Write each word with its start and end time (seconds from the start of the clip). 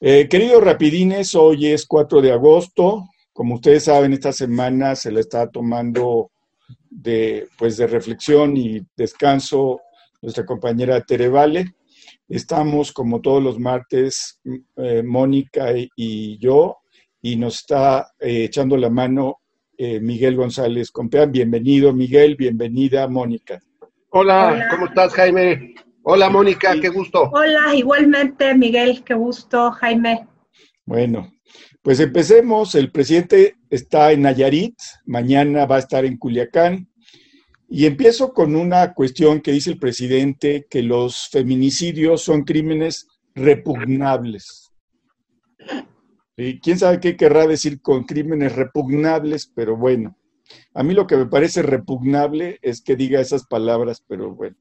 Eh, 0.00 0.28
queridos 0.28 0.62
rapidines, 0.62 1.34
hoy 1.34 1.66
es 1.66 1.84
4 1.86 2.20
de 2.20 2.30
agosto. 2.30 3.08
Como 3.32 3.56
ustedes 3.56 3.84
saben, 3.84 4.12
esta 4.12 4.32
semana 4.32 4.94
se 4.94 5.10
le 5.10 5.20
está 5.20 5.50
tomando 5.50 6.30
de, 6.88 7.48
pues, 7.58 7.76
de 7.76 7.86
reflexión 7.88 8.56
y 8.56 8.80
descanso 8.96 9.80
nuestra 10.22 10.46
compañera 10.46 11.00
Tere 11.00 11.28
Vale. 11.28 11.74
Estamos, 12.28 12.92
como 12.92 13.20
todos 13.20 13.42
los 13.42 13.58
martes, 13.58 14.40
eh, 14.76 15.02
Mónica 15.02 15.72
y 15.96 16.38
yo, 16.38 16.76
y 17.20 17.36
nos 17.36 17.56
está 17.56 18.12
eh, 18.20 18.44
echando 18.44 18.76
la 18.76 18.90
mano 18.90 19.38
eh, 19.76 20.00
Miguel 20.00 20.36
González 20.36 20.90
Compeán. 20.90 21.32
Bienvenido, 21.32 21.92
Miguel, 21.92 22.36
bienvenida, 22.36 23.08
Mónica. 23.08 23.60
Hola, 24.10 24.66
¿cómo 24.70 24.86
estás, 24.86 25.12
Jaime? 25.14 25.74
Hola, 26.10 26.30
Mónica, 26.30 26.74
qué 26.80 26.88
gusto. 26.88 27.30
Hola, 27.34 27.74
igualmente, 27.74 28.54
Miguel, 28.54 29.04
qué 29.04 29.12
gusto, 29.12 29.70
Jaime. 29.72 30.26
Bueno, 30.86 31.30
pues 31.82 32.00
empecemos. 32.00 32.74
El 32.74 32.90
presidente 32.90 33.56
está 33.68 34.10
en 34.12 34.22
Nayarit, 34.22 34.74
mañana 35.04 35.66
va 35.66 35.76
a 35.76 35.80
estar 35.80 36.06
en 36.06 36.16
Culiacán. 36.16 36.88
Y 37.68 37.84
empiezo 37.84 38.32
con 38.32 38.56
una 38.56 38.94
cuestión 38.94 39.42
que 39.42 39.52
dice 39.52 39.72
el 39.72 39.78
presidente, 39.78 40.66
que 40.70 40.82
los 40.82 41.28
feminicidios 41.28 42.22
son 42.22 42.44
crímenes 42.44 43.06
repugnables. 43.34 44.72
¿Y 46.38 46.58
¿Quién 46.60 46.78
sabe 46.78 47.00
qué 47.00 47.18
querrá 47.18 47.46
decir 47.46 47.82
con 47.82 48.04
crímenes 48.04 48.56
repugnables? 48.56 49.52
Pero 49.54 49.76
bueno, 49.76 50.16
a 50.72 50.82
mí 50.82 50.94
lo 50.94 51.06
que 51.06 51.18
me 51.18 51.26
parece 51.26 51.60
repugnable 51.60 52.58
es 52.62 52.80
que 52.80 52.96
diga 52.96 53.20
esas 53.20 53.46
palabras, 53.46 54.02
pero 54.08 54.34
bueno. 54.34 54.56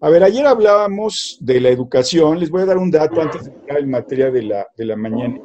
A 0.00 0.10
ver, 0.10 0.22
ayer 0.22 0.46
hablábamos 0.46 1.38
de 1.40 1.60
la 1.60 1.70
educación, 1.70 2.38
les 2.38 2.50
voy 2.50 2.62
a 2.62 2.66
dar 2.66 2.78
un 2.78 2.88
dato 2.88 3.20
antes 3.20 3.44
de 3.44 3.50
entrar 3.50 3.80
en 3.80 3.90
materia 3.90 4.30
de 4.30 4.42
la, 4.42 4.66
de 4.76 4.84
la 4.84 4.94
mañana. 4.94 5.40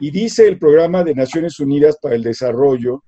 Y 0.00 0.10
dice 0.10 0.48
el 0.48 0.58
Programa 0.58 1.04
de 1.04 1.14
Naciones 1.14 1.60
Unidas 1.60 1.98
para 2.02 2.16
el 2.16 2.22
Desarrollo 2.24 3.04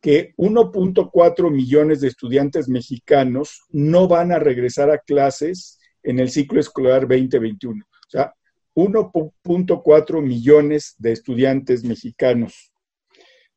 que 0.00 0.34
1.4 0.36 1.48
millones 1.48 2.00
de 2.00 2.08
estudiantes 2.08 2.68
mexicanos 2.68 3.62
no 3.70 4.08
van 4.08 4.32
a 4.32 4.40
regresar 4.40 4.90
a 4.90 4.98
clases 4.98 5.78
en 6.02 6.18
el 6.18 6.28
ciclo 6.28 6.58
escolar 6.58 7.02
2021. 7.02 7.84
O 7.84 8.10
sea, 8.10 8.34
1.4 8.74 10.22
millones 10.22 10.96
de 10.98 11.12
estudiantes 11.12 11.84
mexicanos. 11.84 12.72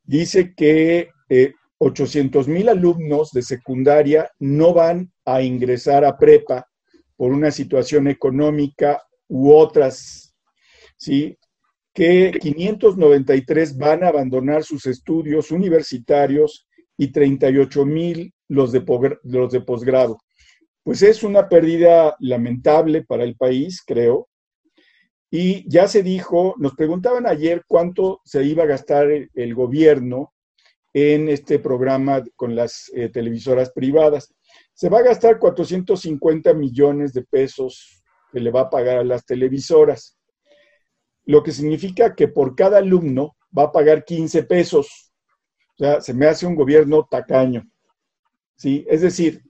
Dice 0.03 0.53
que 0.55 1.09
800 1.77 2.47
eh, 2.47 2.51
mil 2.51 2.69
alumnos 2.69 3.31
de 3.31 3.41
secundaria 3.41 4.29
no 4.39 4.73
van 4.73 5.11
a 5.25 5.41
ingresar 5.41 6.05
a 6.05 6.17
prepa 6.17 6.67
por 7.15 7.31
una 7.31 7.51
situación 7.51 8.07
económica 8.07 9.01
u 9.27 9.51
otras, 9.51 10.35
¿sí? 10.97 11.37
que 11.95 12.37
593 12.41 13.77
van 13.77 14.03
a 14.03 14.09
abandonar 14.09 14.63
sus 14.63 14.85
estudios 14.85 15.49
universitarios 15.51 16.67
y 16.97 17.07
38 17.07 17.85
mil 17.85 18.33
los 18.49 18.73
de, 18.73 18.83
los 19.23 19.51
de 19.51 19.61
posgrado. 19.61 20.17
Pues 20.83 21.01
es 21.01 21.23
una 21.23 21.47
pérdida 21.47 22.15
lamentable 22.19 23.03
para 23.03 23.23
el 23.23 23.37
país, 23.37 23.81
creo. 23.83 24.27
Y 25.31 25.67
ya 25.69 25.87
se 25.87 26.03
dijo, 26.03 26.53
nos 26.59 26.75
preguntaban 26.75 27.25
ayer 27.25 27.63
cuánto 27.65 28.21
se 28.25 28.43
iba 28.43 28.63
a 28.63 28.67
gastar 28.67 29.09
el, 29.09 29.55
gobierno 29.55 30.33
en 30.97 31.27
este 31.27 31.59
programa 31.59 32.23
con 32.37 32.55
las 32.55 32.89
eh, 32.95 33.09
televisoras 33.09 33.69
privadas. 33.71 34.33
Se 34.73 34.87
va 34.87 34.99
a 34.99 35.03
gastar 35.03 35.39
450 35.39 36.53
millones 36.53 37.11
de 37.11 37.21
pesos 37.21 38.01
que 38.31 38.39
le 38.39 38.49
va 38.49 38.61
a 38.61 38.69
pagar 38.69 38.99
a 38.99 39.03
las 39.03 39.25
televisoras, 39.25 40.17
lo 41.25 41.43
que 41.43 41.51
significa 41.51 42.15
que 42.15 42.29
por 42.29 42.55
cada 42.55 42.77
alumno 42.77 43.35
va 43.57 43.63
a 43.63 43.71
pagar 43.73 44.05
15 44.05 44.43
pesos. 44.43 45.11
O 45.73 45.83
sea, 45.83 45.99
se 45.99 46.13
me 46.13 46.27
hace 46.27 46.45
un 46.45 46.55
gobierno 46.55 47.05
tacaño. 47.11 47.69
¿sí? 48.55 48.85
Es 48.89 49.01
decir, 49.01 49.41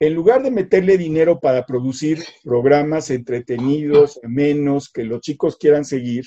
en 0.00 0.14
lugar 0.14 0.42
de 0.42 0.50
meterle 0.50 0.96
dinero 0.96 1.38
para 1.38 1.66
producir 1.66 2.24
programas 2.42 3.10
entretenidos, 3.10 4.18
menos, 4.22 4.90
que 4.90 5.04
los 5.04 5.20
chicos 5.20 5.58
quieran 5.58 5.84
seguir, 5.84 6.24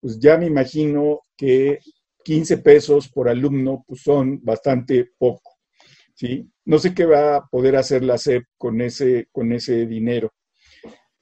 pues 0.00 0.18
ya 0.18 0.38
me 0.38 0.46
imagino 0.46 1.20
que 1.36 1.80
15 2.26 2.58
pesos 2.58 3.08
por 3.08 3.28
alumno 3.28 3.84
pues 3.86 4.02
son 4.02 4.40
bastante 4.42 5.12
poco. 5.16 5.58
¿sí? 6.12 6.50
No 6.64 6.80
sé 6.80 6.92
qué 6.92 7.04
va 7.04 7.36
a 7.36 7.46
poder 7.46 7.76
hacer 7.76 8.02
la 8.02 8.18
SEP 8.18 8.46
con 8.58 8.80
ese, 8.80 9.28
con 9.30 9.52
ese 9.52 9.86
dinero. 9.86 10.32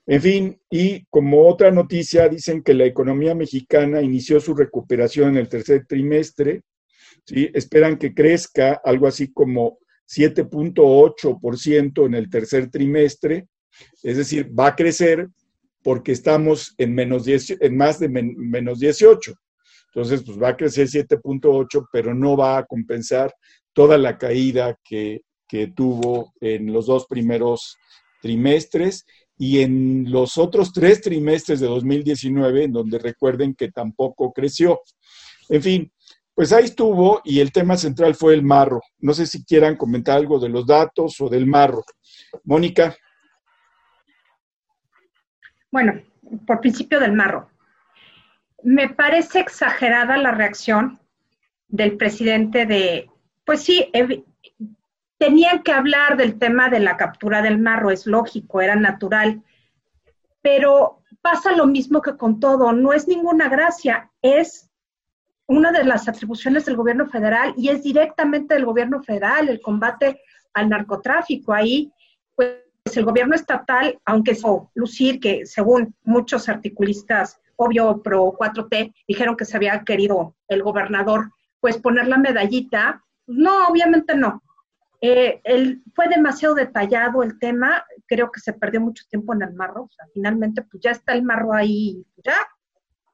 En 0.07 0.19
fin, 0.19 0.59
y 0.67 1.05
como 1.11 1.47
otra 1.47 1.69
noticia, 1.69 2.27
dicen 2.27 2.63
que 2.63 2.73
la 2.73 2.85
economía 2.85 3.35
mexicana 3.35 4.01
inició 4.01 4.39
su 4.39 4.55
recuperación 4.55 5.29
en 5.29 5.37
el 5.37 5.47
tercer 5.47 5.85
trimestre. 5.85 6.63
¿sí? 7.23 7.51
Esperan 7.53 7.99
que 7.99 8.15
crezca 8.15 8.81
algo 8.83 9.05
así 9.05 9.31
como 9.31 9.77
7.8% 10.07 12.07
en 12.07 12.15
el 12.15 12.31
tercer 12.31 12.71
trimestre. 12.71 13.47
Es 14.01 14.17
decir, 14.17 14.51
va 14.59 14.69
a 14.69 14.75
crecer 14.75 15.27
porque 15.83 16.13
estamos 16.13 16.73
en, 16.79 16.95
menos 16.95 17.27
en 17.27 17.77
más 17.77 17.99
de 17.99 18.09
menos 18.09 18.79
18. 18.79 19.35
Entonces, 19.95 20.23
pues 20.25 20.37
va 20.41 20.49
a 20.49 20.57
crecer 20.57 20.89
7.8, 20.89 21.87
pero 21.89 22.13
no 22.13 22.35
va 22.35 22.57
a 22.57 22.65
compensar 22.65 23.33
toda 23.71 23.97
la 23.97 24.17
caída 24.17 24.77
que, 24.83 25.21
tuvo 25.73 26.33
en 26.41 26.73
los 26.73 26.87
dos 26.87 27.05
primeros 27.05 27.77
trimestres 28.21 29.05
y 29.37 29.61
en 29.61 30.11
los 30.11 30.37
otros 30.37 30.73
tres 30.73 30.99
trimestres 30.99 31.61
de 31.61 31.67
2019, 31.67 32.65
en 32.65 32.73
donde 32.73 32.99
recuerden 32.99 33.55
que 33.55 33.71
tampoco 33.71 34.33
creció. 34.33 34.81
En 35.47 35.61
fin, 35.61 35.93
pues 36.33 36.51
ahí 36.51 36.65
estuvo 36.65 37.21
y 37.23 37.39
el 37.39 37.53
tema 37.53 37.77
central 37.77 38.15
fue 38.15 38.33
el 38.33 38.43
marro. 38.43 38.81
No 38.99 39.13
sé 39.13 39.25
si 39.25 39.45
quieran 39.45 39.77
comentar 39.77 40.17
algo 40.17 40.39
de 40.39 40.49
los 40.49 40.67
datos 40.67 41.21
o 41.21 41.29
del 41.29 41.45
marro. 41.45 41.85
Mónica. 42.43 42.93
Bueno, 45.71 46.01
por 46.45 46.59
principio 46.59 46.99
del 46.99 47.13
marro. 47.13 47.54
Me 48.65 48.89
parece 48.89 49.39
exagerada 49.41 50.17
la 50.17 50.31
reacción 50.31 50.99
del 51.67 51.97
presidente 51.97 52.65
de, 52.65 53.11
pues 53.45 53.61
sí, 53.61 53.91
tenían 55.19 55.61
que 55.61 55.71
hablar 55.71 56.17
del 56.17 56.39
tema 56.39 56.69
de 56.69 56.79
la 56.79 56.97
captura 56.97 57.43
del 57.43 57.59
marro, 57.59 57.91
es 57.91 58.07
lógico, 58.07 58.61
era 58.61 58.75
natural, 58.75 59.43
pero 60.41 61.03
pasa 61.21 61.51
lo 61.51 61.67
mismo 61.67 62.01
que 62.01 62.17
con 62.17 62.39
todo, 62.39 62.71
no 62.73 62.91
es 62.91 63.07
ninguna 63.07 63.49
gracia, 63.49 64.09
es 64.23 64.67
una 65.45 65.71
de 65.71 65.83
las 65.83 66.07
atribuciones 66.07 66.65
del 66.65 66.75
gobierno 66.75 67.07
federal 67.07 67.53
y 67.57 67.69
es 67.69 67.83
directamente 67.83 68.55
del 68.55 68.65
gobierno 68.65 69.03
federal 69.03 69.47
el 69.47 69.61
combate 69.61 70.21
al 70.55 70.69
narcotráfico. 70.69 71.53
Ahí, 71.53 71.93
pues 72.35 72.57
el 72.95 73.05
gobierno 73.05 73.35
estatal, 73.35 73.99
aunque 74.05 74.31
es 74.31 74.41
lucir 74.73 75.19
que 75.19 75.45
según 75.45 75.93
muchos 76.03 76.49
articulistas, 76.49 77.39
obvio 77.55 78.01
pro 78.01 78.33
4T, 78.37 78.93
dijeron 79.07 79.35
que 79.35 79.45
se 79.45 79.57
había 79.57 79.83
querido 79.83 80.35
el 80.47 80.63
gobernador, 80.63 81.31
pues 81.59 81.77
poner 81.77 82.07
la 82.07 82.17
medallita, 82.17 83.03
no, 83.27 83.67
obviamente 83.67 84.15
no. 84.15 84.41
Eh, 85.01 85.41
fue 85.93 86.07
demasiado 86.07 86.55
detallado 86.55 87.21
el 87.21 87.37
tema, 87.39 87.85
creo 88.07 88.31
que 88.31 88.39
se 88.39 88.53
perdió 88.53 88.81
mucho 88.81 89.03
tiempo 89.09 89.33
en 89.33 89.43
el 89.43 89.53
marro, 89.53 89.83
o 89.83 89.89
sea, 89.89 90.05
finalmente 90.13 90.61
pues 90.63 90.81
ya 90.81 90.91
está 90.91 91.13
el 91.13 91.23
marro 91.23 91.53
ahí, 91.53 92.03
ya, 92.23 92.37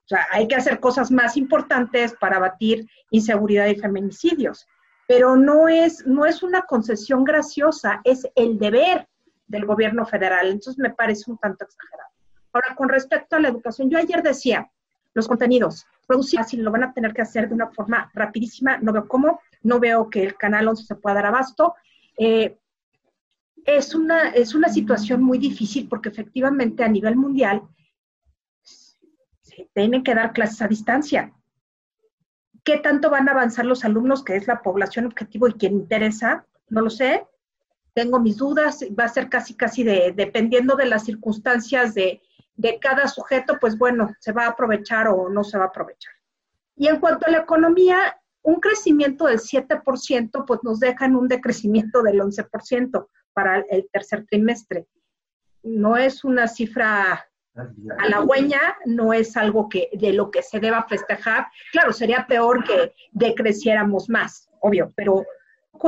o 0.04 0.08
sea, 0.08 0.26
hay 0.30 0.48
que 0.48 0.56
hacer 0.56 0.80
cosas 0.80 1.10
más 1.10 1.36
importantes 1.36 2.14
para 2.18 2.36
abatir 2.36 2.86
inseguridad 3.10 3.66
y 3.66 3.76
feminicidios. 3.76 4.66
Pero 5.06 5.36
no 5.36 5.68
es, 5.68 6.06
no 6.06 6.26
es 6.26 6.42
una 6.42 6.62
concesión 6.62 7.24
graciosa, 7.24 8.00
es 8.04 8.26
el 8.34 8.58
deber 8.58 9.08
del 9.46 9.64
gobierno 9.64 10.04
federal. 10.04 10.46
Entonces 10.46 10.78
me 10.78 10.90
parece 10.90 11.30
un 11.30 11.38
tanto 11.38 11.64
exagerado. 11.64 12.11
Ahora, 12.52 12.74
con 12.76 12.88
respecto 12.88 13.36
a 13.36 13.40
la 13.40 13.48
educación, 13.48 13.90
yo 13.90 13.98
ayer 13.98 14.22
decía, 14.22 14.70
los 15.14 15.28
contenidos, 15.28 15.86
producir 16.06 16.40
así 16.40 16.56
lo 16.56 16.70
van 16.70 16.84
a 16.84 16.92
tener 16.92 17.12
que 17.12 17.22
hacer 17.22 17.48
de 17.48 17.54
una 17.54 17.70
forma 17.70 18.10
rapidísima, 18.14 18.78
no 18.78 18.92
veo 18.92 19.08
cómo, 19.08 19.40
no 19.62 19.78
veo 19.78 20.08
que 20.10 20.22
el 20.22 20.36
canal 20.36 20.68
11 20.68 20.84
se 20.84 20.94
pueda 20.96 21.16
dar 21.16 21.26
abasto. 21.26 21.74
Eh, 22.18 22.58
es, 23.64 23.94
una, 23.94 24.30
es 24.30 24.54
una 24.54 24.68
situación 24.68 25.22
muy 25.22 25.38
difícil 25.38 25.88
porque 25.88 26.08
efectivamente 26.08 26.82
a 26.84 26.88
nivel 26.88 27.16
mundial 27.16 27.62
tienen 29.74 30.02
que 30.02 30.14
dar 30.14 30.32
clases 30.32 30.62
a 30.62 30.68
distancia. 30.68 31.32
¿Qué 32.64 32.78
tanto 32.78 33.10
van 33.10 33.28
a 33.28 33.32
avanzar 33.32 33.66
los 33.66 33.84
alumnos, 33.84 34.24
que 34.24 34.36
es 34.36 34.46
la 34.46 34.62
población 34.62 35.06
objetivo 35.06 35.48
y 35.48 35.54
quien 35.54 35.74
interesa? 35.74 36.46
No 36.68 36.80
lo 36.80 36.90
sé. 36.90 37.26
Tengo 37.92 38.20
mis 38.20 38.36
dudas. 38.36 38.84
Va 38.98 39.04
a 39.04 39.08
ser 39.08 39.28
casi, 39.28 39.54
casi 39.54 39.82
de, 39.82 40.12
dependiendo 40.16 40.76
de 40.76 40.86
las 40.86 41.04
circunstancias 41.04 41.94
de, 41.94 42.22
de 42.62 42.78
cada 42.78 43.08
sujeto, 43.08 43.58
pues 43.60 43.76
bueno, 43.76 44.14
se 44.20 44.30
va 44.30 44.44
a 44.44 44.50
aprovechar 44.50 45.08
o 45.08 45.28
no 45.28 45.42
se 45.42 45.58
va 45.58 45.64
a 45.64 45.68
aprovechar. 45.68 46.14
Y 46.76 46.86
en 46.86 47.00
cuanto 47.00 47.26
a 47.26 47.30
la 47.30 47.38
economía, 47.38 48.16
un 48.42 48.60
crecimiento 48.60 49.26
del 49.26 49.40
7%, 49.40 50.44
pues 50.46 50.60
nos 50.62 50.78
deja 50.78 51.06
en 51.06 51.16
un 51.16 51.26
decrecimiento 51.26 52.02
del 52.02 52.20
11% 52.20 53.08
para 53.32 53.64
el 53.68 53.88
tercer 53.92 54.24
trimestre. 54.26 54.86
No 55.64 55.96
es 55.96 56.22
una 56.22 56.46
cifra 56.46 57.28
halagüeña, 57.98 58.60
no 58.86 59.12
es 59.12 59.36
algo 59.36 59.68
que 59.68 59.90
de 59.92 60.12
lo 60.12 60.30
que 60.30 60.42
se 60.42 60.60
deba 60.60 60.86
festejar. 60.88 61.48
Claro, 61.72 61.92
sería 61.92 62.26
peor 62.28 62.62
que 62.62 62.92
decreciéramos 63.10 64.08
más, 64.08 64.48
obvio, 64.60 64.92
pero 64.94 65.24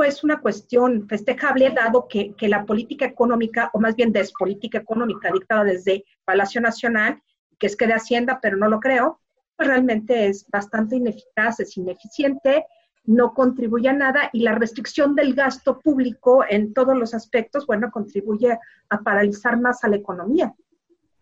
es 0.05 0.23
una 0.23 0.41
cuestión 0.41 1.07
festejable 1.07 1.69
dado 1.69 2.07
que, 2.07 2.33
que, 2.35 2.47
la 2.47 2.65
política 2.65 3.05
económica, 3.05 3.69
o 3.73 3.79
más 3.79 3.95
bien 3.95 4.11
despolítica 4.11 4.79
económica 4.79 5.31
dictada 5.31 5.63
desde 5.63 6.03
Palacio 6.25 6.59
Nacional, 6.61 7.21
que 7.59 7.67
es 7.67 7.75
que 7.75 7.87
de 7.87 7.93
Hacienda, 7.93 8.39
pero 8.41 8.57
no 8.57 8.67
lo 8.67 8.79
creo, 8.79 9.21
pues 9.55 9.69
realmente 9.69 10.27
es 10.27 10.45
bastante 10.49 10.97
ineficaz, 10.97 11.59
es 11.59 11.77
ineficiente, 11.77 12.65
no 13.05 13.33
contribuye 13.33 13.87
a 13.87 13.93
nada 13.93 14.29
y 14.33 14.41
la 14.41 14.55
restricción 14.55 15.15
del 15.15 15.35
gasto 15.35 15.79
público 15.79 16.43
en 16.47 16.73
todos 16.73 16.97
los 16.97 17.13
aspectos, 17.13 17.65
bueno, 17.67 17.91
contribuye 17.91 18.57
a 18.89 18.97
paralizar 19.01 19.59
más 19.59 19.83
a 19.83 19.87
la 19.87 19.97
economía. 19.97 20.53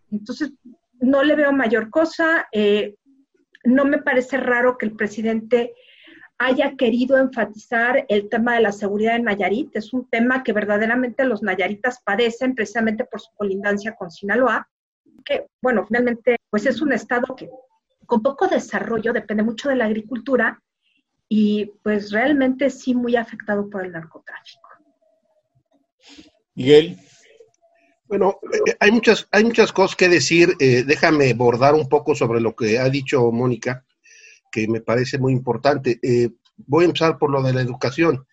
Entonces, 0.09 0.53
no 0.99 1.23
le 1.23 1.35
veo 1.35 1.51
mayor 1.51 1.89
cosa. 1.89 2.47
Eh, 2.51 2.95
no 3.65 3.85
me 3.85 4.01
parece 4.01 4.37
raro 4.37 4.77
que 4.77 4.85
el 4.85 4.95
presidente 4.95 5.73
haya 6.45 6.75
querido 6.75 7.17
enfatizar 7.17 8.05
el 8.09 8.27
tema 8.27 8.55
de 8.55 8.61
la 8.61 8.73
seguridad 8.73 9.15
en 9.15 9.23
Nayarit. 9.23 9.75
Es 9.75 9.93
un 9.93 10.09
tema 10.09 10.43
que 10.43 10.51
verdaderamente 10.51 11.23
los 11.23 11.41
nayaritas 11.41 12.01
padecen 12.03 12.53
precisamente 12.53 13.05
por 13.05 13.21
su 13.21 13.31
colindancia 13.35 13.95
con 13.95 14.11
Sinaloa, 14.11 14.67
que, 15.23 15.47
bueno, 15.61 15.85
finalmente, 15.87 16.35
pues 16.49 16.65
es 16.65 16.81
un 16.81 16.91
estado 16.91 17.33
que 17.35 17.49
con 18.05 18.21
poco 18.21 18.47
desarrollo 18.47 19.13
depende 19.13 19.43
mucho 19.43 19.69
de 19.69 19.77
la 19.77 19.85
agricultura 19.85 20.61
y 21.29 21.71
pues 21.81 22.11
realmente 22.11 22.69
sí 22.69 22.93
muy 22.93 23.15
afectado 23.15 23.69
por 23.69 23.85
el 23.85 23.93
narcotráfico. 23.93 24.69
Miguel. 26.55 26.99
Bueno, 28.05 28.37
eh, 28.51 28.75
hay 28.81 28.91
muchas, 28.91 29.27
hay 29.31 29.45
muchas 29.45 29.71
cosas 29.71 29.95
que 29.95 30.09
decir. 30.09 30.53
Eh, 30.59 30.83
déjame 30.85 31.33
bordar 31.33 31.73
un 31.73 31.87
poco 31.87 32.13
sobre 32.13 32.41
lo 32.41 32.53
que 32.53 32.77
ha 32.77 32.89
dicho 32.89 33.31
Mónica, 33.31 33.85
que 34.53 34.67
me 34.67 34.81
parece 34.81 35.17
muy 35.17 35.33
importante. 35.33 35.99
Eh, 36.03 36.29
voy 36.55 36.83
a 36.83 36.87
empezar 36.87 37.17
por 37.17 37.31
lo 37.31 37.41
de 37.41 37.53
la 37.53 37.61
educación. 37.61 38.25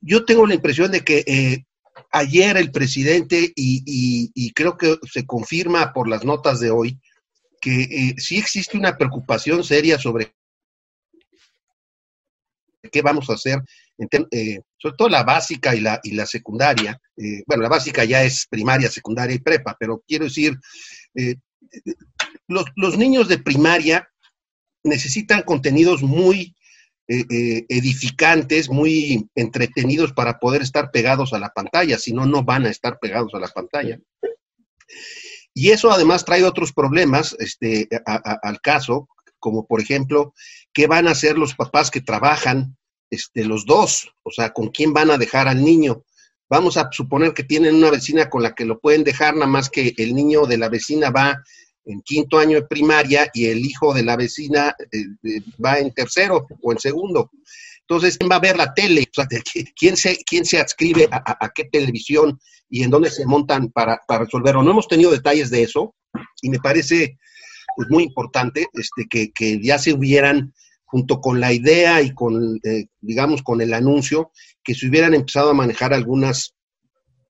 yo 0.00 0.24
tengo 0.24 0.46
la 0.46 0.54
impresión 0.54 0.90
de 0.90 1.02
que 1.02 1.64
ayer 2.12 2.56
el 2.56 2.70
presidente, 2.72 3.52
y, 3.54 4.52
creo 4.54 4.78
que 4.78 4.96
se 5.12 5.26
confirma 5.26 5.92
por 5.92 6.08
las 6.08 6.24
notas 6.24 6.60
de 6.60 6.70
hoy, 6.70 6.98
que 7.60 8.14
sí 8.16 8.38
existe 8.38 8.78
una 8.78 8.96
preocupación 8.96 9.62
seria 9.64 9.98
sobre 9.98 10.32
qué 12.90 13.02
vamos 13.02 13.28
a 13.28 13.34
hacer, 13.34 13.62
eh, 14.30 14.60
sobre 14.76 14.96
todo 14.96 15.08
la 15.08 15.24
básica 15.24 15.74
y 15.74 15.80
la, 15.80 16.00
y 16.02 16.12
la 16.12 16.26
secundaria. 16.26 17.00
Eh, 17.16 17.42
bueno, 17.46 17.62
la 17.62 17.68
básica 17.68 18.04
ya 18.04 18.22
es 18.22 18.46
primaria, 18.48 18.90
secundaria 18.90 19.34
y 19.34 19.40
prepa, 19.40 19.76
pero 19.78 20.02
quiero 20.06 20.24
decir, 20.24 20.56
eh, 21.14 21.36
los, 22.46 22.64
los, 22.76 22.96
niños 22.96 23.28
de 23.28 23.38
primaria 23.38 24.08
necesitan 24.88 25.42
contenidos 25.42 26.02
muy 26.02 26.54
edificantes, 27.10 28.68
muy 28.68 29.26
entretenidos 29.34 30.12
para 30.12 30.38
poder 30.38 30.60
estar 30.60 30.90
pegados 30.90 31.32
a 31.32 31.38
la 31.38 31.48
pantalla, 31.48 31.98
si 31.98 32.12
no, 32.12 32.26
no 32.26 32.44
van 32.44 32.66
a 32.66 32.68
estar 32.68 32.98
pegados 32.98 33.32
a 33.32 33.38
la 33.38 33.48
pantalla. 33.48 33.98
Y 35.54 35.70
eso 35.70 35.90
además 35.90 36.26
trae 36.26 36.44
otros 36.44 36.74
problemas 36.74 37.34
este, 37.38 37.88
al 38.04 38.60
caso, 38.60 39.08
como 39.38 39.66
por 39.66 39.80
ejemplo, 39.80 40.34
¿qué 40.74 40.86
van 40.86 41.08
a 41.08 41.12
hacer 41.12 41.38
los 41.38 41.54
papás 41.54 41.90
que 41.90 42.02
trabajan 42.02 42.76
este, 43.10 43.44
los 43.44 43.64
dos, 43.64 44.12
o 44.22 44.30
sea, 44.30 44.52
con 44.52 44.68
quién 44.68 44.92
van 44.92 45.10
a 45.10 45.18
dejar 45.18 45.48
al 45.48 45.64
niño. 45.64 46.04
Vamos 46.50 46.76
a 46.76 46.88
suponer 46.92 47.32
que 47.32 47.42
tienen 47.42 47.74
una 47.74 47.90
vecina 47.90 48.28
con 48.28 48.42
la 48.42 48.54
que 48.54 48.64
lo 48.64 48.80
pueden 48.80 49.04
dejar, 49.04 49.34
nada 49.34 49.46
más 49.46 49.70
que 49.70 49.94
el 49.96 50.14
niño 50.14 50.46
de 50.46 50.58
la 50.58 50.68
vecina 50.68 51.10
va 51.10 51.42
en 51.88 52.02
quinto 52.02 52.38
año 52.38 52.56
de 52.56 52.66
primaria 52.66 53.28
y 53.32 53.46
el 53.46 53.64
hijo 53.64 53.94
de 53.94 54.04
la 54.04 54.16
vecina 54.16 54.74
eh, 54.92 55.04
eh, 55.24 55.40
va 55.64 55.78
en 55.78 55.92
tercero 55.92 56.46
o 56.62 56.72
en 56.72 56.78
segundo. 56.78 57.30
Entonces, 57.80 58.18
¿quién 58.18 58.30
va 58.30 58.36
a 58.36 58.40
ver 58.40 58.56
la 58.56 58.74
tele? 58.74 59.08
O 59.10 59.14
sea, 59.14 59.26
¿quién, 59.74 59.96
se, 59.96 60.18
quién 60.24 60.44
se 60.44 60.60
adscribe 60.60 61.08
a, 61.10 61.50
qué 61.54 61.64
televisión 61.64 62.38
y 62.68 62.82
en 62.82 62.90
dónde 62.90 63.10
se 63.10 63.24
montan 63.24 63.70
para, 63.70 63.98
para 64.06 64.24
resolverlo? 64.24 64.62
No 64.62 64.72
hemos 64.72 64.86
tenido 64.86 65.10
detalles 65.10 65.50
de 65.50 65.62
eso 65.62 65.94
y 66.42 66.50
me 66.50 66.58
parece 66.58 67.16
pues, 67.74 67.88
muy 67.88 68.04
importante 68.04 68.66
este, 68.74 69.06
que, 69.08 69.32
que 69.32 69.58
ya 69.62 69.78
se 69.78 69.94
hubieran 69.94 70.52
junto 70.88 71.20
con 71.20 71.38
la 71.38 71.52
idea 71.52 72.00
y 72.00 72.14
con, 72.14 72.58
eh, 72.64 72.86
digamos, 73.00 73.42
con 73.42 73.60
el 73.60 73.74
anuncio, 73.74 74.32
que 74.64 74.74
se 74.74 74.88
hubieran 74.88 75.14
empezado 75.14 75.50
a 75.50 75.54
manejar 75.54 75.92
algunas, 75.92 76.54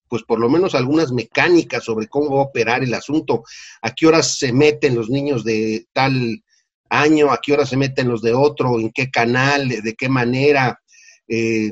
pues 0.09 0.23
por 0.23 0.41
lo 0.41 0.49
menos 0.49 0.75
algunas 0.75 1.13
mecánicas 1.13 1.85
sobre 1.85 2.09
cómo 2.09 2.37
va 2.37 2.43
a 2.43 2.47
operar 2.47 2.83
el 2.83 2.95
asunto, 2.95 3.45
a 3.83 3.95
qué 3.95 4.07
horas 4.07 4.39
se 4.39 4.53
meten 4.53 4.95
los 4.95 5.11
niños 5.11 5.45
de 5.45 5.87
tal 5.93 6.43
año, 6.91 7.31
a 7.31 7.41
qué 7.43 7.53
horas 7.53 7.69
se 7.69 7.77
meten 7.77 8.09
los 8.09 8.23
de 8.23 8.35
otro, 8.35 8.79
en 8.81 8.91
qué 8.91 9.11
canal, 9.11 9.69
de 9.69 9.95
qué 9.95 10.09
manera, 10.09 10.81
eh, 11.29 11.71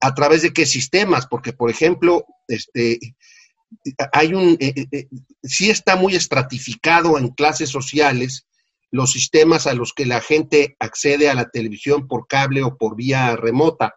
a 0.00 0.14
través 0.14 0.42
de 0.42 0.52
qué 0.52 0.66
sistemas, 0.66 1.26
porque 1.26 1.52
por 1.52 1.70
ejemplo, 1.70 2.26
este, 2.48 2.98
hay 4.12 4.34
un, 4.34 4.56
eh, 4.60 5.06
sí 5.42 5.70
está 5.70 5.96
muy 5.96 6.14
estratificado 6.14 7.18
en 7.18 7.28
clases 7.28 7.70
sociales, 7.70 8.46
los 8.90 9.12
sistemas 9.12 9.66
a 9.66 9.74
los 9.74 9.92
que 9.92 10.06
la 10.06 10.20
gente 10.20 10.76
accede 10.78 11.28
a 11.28 11.34
la 11.34 11.48
televisión 11.50 12.08
por 12.08 12.26
cable 12.26 12.62
o 12.62 12.76
por 12.76 12.96
vía 12.96 13.36
remota, 13.36 13.94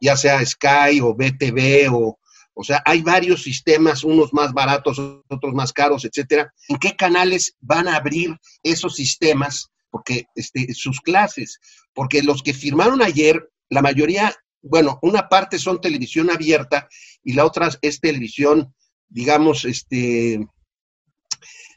ya 0.00 0.16
sea 0.16 0.44
Sky 0.44 1.00
o 1.00 1.14
BTV 1.14 1.92
o, 1.92 2.18
o 2.54 2.64
sea, 2.64 2.82
hay 2.84 3.02
varios 3.02 3.42
sistemas, 3.42 4.04
unos 4.04 4.32
más 4.32 4.52
baratos, 4.52 4.98
otros 5.28 5.54
más 5.54 5.72
caros, 5.72 6.04
etcétera. 6.04 6.52
¿En 6.68 6.76
qué 6.76 6.96
canales 6.96 7.56
van 7.60 7.88
a 7.88 7.96
abrir 7.96 8.36
esos 8.62 8.96
sistemas? 8.96 9.70
Porque 9.90 10.26
este, 10.34 10.72
sus 10.74 11.00
clases, 11.00 11.60
porque 11.94 12.22
los 12.22 12.42
que 12.42 12.54
firmaron 12.54 13.02
ayer, 13.02 13.50
la 13.68 13.82
mayoría, 13.82 14.34
bueno, 14.62 14.98
una 15.02 15.28
parte 15.28 15.58
son 15.58 15.80
televisión 15.80 16.30
abierta 16.30 16.88
y 17.24 17.32
la 17.32 17.46
otra 17.46 17.70
es 17.80 18.00
televisión, 18.00 18.74
digamos, 19.08 19.64
este, 19.64 20.46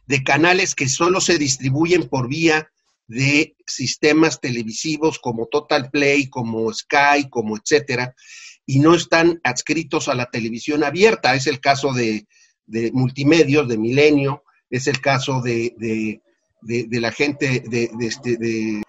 de 0.07 0.23
canales 0.23 0.75
que 0.75 0.89
solo 0.89 1.21
se 1.21 1.37
distribuyen 1.37 2.09
por 2.09 2.27
vía 2.27 2.69
de 3.07 3.55
sistemas 3.65 4.39
televisivos 4.41 5.19
como 5.19 5.47
Total 5.47 5.89
Play, 5.89 6.29
como 6.29 6.73
Sky, 6.73 7.29
como 7.29 7.57
etcétera, 7.57 8.15
y 8.65 8.79
no 8.79 8.95
están 8.95 9.39
adscritos 9.43 10.07
a 10.07 10.15
la 10.15 10.29
televisión 10.29 10.83
abierta. 10.83 11.35
Es 11.35 11.47
el 11.47 11.59
caso 11.59 11.93
de, 11.93 12.27
de 12.65 12.91
multimedios, 12.91 13.67
de 13.67 13.77
Milenio, 13.77 14.43
es 14.69 14.87
el 14.87 14.99
caso 15.01 15.41
de, 15.41 15.73
de, 15.77 16.99
la 16.99 17.11
gente 17.11 17.63
de, 17.67 17.89
este, 18.01 18.37
de, 18.37 18.81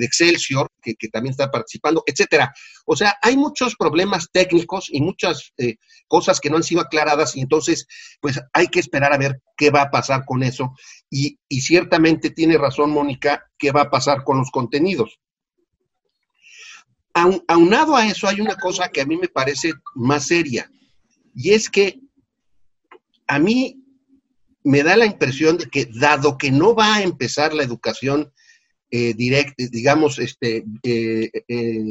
Excelsior, 0.00 0.70
que, 0.82 0.94
también 1.12 1.32
está 1.32 1.50
participando, 1.50 2.02
etcétera. 2.06 2.54
O 2.86 2.96
sea, 2.96 3.16
hay 3.20 3.36
muchos 3.36 3.76
problemas 3.76 4.30
técnicos 4.32 4.88
y 4.90 5.02
muchas 5.02 5.52
eh, 5.58 5.76
cosas 6.08 6.40
que 6.40 6.48
no 6.48 6.56
han 6.56 6.62
sido 6.62 6.80
aclaradas 6.80 7.36
y 7.36 7.40
entonces, 7.40 7.86
pues 8.20 8.40
hay 8.54 8.68
que 8.68 8.80
esperar 8.80 9.12
a 9.12 9.18
ver 9.18 9.42
qué 9.56 9.70
va 9.70 9.82
a 9.82 9.90
pasar 9.90 10.24
con 10.24 10.42
eso. 10.42 10.72
Y, 11.10 11.38
y 11.48 11.60
ciertamente 11.60 12.30
tiene 12.30 12.56
razón 12.56 12.90
Mónica, 12.90 13.44
qué 13.58 13.70
va 13.70 13.82
a 13.82 13.90
pasar 13.90 14.24
con 14.24 14.38
los 14.38 14.50
contenidos. 14.50 15.18
Aunado 17.48 17.96
a 17.96 18.06
eso, 18.06 18.28
hay 18.28 18.40
una 18.40 18.56
cosa 18.56 18.88
que 18.88 19.00
a 19.00 19.06
mí 19.06 19.16
me 19.16 19.28
parece 19.28 19.72
más 19.94 20.26
seria, 20.26 20.70
y 21.34 21.52
es 21.52 21.68
que 21.70 22.00
a 23.26 23.38
mí 23.38 23.82
me 24.62 24.82
da 24.82 24.96
la 24.96 25.06
impresión 25.06 25.58
de 25.58 25.66
que 25.66 25.86
dado 25.86 26.36
que 26.36 26.50
no 26.50 26.74
va 26.74 26.96
a 26.96 27.02
empezar 27.02 27.54
la 27.54 27.62
educación 27.62 28.32
eh, 28.88 29.14
digamos, 29.14 30.18
este, 30.20 30.64
eh, 30.84 31.30
eh, 31.48 31.84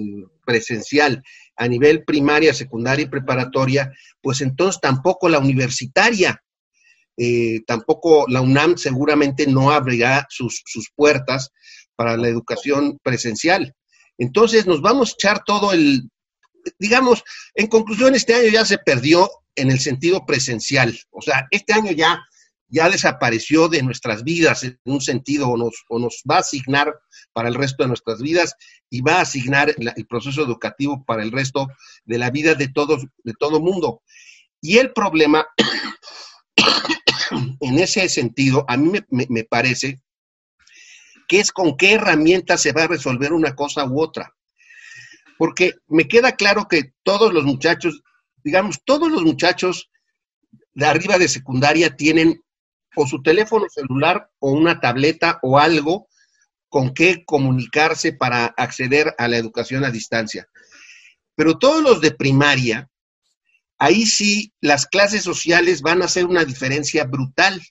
presencial 0.45 1.21
a 1.57 1.67
nivel 1.67 2.05
primaria, 2.05 2.53
secundaria 2.53 3.03
y 3.03 3.09
preparatoria, 3.09 3.91
pues 4.21 4.41
entonces 4.41 4.79
tampoco 4.81 5.27
la 5.27 5.39
universitaria, 5.39 6.41
tampoco 7.65 8.25
la 8.27 8.41
UNAM 8.41 8.77
seguramente 8.77 9.47
no 9.47 9.71
abrirá 9.71 10.25
sus, 10.29 10.61
sus 10.65 10.89
puertas 10.93 11.51
para 11.95 12.17
la 12.17 12.27
educación 12.27 12.99
presencial. 13.01 13.73
Entonces 14.17 14.65
nos 14.65 14.81
vamos 14.81 15.09
a 15.09 15.13
echar 15.13 15.43
todo 15.45 15.71
el, 15.71 16.09
digamos, 16.79 17.23
en 17.53 17.67
conclusión, 17.67 18.15
este 18.15 18.33
año 18.33 18.49
ya 18.49 18.65
se 18.65 18.77
perdió 18.77 19.29
en 19.55 19.71
el 19.71 19.79
sentido 19.79 20.25
presencial. 20.25 20.97
O 21.11 21.21
sea, 21.21 21.47
este 21.51 21.73
año 21.73 21.91
ya 21.91 22.19
ya 22.67 22.89
desapareció 22.89 23.67
de 23.67 23.81
nuestras 23.83 24.23
vidas 24.23 24.63
en 24.63 24.79
un 24.85 25.01
sentido 25.01 25.49
o 25.49 25.57
nos, 25.57 25.85
o 25.89 25.99
nos 25.99 26.23
va 26.29 26.37
a 26.37 26.39
asignar 26.39 26.93
para 27.33 27.49
el 27.49 27.55
resto 27.55 27.83
de 27.83 27.89
nuestras 27.89 28.21
vidas 28.21 28.55
y 28.89 29.01
va 29.01 29.17
a 29.17 29.21
asignar 29.21 29.73
el 29.77 30.07
proceso 30.07 30.43
educativo 30.43 31.03
para 31.05 31.23
el 31.23 31.31
resto 31.31 31.67
de 32.05 32.17
la 32.17 32.31
vida 32.31 32.55
de 32.55 32.67
todos, 32.67 33.05
de 33.23 33.33
todo 33.39 33.59
mundo. 33.59 34.01
Y 34.61 34.77
el 34.77 34.93
problema, 34.93 35.45
en 37.61 37.79
ese 37.79 38.09
sentido, 38.09 38.65
a 38.67 38.77
mí 38.77 38.91
me, 39.09 39.27
me 39.29 39.43
parece 39.43 40.01
que 41.27 41.39
es 41.39 41.51
con 41.51 41.77
qué 41.77 41.93
herramientas 41.93 42.61
se 42.61 42.71
va 42.71 42.83
a 42.83 42.87
resolver 42.87 43.33
una 43.33 43.55
cosa 43.55 43.85
u 43.85 44.01
otra. 44.01 44.33
Porque 45.37 45.73
me 45.87 46.07
queda 46.07 46.35
claro 46.35 46.67
que 46.67 46.93
todos 47.03 47.33
los 47.33 47.43
muchachos, 47.43 48.01
digamos, 48.43 48.81
todos 48.85 49.11
los 49.11 49.23
muchachos 49.23 49.89
de 50.73 50.85
arriba 50.85 51.17
de 51.17 51.27
secundaria 51.27 51.95
tienen 51.95 52.41
o 52.95 53.05
su 53.05 53.21
teléfono 53.21 53.65
celular 53.69 54.29
o 54.39 54.51
una 54.51 54.79
tableta 54.79 55.39
o 55.41 55.59
algo 55.59 56.07
con 56.69 56.93
qué 56.93 57.23
comunicarse 57.25 58.13
para 58.13 58.45
acceder 58.45 59.13
a 59.17 59.27
la 59.27 59.37
educación 59.37 59.83
a 59.83 59.91
distancia. 59.91 60.47
Pero 61.35 61.57
todos 61.57 61.81
los 61.81 62.01
de 62.01 62.11
primaria, 62.11 62.89
ahí 63.77 64.05
sí 64.05 64.53
las 64.61 64.85
clases 64.85 65.23
sociales 65.23 65.81
van 65.81 66.01
a 66.01 66.05
hacer 66.05 66.25
una 66.25 66.45
diferencia 66.45 67.05
brutal, 67.05 67.61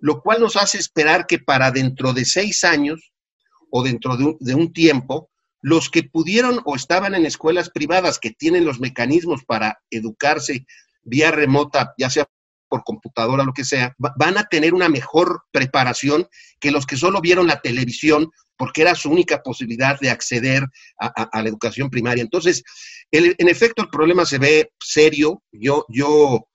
lo 0.00 0.20
cual 0.20 0.40
nos 0.40 0.56
hace 0.56 0.78
esperar 0.78 1.26
que 1.26 1.38
para 1.38 1.70
dentro 1.70 2.12
de 2.12 2.24
seis 2.24 2.64
años 2.64 3.12
o 3.70 3.82
dentro 3.82 4.16
de 4.16 4.24
un, 4.24 4.36
de 4.40 4.54
un 4.54 4.72
tiempo, 4.72 5.30
los 5.60 5.90
que 5.90 6.02
pudieron 6.02 6.60
o 6.64 6.74
estaban 6.74 7.14
en 7.14 7.24
escuelas 7.24 7.70
privadas 7.70 8.18
que 8.18 8.30
tienen 8.30 8.64
los 8.64 8.80
mecanismos 8.80 9.44
para 9.44 9.78
educarse 9.90 10.66
vía 11.04 11.30
remota, 11.30 11.94
ya 11.98 12.10
sea 12.10 12.26
por 12.68 12.84
computadora, 12.84 13.44
lo 13.44 13.52
que 13.52 13.64
sea, 13.64 13.94
van 13.98 14.38
a 14.38 14.44
tener 14.44 14.72
una 14.72 14.88
mejor 14.88 15.42
preparación 15.50 16.26
que 16.58 16.70
los 16.70 16.86
que 16.86 16.96
solo 16.96 17.20
vieron 17.20 17.46
la 17.46 17.60
televisión 17.60 18.30
porque 18.56 18.80
era 18.80 18.94
su 18.94 19.10
única 19.10 19.42
posibilidad 19.42 20.00
de 20.00 20.08
acceder 20.08 20.64
a, 20.98 21.42
la 21.42 21.48
educación 21.48 21.90
primaria. 21.90 22.22
Entonces, 22.22 22.62
en 23.10 23.48
efecto, 23.48 23.82
el 23.82 23.88
problema 23.90 24.24
se 24.24 24.38
ve 24.38 24.72
serio. 24.80 25.42
Yo, 25.52 25.84
yo, 25.88 26.48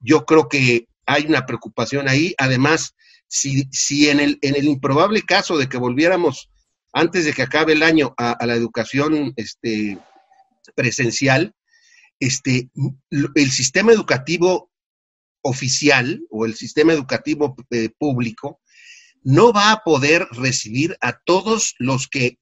yo 0.00 0.24
creo 0.24 0.48
que 0.48 0.87
hay 1.08 1.24
una 1.26 1.46
preocupación 1.46 2.08
ahí. 2.08 2.34
Además, 2.38 2.94
si, 3.26 3.64
si 3.72 4.10
en, 4.10 4.20
el, 4.20 4.38
en 4.42 4.54
el 4.54 4.66
improbable 4.66 5.22
caso 5.22 5.56
de 5.56 5.68
que 5.68 5.78
volviéramos 5.78 6.50
antes 6.92 7.24
de 7.24 7.32
que 7.32 7.42
acabe 7.42 7.72
el 7.72 7.82
año 7.82 8.14
a, 8.16 8.44
la 8.46 8.54
educación 8.54 9.32
este, 9.36 9.98
presencial, 10.74 11.54
este, 12.20 12.70
el 13.10 13.50
sistema 13.50 13.92
educativo 13.92 14.70
oficial 15.42 16.20
o 16.30 16.44
el 16.44 16.54
sistema 16.54 16.92
educativo 16.92 17.56
eh, 17.70 17.90
público 17.98 18.60
no 19.22 19.52
va 19.52 19.72
a 19.72 19.82
poder 19.84 20.26
recibir 20.32 20.96
a 21.00 21.18
todos 21.24 21.74
los 21.78 22.06
que 22.08 22.38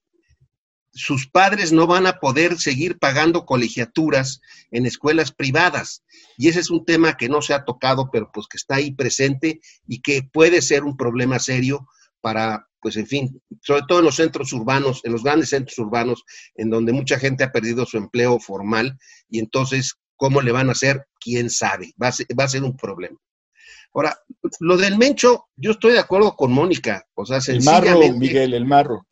sus 0.96 1.28
padres 1.28 1.72
no 1.72 1.86
van 1.86 2.06
a 2.06 2.18
poder 2.18 2.58
seguir 2.58 2.98
pagando 2.98 3.44
colegiaturas 3.44 4.40
en 4.70 4.86
escuelas 4.86 5.30
privadas. 5.32 6.02
Y 6.36 6.48
ese 6.48 6.60
es 6.60 6.70
un 6.70 6.84
tema 6.84 7.16
que 7.16 7.28
no 7.28 7.42
se 7.42 7.54
ha 7.54 7.64
tocado, 7.64 8.10
pero 8.10 8.30
pues 8.32 8.46
que 8.48 8.56
está 8.56 8.76
ahí 8.76 8.92
presente 8.92 9.60
y 9.86 10.00
que 10.00 10.22
puede 10.22 10.62
ser 10.62 10.84
un 10.84 10.96
problema 10.96 11.38
serio 11.38 11.88
para, 12.20 12.66
pues 12.80 12.96
en 12.96 13.06
fin, 13.06 13.42
sobre 13.62 13.82
todo 13.86 14.00
en 14.00 14.06
los 14.06 14.16
centros 14.16 14.52
urbanos, 14.52 15.00
en 15.04 15.12
los 15.12 15.22
grandes 15.22 15.50
centros 15.50 15.78
urbanos, 15.78 16.24
en 16.54 16.70
donde 16.70 16.92
mucha 16.92 17.18
gente 17.18 17.44
ha 17.44 17.52
perdido 17.52 17.86
su 17.86 17.98
empleo 17.98 18.38
formal 18.40 18.98
y 19.28 19.38
entonces 19.38 19.96
¿Cómo 20.16 20.40
le 20.40 20.52
van 20.52 20.68
a 20.68 20.72
hacer? 20.72 21.06
¿Quién 21.20 21.50
sabe? 21.50 21.92
Va 22.02 22.08
a 22.08 22.48
ser, 22.48 22.62
un 22.62 22.76
problema. 22.76 23.18
Ahora, 23.94 24.18
lo 24.60 24.76
del 24.76 24.98
Mencho, 24.98 25.48
yo 25.56 25.72
estoy 25.72 25.92
de 25.92 25.98
acuerdo 25.98 26.34
con 26.34 26.52
Mónica. 26.52 27.06
O 27.14 27.24
sea, 27.24 27.38
El 27.46 27.62
marro, 27.62 28.00
Miguel, 28.12 28.54
el 28.54 28.66
marro. 28.66 29.06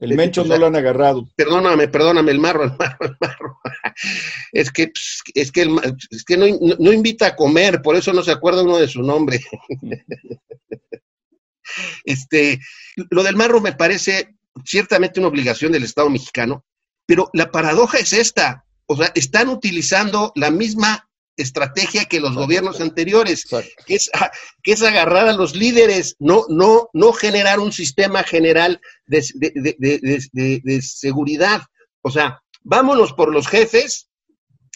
El 0.00 0.14
Mencho 0.14 0.44
no 0.44 0.56
lo 0.56 0.66
han 0.66 0.76
agarrado. 0.76 1.28
Perdóname, 1.34 1.88
perdóname, 1.88 2.30
el 2.30 2.38
marro, 2.38 2.64
el 2.64 2.76
marro, 2.78 3.06
el 3.06 3.16
marro. 3.20 3.60
es 4.52 4.70
que, 4.70 4.88
pues, 4.88 5.22
es 5.34 5.50
que, 5.50 5.68
es 6.10 6.24
que 6.24 6.36
no, 6.36 6.92
invita 6.92 7.26
a 7.26 7.36
comer, 7.36 7.82
por 7.82 7.96
eso 7.96 8.12
no 8.12 8.22
se 8.22 8.30
acuerda 8.30 8.62
uno 8.62 8.78
de 8.78 8.88
su 8.88 9.02
nombre. 9.02 9.40
este, 12.04 12.60
lo 13.10 13.22
del 13.22 13.36
marro 13.36 13.60
me 13.60 13.72
parece 13.72 14.36
ciertamente 14.64 15.18
una 15.18 15.28
obligación 15.28 15.72
del 15.72 15.84
Estado 15.84 16.08
mexicano, 16.10 16.64
pero 17.04 17.30
la 17.32 17.50
paradoja 17.50 17.98
es 17.98 18.12
esta 18.12 18.64
o 18.90 18.96
sea, 18.96 19.12
están 19.14 19.48
utilizando 19.48 20.32
la 20.34 20.50
misma 20.50 21.07
estrategia 21.38 22.04
que 22.04 22.20
los 22.20 22.34
gobiernos 22.34 22.80
anteriores, 22.80 23.46
que 23.86 23.94
es, 23.94 24.10
que 24.62 24.72
es 24.72 24.82
agarrar 24.82 25.28
a 25.28 25.32
los 25.32 25.54
líderes, 25.54 26.16
no, 26.18 26.44
no, 26.48 26.90
no 26.92 27.12
generar 27.12 27.60
un 27.60 27.72
sistema 27.72 28.22
general 28.22 28.80
de, 29.06 29.24
de, 29.34 30.82
seguridad. 30.82 31.62
O 32.02 32.10
sea, 32.10 32.42
vámonos 32.62 33.12
por 33.12 33.32
los 33.32 33.46
jefes 33.46 34.08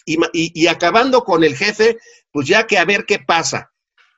y, 0.05 0.17
y, 0.33 0.67
acabando 0.67 1.23
con 1.23 1.43
el 1.43 1.55
jefe, 1.55 1.97
pues 2.31 2.47
ya 2.47 2.65
que 2.65 2.77
a 2.77 2.85
ver 2.85 3.05
qué 3.05 3.19
pasa. 3.19 3.71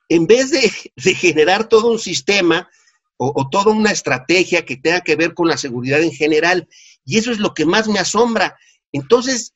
En 0.07 0.27
vez 0.27 0.51
de, 0.51 0.69
generar 1.15 1.67
todo 1.67 1.91
un 1.91 1.99
sistema 1.99 2.69
o, 3.17 3.33
o 3.35 3.49
toda 3.49 3.71
una 3.71 3.91
estrategia 3.91 4.65
que 4.65 4.77
tenga 4.77 5.01
que 5.01 5.15
ver 5.15 5.33
con 5.33 5.47
la 5.47 5.57
seguridad 5.57 6.01
en 6.01 6.11
general, 6.11 6.67
y 7.03 7.17
eso 7.17 7.31
es 7.31 7.39
lo 7.39 7.53
que 7.53 7.65
más 7.65 7.87
me 7.87 7.99
asombra. 7.99 8.57
Entonces, 8.91 9.55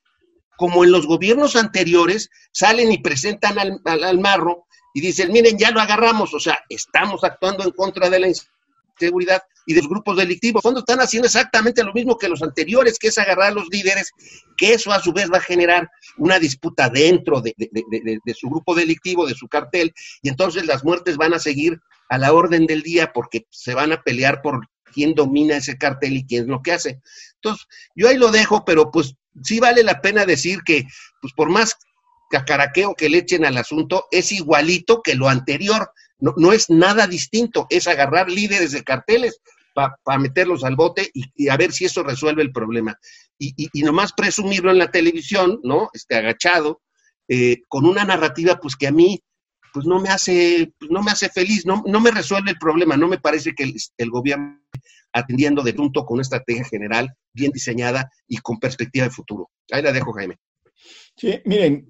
como 0.59 0.83
en 0.83 0.91
los 0.91 1.07
gobiernos 1.07 1.55
anteriores, 1.55 2.29
salen 2.51 2.91
y 2.91 2.97
presentan 2.97 3.57
al, 3.57 4.19
marro 4.19 4.65
y 4.93 4.99
dicen, 4.99 5.31
miren, 5.31 5.57
ya 5.57 5.71
lo 5.71 5.79
agarramos, 5.79 6.33
o 6.33 6.39
sea, 6.39 6.59
estamos 6.67 7.23
actuando 7.23 7.63
en 7.63 7.71
contra 7.71 8.09
de 8.09 8.19
la 8.19 8.27
inseguridad 8.27 9.41
y 9.65 9.73
de 9.73 9.79
los 9.79 9.89
grupos 9.89 10.17
delictivos. 10.17 10.61
Cuando 10.61 10.81
están 10.81 10.99
haciendo 10.99 11.27
exactamente 11.27 11.81
lo 11.81 11.93
mismo 11.93 12.17
que 12.17 12.27
los 12.27 12.43
anteriores, 12.43 12.99
que 12.99 13.07
es 13.07 13.17
agarrar 13.17 13.51
a 13.51 13.53
los 13.53 13.69
líderes, 13.69 14.11
que 14.57 14.73
eso 14.73 14.91
a 14.91 14.99
su 14.99 15.13
vez 15.13 15.31
va 15.31 15.37
a 15.37 15.41
generar 15.41 15.89
una 16.17 16.39
disputa 16.39 16.89
dentro 16.89 17.39
de, 17.39 17.55
de 17.57 18.33
su 18.33 18.49
grupo 18.49 18.75
delictivo, 18.75 19.25
de 19.25 19.35
su 19.35 19.47
cartel, 19.47 19.93
y 20.21 20.27
entonces 20.27 20.65
las 20.65 20.83
muertes 20.83 21.15
van 21.15 21.33
a 21.33 21.39
seguir 21.39 21.79
a 22.09 22.17
la 22.17 22.33
orden 22.33 22.65
del 22.65 22.83
día 22.83 23.13
porque 23.13 23.45
se 23.49 23.73
van 23.73 23.93
a 23.93 24.01
pelear 24.01 24.41
por 24.41 24.67
quién 24.91 25.15
domina 25.15 25.55
ese 25.55 25.77
cartel 25.77 26.17
y 26.17 26.25
quién 26.25 26.43
es 26.43 26.49
lo 26.49 26.61
que 26.61 26.73
hace. 26.73 26.99
Entonces, 27.35 27.65
yo 27.95 28.09
ahí 28.09 28.17
lo 28.17 28.29
dejo, 28.31 28.65
pero 28.65 28.91
pues 28.91 29.15
sí 29.43 29.59
vale 29.59 29.83
la 29.83 30.01
pena 30.01 30.25
decir 30.25 30.59
que, 30.65 30.85
pues 31.21 31.33
por 31.33 31.49
más 31.49 31.75
cacaraqueo 32.29 32.95
que 32.95 33.09
le 33.09 33.19
echen 33.19 33.45
al 33.45 33.57
asunto, 33.57 34.05
es 34.11 34.31
igualito 34.31 35.01
que 35.01 35.15
lo 35.15 35.29
anterior, 35.29 35.91
no, 36.19 36.33
no 36.37 36.53
es 36.53 36.69
nada 36.69 37.07
distinto, 37.07 37.65
es 37.69 37.87
agarrar 37.87 38.29
líderes 38.29 38.71
de 38.71 38.83
carteles 38.83 39.39
para 40.03 40.19
meterlos 40.19 40.63
al 40.63 40.75
bote 40.75 41.09
y, 41.13 41.47
a 41.49 41.57
ver 41.57 41.71
si 41.71 41.85
eso 41.85 42.03
resuelve 42.03 42.41
el 42.41 42.51
problema. 42.51 42.97
Y, 43.37 43.53
y, 43.55 43.83
nomás 43.83 44.13
presumirlo 44.13 44.71
en 44.71 44.77
la 44.77 44.91
televisión, 44.91 45.59
¿no? 45.63 45.89
Este, 45.93 46.15
agachado, 46.15 46.81
eh, 47.27 47.61
con 47.67 47.85
una 47.85 48.03
narrativa, 48.03 48.59
pues 48.59 48.75
que 48.75 48.87
a 48.87 48.91
mí, 48.91 49.21
pues 49.73 49.85
no 49.85 49.99
me 49.99 50.09
hace, 50.09 50.73
pues, 50.79 50.91
no 50.91 51.01
me 51.01 51.11
hace 51.11 51.29
feliz, 51.29 51.65
no, 51.65 51.83
no 51.85 51.99
me 51.99 52.11
resuelve 52.11 52.51
el 52.51 52.57
problema, 52.57 52.97
no 52.97 53.07
me 53.07 53.19
parece 53.19 53.53
que 53.53 53.71
el, 53.97 54.09
gobierno 54.09 54.61
atendiendo 55.13 55.63
de 55.63 55.73
punto 55.73 56.05
con 56.05 56.15
una 56.15 56.21
estrategia 56.21 56.63
general 56.65 57.13
bien 57.33 57.51
diseñada 57.51 58.11
y 58.27 58.37
con 58.37 58.59
perspectiva 58.59 59.05
de 59.05 59.11
futuro. 59.11 59.49
Ahí 59.71 59.81
la 59.81 59.91
dejo, 59.91 60.13
Jaime. 60.13 60.37
Sí, 61.15 61.41
miren, 61.45 61.87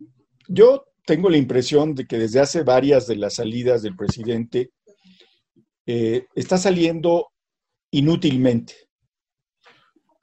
yo 0.48 0.86
tengo 1.06 1.30
la 1.30 1.38
impresión 1.38 1.96
de 1.96 2.06
que 2.06 2.18
desde 2.18 2.40
hace 2.40 2.64
varias 2.64 3.08
de 3.08 3.16
las 3.18 3.36
salidas 3.36 3.82
del 3.82 3.96
presidente 3.96 4.72
eh, 5.86 6.28
está 6.36 6.58
saliendo 6.58 7.32
inútilmente, 7.92 8.76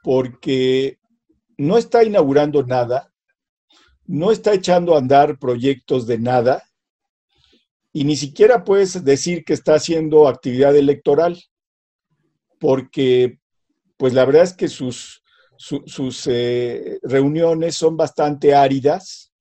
porque 0.02 0.98
no 1.58 1.76
está 1.76 2.04
inaugurando 2.04 2.62
nada, 2.62 3.12
no 4.04 4.30
está 4.30 4.54
echando 4.54 4.94
a 4.94 4.98
andar 4.98 5.38
proyectos 5.38 6.06
de 6.06 6.18
nada, 6.18 6.62
y 7.96 8.04
ni 8.04 8.14
siquiera 8.14 8.62
puedes 8.62 9.06
decir 9.06 9.42
que 9.42 9.54
está 9.54 9.76
haciendo 9.76 10.28
actividad 10.28 10.76
electoral 10.76 11.42
porque 12.60 13.38
pues 13.96 14.12
la 14.12 14.26
verdad 14.26 14.42
es 14.42 14.52
que 14.52 14.68
sus, 14.68 15.22
sus 15.56 16.26
eh, 16.26 16.98
reuniones 17.02 17.74
son 17.74 17.96
bastante 17.96 18.54
áridas 18.54 19.32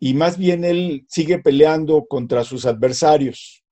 y 0.00 0.14
más 0.14 0.38
bien 0.38 0.64
él 0.64 1.04
sigue 1.10 1.38
peleando 1.38 2.06
contra 2.06 2.44
sus 2.44 2.64
adversarios. 2.64 3.62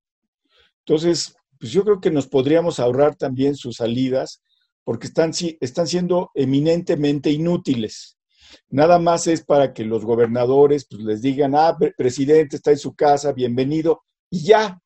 Entonces, 0.80 1.34
pues 1.58 1.72
yo 1.72 1.82
creo 1.82 1.98
que 1.98 2.10
nos 2.10 2.26
podríamos 2.26 2.78
ahorrar 2.78 3.16
también 3.16 3.56
sus 3.56 3.76
salidas 3.76 4.42
porque 4.84 5.06
están, 5.06 5.32
están 5.62 5.86
siendo 5.86 6.30
eminentemente 6.34 7.30
inútiles. 7.30 8.18
Nada 8.70 8.98
más 8.98 9.26
es 9.26 9.44
para 9.44 9.72
que 9.72 9.84
los 9.84 10.04
gobernadores 10.04 10.86
pues, 10.88 11.02
les 11.02 11.22
digan, 11.22 11.54
ah, 11.54 11.76
presidente 11.96 12.56
está 12.56 12.70
en 12.70 12.78
su 12.78 12.94
casa, 12.94 13.32
bienvenido, 13.32 14.02
y 14.30 14.44
ya. 14.44 14.80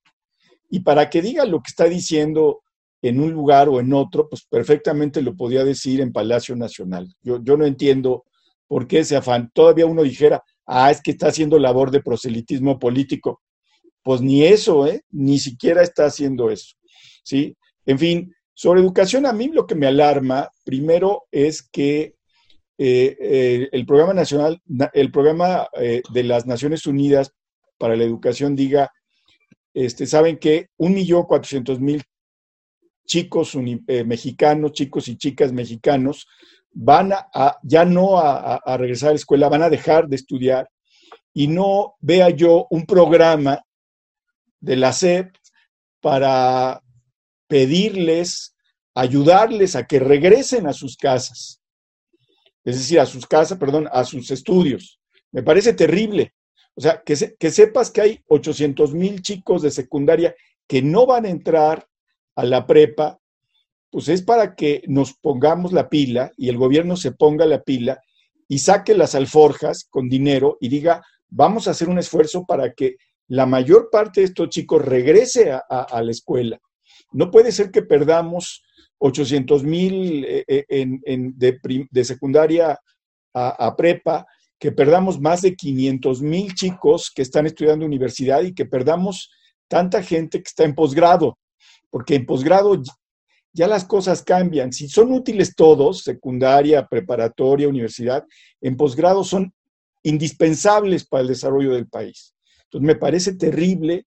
Y 0.68 0.80
para 0.80 1.08
que 1.08 1.22
diga 1.22 1.44
lo 1.44 1.58
que 1.62 1.68
está 1.68 1.84
diciendo 1.84 2.62
en 3.02 3.20
un 3.20 3.30
lugar 3.32 3.68
o 3.68 3.78
en 3.78 3.92
otro, 3.92 4.28
pues 4.28 4.44
perfectamente 4.48 5.22
lo 5.22 5.36
podía 5.36 5.64
decir 5.64 6.00
en 6.00 6.12
Palacio 6.12 6.56
Nacional. 6.56 7.14
Yo, 7.22 7.42
yo 7.42 7.56
no 7.56 7.64
entiendo 7.64 8.24
por 8.66 8.86
qué 8.86 9.00
ese 9.00 9.16
afán. 9.16 9.50
Todavía 9.54 9.86
uno 9.86 10.02
dijera, 10.02 10.42
ah, 10.66 10.90
es 10.90 11.00
que 11.00 11.12
está 11.12 11.28
haciendo 11.28 11.58
labor 11.58 11.90
de 11.90 12.02
proselitismo 12.02 12.78
político. 12.78 13.42
Pues 14.02 14.20
ni 14.20 14.44
eso, 14.44 14.86
¿eh? 14.86 15.02
Ni 15.10 15.38
siquiera 15.38 15.82
está 15.82 16.06
haciendo 16.06 16.50
eso. 16.50 16.74
¿Sí? 17.22 17.56
En 17.84 17.98
fin, 17.98 18.34
sobre 18.54 18.80
educación 18.80 19.26
a 19.26 19.32
mí 19.32 19.48
lo 19.48 19.66
que 19.66 19.74
me 19.74 19.86
alarma, 19.86 20.48
primero, 20.64 21.24
es 21.30 21.62
que 21.62 22.15
eh, 22.78 23.16
eh, 23.18 23.68
el 23.72 23.86
programa 23.86 24.12
nacional, 24.12 24.60
el 24.92 25.10
programa 25.10 25.68
eh, 25.80 26.02
de 26.12 26.22
las 26.24 26.46
Naciones 26.46 26.86
Unidas 26.86 27.32
para 27.78 27.96
la 27.96 28.04
educación 28.04 28.54
diga, 28.54 28.92
este, 29.72 30.06
saben 30.06 30.38
que 30.38 30.68
un 30.76 30.92
millón 30.94 31.24
cuatrocientos 31.24 31.80
mil 31.80 32.02
chicos 33.06 33.54
mexicanos, 33.54 34.72
chicos 34.72 35.08
y 35.08 35.16
chicas 35.16 35.52
mexicanos, 35.52 36.26
van 36.72 37.12
a, 37.12 37.58
ya 37.62 37.84
no 37.84 38.18
a, 38.18 38.76
regresar 38.76 39.10
a 39.10 39.12
la 39.12 39.16
escuela, 39.16 39.48
van 39.48 39.62
a 39.62 39.70
dejar 39.70 40.08
de 40.08 40.16
estudiar 40.16 40.68
y 41.32 41.46
no 41.48 41.94
vea 42.00 42.30
yo 42.30 42.66
un 42.70 42.84
programa 42.84 43.62
de 44.60 44.76
la 44.76 44.92
SEP 44.92 45.34
para 46.00 46.82
pedirles, 47.46 48.56
ayudarles 48.94 49.76
a 49.76 49.86
que 49.86 50.00
regresen 50.00 50.66
a 50.66 50.72
sus 50.72 50.96
casas. 50.96 51.60
Es 52.66 52.76
decir, 52.76 53.00
a 53.00 53.06
sus 53.06 53.26
casas, 53.26 53.56
perdón, 53.56 53.88
a 53.90 54.04
sus 54.04 54.30
estudios. 54.30 55.00
Me 55.32 55.42
parece 55.42 55.72
terrible. 55.72 56.34
O 56.74 56.82
sea, 56.82 57.02
que, 57.02 57.14
que 57.38 57.50
sepas 57.50 57.90
que 57.90 58.02
hay 58.02 58.20
800 58.28 58.92
mil 58.92 59.22
chicos 59.22 59.62
de 59.62 59.70
secundaria 59.70 60.34
que 60.66 60.82
no 60.82 61.06
van 61.06 61.24
a 61.24 61.30
entrar 61.30 61.88
a 62.34 62.44
la 62.44 62.66
prepa, 62.66 63.18
pues 63.90 64.08
es 64.08 64.20
para 64.20 64.54
que 64.54 64.82
nos 64.86 65.14
pongamos 65.14 65.72
la 65.72 65.88
pila 65.88 66.30
y 66.36 66.50
el 66.50 66.58
gobierno 66.58 66.96
se 66.96 67.12
ponga 67.12 67.46
la 67.46 67.62
pila 67.62 67.98
y 68.48 68.58
saque 68.58 68.94
las 68.94 69.14
alforjas 69.14 69.86
con 69.88 70.08
dinero 70.08 70.58
y 70.60 70.68
diga, 70.68 71.02
vamos 71.28 71.66
a 71.66 71.70
hacer 71.70 71.88
un 71.88 71.98
esfuerzo 71.98 72.44
para 72.44 72.72
que 72.74 72.96
la 73.28 73.46
mayor 73.46 73.88
parte 73.90 74.20
de 74.20 74.26
estos 74.26 74.50
chicos 74.50 74.84
regrese 74.84 75.52
a, 75.52 76.02
la 76.02 76.10
escuela. 76.10 76.60
No 77.12 77.30
puede 77.30 77.52
ser 77.52 77.70
que 77.70 77.82
perdamos 77.82 78.62
800 78.98 79.64
mil 79.64 80.24
eh, 80.24 80.44
eh, 80.46 80.86
de, 81.90 82.04
secundaria 82.04 82.78
a, 83.34 83.66
a, 83.66 83.76
prepa, 83.76 84.26
que 84.58 84.72
perdamos 84.72 85.20
más 85.20 85.42
de 85.42 85.54
500 85.54 86.22
mil 86.22 86.54
chicos 86.54 87.12
que 87.14 87.22
están 87.22 87.46
estudiando 87.46 87.84
universidad 87.84 88.42
y 88.42 88.54
que 88.54 88.64
perdamos 88.64 89.30
tanta 89.68 90.02
gente 90.02 90.38
que 90.38 90.48
está 90.48 90.64
en 90.64 90.74
posgrado, 90.74 91.38
porque 91.90 92.14
en 92.14 92.24
posgrado 92.24 92.80
ya 93.52 93.66
las 93.66 93.84
cosas 93.84 94.22
cambian. 94.22 94.72
Si 94.72 94.88
son 94.88 95.12
útiles 95.12 95.54
todos, 95.56 96.02
secundaria, 96.02 96.86
preparatoria, 96.86 97.68
universidad, 97.68 98.24
en 98.60 98.76
posgrado 98.76 99.24
son 99.24 99.52
indispensables 100.02 101.06
para 101.06 101.22
el 101.22 101.28
desarrollo 101.28 101.72
del 101.72 101.88
país. 101.88 102.34
Entonces, 102.64 102.86
me 102.86 102.96
parece 102.96 103.34
terrible 103.34 104.06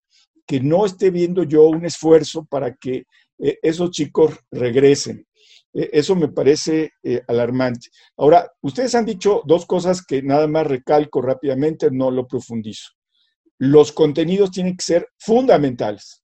que 0.46 0.60
no 0.60 0.84
esté 0.84 1.10
viendo 1.10 1.44
yo 1.44 1.68
un 1.68 1.86
esfuerzo 1.86 2.44
para 2.44 2.74
que 2.74 3.04
eh, 3.38 3.58
esos 3.62 3.90
chicos 3.90 4.34
regresen. 4.50 5.26
E, 5.72 5.90
eso 5.92 6.16
me 6.16 6.28
parece 6.28 6.92
eh, 7.02 7.22
alarmante. 7.28 7.88
Ahora, 8.16 8.50
ustedes 8.62 8.94
han 8.94 9.04
dicho 9.04 9.42
dos 9.46 9.66
cosas 9.66 10.04
que 10.04 10.22
nada 10.22 10.46
más 10.46 10.66
recalco 10.66 11.20
rápidamente, 11.22 11.90
no 11.90 12.10
lo 12.10 12.26
profundizo. 12.26 12.90
Los 13.58 13.92
contenidos 13.92 14.50
tienen 14.50 14.76
que 14.76 14.84
ser 14.84 15.08
fundamentales. 15.18 16.22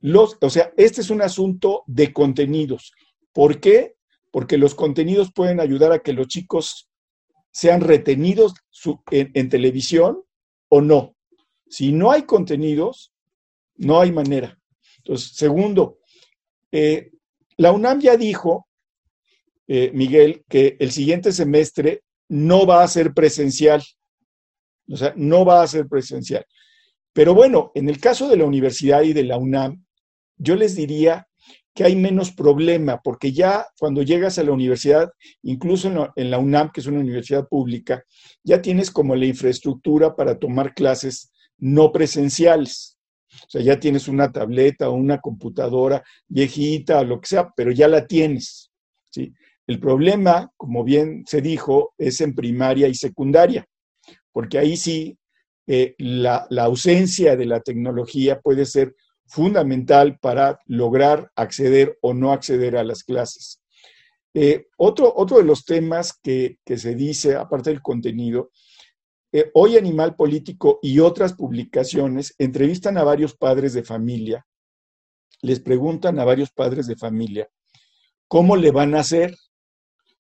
Los, 0.00 0.38
o 0.40 0.50
sea, 0.50 0.72
este 0.76 1.02
es 1.02 1.10
un 1.10 1.22
asunto 1.22 1.84
de 1.86 2.12
contenidos. 2.12 2.92
¿Por 3.32 3.60
qué? 3.60 3.94
Porque 4.30 4.58
los 4.58 4.74
contenidos 4.74 5.32
pueden 5.32 5.60
ayudar 5.60 5.92
a 5.92 6.00
que 6.00 6.12
los 6.12 6.28
chicos 6.28 6.90
sean 7.52 7.80
retenidos 7.80 8.54
en, 9.10 9.48
televisión 9.48 10.22
o 10.68 10.80
no. 10.80 11.16
Si 11.68 11.92
no 11.92 12.10
hay 12.10 12.22
contenidos, 12.22 13.12
no 13.76 14.00
hay 14.00 14.12
manera. 14.12 14.58
Entonces, 14.98 15.32
segundo, 15.34 15.98
eh, 16.72 17.10
la 17.56 17.72
UNAM 17.72 18.00
ya 18.00 18.16
dijo, 18.16 18.66
eh, 19.68 19.90
Miguel, 19.94 20.44
que 20.48 20.76
el 20.80 20.90
siguiente 20.90 21.32
semestre 21.32 22.02
no 22.28 22.66
va 22.66 22.82
a 22.82 22.88
ser 22.88 23.12
presencial. 23.12 23.82
O 24.88 24.96
sea, 24.96 25.12
no 25.16 25.44
va 25.44 25.62
a 25.62 25.66
ser 25.66 25.86
presencial. 25.86 26.44
Pero 27.12 27.34
bueno, 27.34 27.70
en 27.74 27.88
el 27.88 28.00
caso 28.00 28.28
de 28.28 28.36
la 28.36 28.44
universidad 28.44 29.02
y 29.02 29.12
de 29.12 29.24
la 29.24 29.36
UNAM, 29.36 29.84
yo 30.36 30.56
les 30.56 30.74
diría 30.74 31.28
que 31.74 31.84
hay 31.84 31.96
menos 31.96 32.32
problema, 32.32 33.00
porque 33.02 33.32
ya 33.32 33.66
cuando 33.78 34.02
llegas 34.02 34.38
a 34.38 34.42
la 34.42 34.52
universidad, 34.52 35.10
incluso 35.42 36.12
en 36.16 36.30
la, 36.30 36.38
UNAM, 36.38 36.70
que 36.72 36.80
es 36.80 36.86
una 36.86 37.00
universidad 37.00 37.46
pública, 37.48 38.04
ya 38.42 38.60
tienes 38.60 38.90
como 38.90 39.14
la 39.14 39.26
infraestructura 39.26 40.16
para 40.16 40.38
tomar 40.38 40.74
clases 40.74 41.30
no 41.58 41.92
presenciales. 41.92 42.98
O 43.32 43.50
sea, 43.50 43.62
ya 43.62 43.78
tienes 43.78 44.08
una 44.08 44.30
tableta 44.30 44.88
o 44.88 44.94
una 44.94 45.20
computadora 45.20 46.02
viejita 46.28 47.00
o 47.00 47.04
lo 47.04 47.20
que 47.20 47.28
sea, 47.28 47.50
pero 47.56 47.70
ya 47.70 47.88
la 47.88 48.06
tienes. 48.06 48.70
¿sí? 49.10 49.32
El 49.66 49.78
problema, 49.78 50.50
como 50.56 50.84
bien 50.84 51.24
se 51.26 51.40
dijo, 51.40 51.94
es 51.96 52.20
en 52.20 52.34
primaria 52.34 52.88
y 52.88 52.94
secundaria, 52.94 53.66
porque 54.32 54.58
ahí 54.58 54.76
sí 54.76 55.16
eh, 55.66 55.94
la, 55.98 56.46
la 56.50 56.64
ausencia 56.64 57.36
de 57.36 57.46
la 57.46 57.60
tecnología 57.60 58.40
puede 58.40 58.66
ser 58.66 58.94
fundamental 59.26 60.18
para 60.18 60.58
lograr 60.66 61.30
acceder 61.36 61.96
o 62.02 62.12
no 62.12 62.32
acceder 62.32 62.76
a 62.76 62.82
las 62.82 63.04
clases. 63.04 63.60
Eh, 64.34 64.66
otro, 64.76 65.12
otro 65.14 65.38
de 65.38 65.44
los 65.44 65.64
temas 65.64 66.18
que, 66.22 66.58
se 66.64 66.94
dice, 66.94 67.34
aparte 67.36 67.70
del 67.70 67.82
contenido, 67.82 68.50
eh, 69.32 69.50
hoy 69.54 69.76
Animal 69.76 70.16
Político 70.16 70.78
y 70.82 70.98
otras 70.98 71.34
publicaciones 71.34 72.34
entrevistan 72.38 72.98
a 72.98 73.04
varios 73.04 73.36
padres 73.36 73.72
de 73.74 73.82
familia, 73.82 74.46
les 75.42 75.60
preguntan 75.60 76.18
a 76.18 76.24
varios 76.24 76.50
padres 76.50 76.86
de 76.86 76.96
familia 76.96 77.48
cómo 78.28 78.56
le 78.56 78.70
van 78.70 78.94
a 78.94 79.00
hacer. 79.00 79.36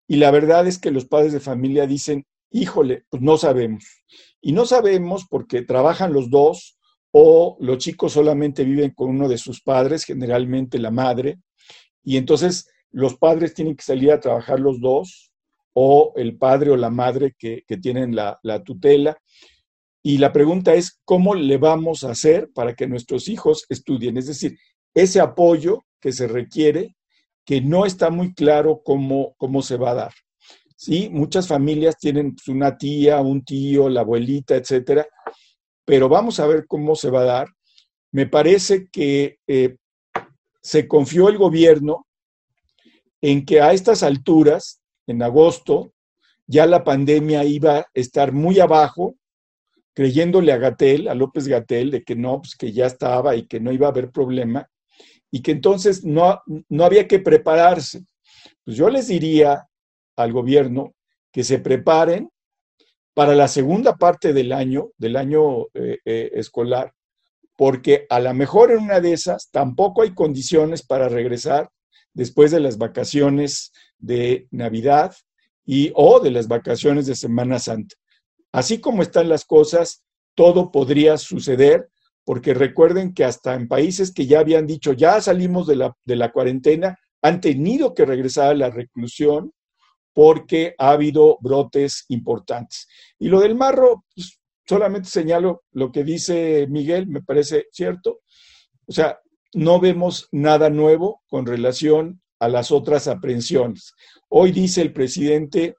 Y 0.06 0.16
la 0.16 0.30
verdad 0.30 0.66
es 0.66 0.78
que 0.78 0.90
los 0.90 1.04
padres 1.04 1.32
de 1.32 1.40
familia 1.40 1.86
dicen, 1.86 2.26
híjole, 2.50 3.04
pues 3.10 3.22
no 3.22 3.36
sabemos. 3.36 3.84
Y 4.40 4.52
no 4.52 4.64
sabemos 4.64 5.26
porque 5.28 5.62
trabajan 5.62 6.12
los 6.12 6.30
dos 6.30 6.78
o 7.10 7.56
los 7.60 7.78
chicos 7.78 8.12
solamente 8.12 8.64
viven 8.64 8.92
con 8.92 9.10
uno 9.10 9.28
de 9.28 9.38
sus 9.38 9.60
padres, 9.60 10.04
generalmente 10.04 10.78
la 10.78 10.90
madre, 10.90 11.40
y 12.02 12.16
entonces 12.16 12.70
los 12.90 13.16
padres 13.16 13.54
tienen 13.54 13.76
que 13.76 13.82
salir 13.82 14.12
a 14.12 14.20
trabajar 14.20 14.60
los 14.60 14.80
dos, 14.80 15.27
o 15.80 16.12
el 16.16 16.36
padre 16.36 16.72
o 16.72 16.76
la 16.76 16.90
madre 16.90 17.36
que, 17.38 17.62
tienen 17.80 18.16
la, 18.16 18.40
la 18.42 18.64
tutela. 18.64 19.16
Y 20.02 20.18
la 20.18 20.32
pregunta 20.32 20.74
es, 20.74 21.00
¿cómo 21.04 21.36
le 21.36 21.56
vamos 21.56 22.02
a 22.02 22.10
hacer 22.10 22.50
para 22.52 22.74
que 22.74 22.88
nuestros 22.88 23.28
hijos 23.28 23.64
estudien? 23.68 24.16
Es 24.16 24.26
decir, 24.26 24.58
ese 24.92 25.20
apoyo 25.20 25.84
que 26.00 26.10
se 26.10 26.26
requiere, 26.26 26.96
que 27.44 27.60
no 27.60 27.86
está 27.86 28.10
muy 28.10 28.34
claro 28.34 28.82
cómo, 28.84 29.36
cómo 29.36 29.62
se 29.62 29.76
va 29.76 29.92
a 29.92 29.94
dar. 29.94 30.12
Sí, 30.76 31.10
muchas 31.12 31.46
familias 31.46 31.96
tienen 31.96 32.34
una 32.48 32.76
tía, 32.76 33.20
un 33.20 33.44
tío, 33.44 33.88
la 33.88 34.00
abuelita, 34.00 34.56
etcétera, 34.56 35.06
pero 35.84 36.08
vamos 36.08 36.40
a 36.40 36.46
ver 36.48 36.66
cómo 36.66 36.96
se 36.96 37.10
va 37.10 37.20
a 37.20 37.24
dar. 37.36 37.48
Me 38.10 38.26
parece 38.26 38.88
que 38.90 39.38
eh, 39.46 39.76
se 40.60 40.88
confió 40.88 41.28
el 41.28 41.38
gobierno 41.38 42.04
en 43.20 43.44
que 43.44 43.60
a 43.60 43.72
estas 43.72 44.02
alturas, 44.02 44.80
en 45.08 45.22
agosto, 45.22 45.92
ya 46.46 46.66
la 46.66 46.84
pandemia 46.84 47.44
iba 47.44 47.78
a 47.78 47.86
estar 47.94 48.32
muy 48.32 48.60
abajo, 48.60 49.16
creyéndole 49.94 50.52
a 50.52 50.58
Gatel, 50.58 51.08
a 51.08 51.14
López 51.14 51.48
Gatel, 51.48 51.90
de 51.90 52.04
que 52.04 52.14
no, 52.14 52.40
pues 52.40 52.54
que 52.54 52.72
ya 52.72 52.86
estaba 52.86 53.34
y 53.34 53.46
que 53.46 53.58
no 53.58 53.72
iba 53.72 53.86
a 53.88 53.90
haber 53.90 54.10
problema, 54.10 54.68
y 55.30 55.42
que 55.42 55.50
entonces 55.50 56.04
no, 56.04 56.40
no 56.68 56.84
había 56.84 57.08
que 57.08 57.18
prepararse. 57.18 58.04
Pues 58.64 58.76
yo 58.76 58.88
les 58.90 59.08
diría 59.08 59.66
al 60.16 60.32
gobierno 60.32 60.94
que 61.32 61.42
se 61.42 61.58
preparen 61.58 62.30
para 63.14 63.34
la 63.34 63.48
segunda 63.48 63.96
parte 63.96 64.32
del 64.32 64.52
año, 64.52 64.90
del 64.96 65.16
año 65.16 65.62
eh, 65.74 65.98
eh, 66.04 66.30
escolar, 66.34 66.92
porque 67.56 68.06
a 68.08 68.20
lo 68.20 68.32
mejor 68.34 68.70
en 68.70 68.78
una 68.78 69.00
de 69.00 69.12
esas 69.12 69.50
tampoco 69.50 70.02
hay 70.02 70.14
condiciones 70.14 70.82
para 70.82 71.08
regresar 71.08 71.70
después 72.14 72.50
de 72.50 72.60
las 72.60 72.78
vacaciones 72.78 73.72
de 73.98 74.48
Navidad 74.50 75.14
y 75.64 75.92
o 75.94 76.20
de 76.20 76.30
las 76.30 76.48
vacaciones 76.48 77.06
de 77.06 77.14
Semana 77.14 77.58
Santa. 77.58 77.96
Así 78.52 78.80
como 78.80 79.02
están 79.02 79.28
las 79.28 79.44
cosas, 79.44 80.04
todo 80.34 80.70
podría 80.70 81.18
suceder, 81.18 81.88
porque 82.24 82.54
recuerden 82.54 83.12
que 83.12 83.24
hasta 83.24 83.54
en 83.54 83.68
países 83.68 84.12
que 84.12 84.26
ya 84.26 84.40
habían 84.40 84.66
dicho, 84.66 84.92
ya 84.92 85.20
salimos 85.20 85.66
de 85.66 85.76
la, 85.76 85.96
de 86.04 86.16
la 86.16 86.32
cuarentena, 86.32 86.98
han 87.22 87.40
tenido 87.40 87.94
que 87.94 88.04
regresar 88.04 88.50
a 88.50 88.54
la 88.54 88.70
reclusión 88.70 89.52
porque 90.12 90.74
ha 90.78 90.90
habido 90.90 91.38
brotes 91.40 92.04
importantes. 92.08 92.88
Y 93.18 93.28
lo 93.28 93.40
del 93.40 93.54
marro, 93.54 94.04
pues, 94.14 94.40
solamente 94.66 95.08
señalo 95.08 95.64
lo 95.72 95.92
que 95.92 96.04
dice 96.04 96.66
Miguel, 96.68 97.06
me 97.06 97.22
parece 97.22 97.66
cierto. 97.70 98.20
O 98.86 98.92
sea, 98.92 99.20
no 99.54 99.80
vemos 99.80 100.28
nada 100.32 100.70
nuevo 100.70 101.22
con 101.28 101.46
relación 101.46 102.20
a 102.38 102.48
las 102.48 102.70
otras 102.70 103.08
aprehensiones. 103.08 103.92
Hoy 104.28 104.52
dice 104.52 104.82
el 104.82 104.92
presidente 104.92 105.76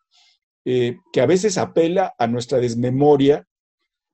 eh, 0.66 0.98
que 1.12 1.22
a 1.22 1.26
veces 1.26 1.58
apela 1.58 2.14
a 2.18 2.28
nuestra 2.28 2.60
desmemoria, 2.60 3.48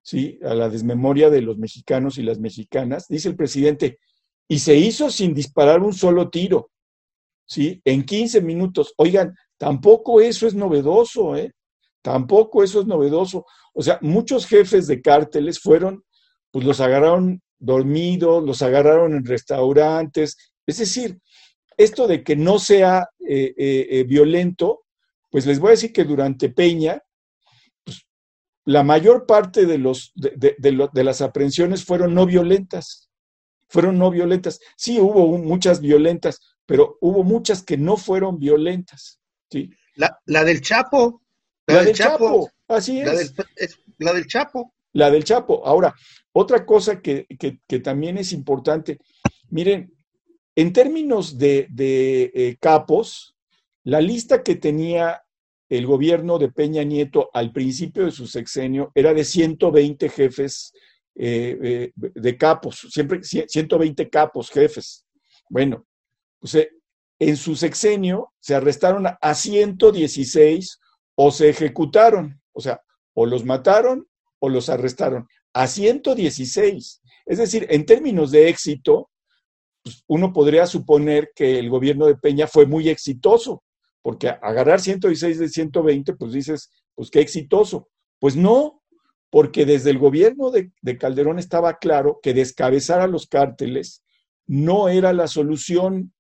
¿sí? 0.02 0.40
a 0.44 0.54
la 0.54 0.70
desmemoria 0.70 1.30
de 1.30 1.42
los 1.42 1.58
mexicanos 1.58 2.18
y 2.18 2.24
las 2.24 2.40
mexicanas. 2.40 3.08
Dice 3.08 3.30
el 3.30 3.36
presidente, 3.36 4.00
y 4.48 4.60
se 4.60 4.76
hizo 4.76 5.10
sin 5.10 5.34
disparar 5.34 5.82
un 5.82 5.94
solo 5.94 6.30
tiro, 6.30 6.70
¿sí? 7.46 7.82
en 7.84 8.04
15 8.04 8.42
minutos. 8.42 8.94
Oigan, 8.98 9.36
Tampoco 9.58 10.22
eso 10.22 10.48
es 10.48 10.54
novedoso, 10.54 11.36
¿eh? 11.36 11.54
Tampoco 12.02 12.64
eso 12.64 12.82
es 12.82 12.88
novedoso. 12.88 13.46
O 13.74 13.82
sea, 13.82 13.98
muchos 14.02 14.46
jefes 14.46 14.88
de 14.88 15.02
cárteles 15.02 15.60
fueron, 15.60 16.04
pues 16.52 16.66
los 16.66 16.80
agarraron 16.82 17.42
dormidos, 17.58 18.44
los 18.44 18.62
agarraron 18.62 19.14
en 19.14 19.26
restaurantes. 19.26 20.38
Es 20.68 20.78
decir, 20.78 21.20
esto 21.78 22.08
de 22.08 22.24
que 22.24 22.36
no 22.36 22.60
sea 22.60 23.10
eh, 23.28 23.54
eh, 23.58 23.88
eh, 23.90 24.04
violento, 24.04 24.86
pues 25.30 25.46
les 25.46 25.60
voy 25.60 25.70
a 25.70 25.72
decir 25.72 25.92
que 25.92 26.04
durante 26.04 26.50
Peña, 26.50 27.02
pues, 27.84 28.06
la 28.66 28.84
mayor 28.84 29.26
parte 29.26 29.66
de, 29.66 29.78
los, 29.78 30.12
de, 30.16 30.56
de 30.60 31.04
las 31.04 31.22
aprehensiones 31.22 31.84
fueron 31.84 32.14
no 32.14 32.26
violentas 32.26 33.06
fueron 33.68 33.98
no 33.98 34.12
violentas. 34.12 34.60
Sí, 34.78 35.00
hubo 35.00 35.38
muchas 35.38 35.82
violentas, 35.82 36.40
pero 36.66 36.98
hubo 37.02 37.24
muchas 37.24 37.64
que 37.64 37.78
no 37.78 37.98
fueron 37.98 38.40
violentas. 38.40 39.20
¿sí? 39.50 39.70
La, 39.96 40.44
del 40.44 40.62
Chapo. 40.62 41.22
La, 41.68 41.84
del, 41.84 41.96
Chapo. 41.96 42.50
así 42.68 43.02
es. 43.02 43.34
La 43.98 44.14
del, 44.14 44.28
Chapo. 44.28 44.74
La 44.94 45.10
del 45.10 45.24
Chapo. 45.24 45.66
Ahora, 45.66 45.94
otra 46.32 46.66
cosa 46.66 47.02
que, 47.02 47.28
también 47.84 48.18
es 48.18 48.34
importante, 48.34 49.00
miren, 49.50 49.95
en 50.56 50.74
términos 50.74 51.38
de, 51.38 51.68
eh, 51.78 52.58
capos, 52.60 53.36
la 53.84 54.02
lista 54.02 54.42
que 54.42 54.56
tenía 54.56 55.22
el 55.70 55.86
gobierno 55.86 56.40
de 56.40 56.52
Peña 56.52 56.84
Nieto 56.84 57.30
al 57.34 57.52
principio 57.52 58.06
de 58.06 58.12
su 58.12 58.28
sexenio 58.28 58.92
era 58.96 59.14
de 59.14 59.24
120 59.24 60.10
jefes 60.10 60.74
eh, 61.16 61.58
eh, 61.62 61.92
de 61.96 62.38
capos, 62.38 62.88
siempre 62.90 63.22
120 63.24 64.10
capos, 64.10 64.50
jefes. 64.50 65.06
Bueno, 65.50 65.86
pues 66.40 66.58
en 67.20 67.38
su 67.38 67.56
sexenio 67.56 68.34
se 68.40 68.56
arrestaron 68.56 69.06
a 69.20 69.34
116 69.34 70.80
o 71.16 71.32
se 71.32 71.50
ejecutaron, 71.50 72.42
o 72.52 72.62
sea, 72.62 72.82
o 73.14 73.26
los 73.26 73.46
mataron 73.46 74.08
o 74.40 74.50
los 74.50 74.70
arrestaron, 74.70 75.28
a 75.54 75.68
116. 75.68 77.02
Es 77.26 77.38
decir, 77.38 77.66
en 77.70 77.86
términos 77.86 78.32
de 78.32 78.50
éxito, 78.50 79.10
pues, 79.86 80.04
uno 80.08 80.34
podría 80.34 80.66
suponer 80.66 81.32
que 81.36 81.60
el 81.60 81.70
gobierno 81.70 82.08
de 82.08 82.18
Peña 82.18 82.48
fue 82.48 82.66
muy 82.66 82.90
exitoso, 82.90 83.64
porque 84.02 84.30
agarrar 84.30 84.82
116 84.82 85.38
de 85.38 85.48
120, 85.48 86.16
pues 86.16 86.34
dices, 86.34 86.72
pues 86.96 87.12
qué 87.12 87.20
exitoso. 87.20 87.88
Pues 88.18 88.36
no, 88.36 88.82
porque 89.30 89.64
desde 89.66 89.92
el 89.92 90.00
gobierno 90.00 90.50
de, 90.50 90.98
Calderón 90.98 91.38
estaba 91.38 91.78
claro 91.78 92.20
que 92.24 92.34
descabezar 92.34 93.00
a 93.00 93.08
los 93.08 93.28
cárteles 93.28 94.02
no 94.48 94.90
era 94.90 95.14
la 95.14 95.28
solución 95.28 96.14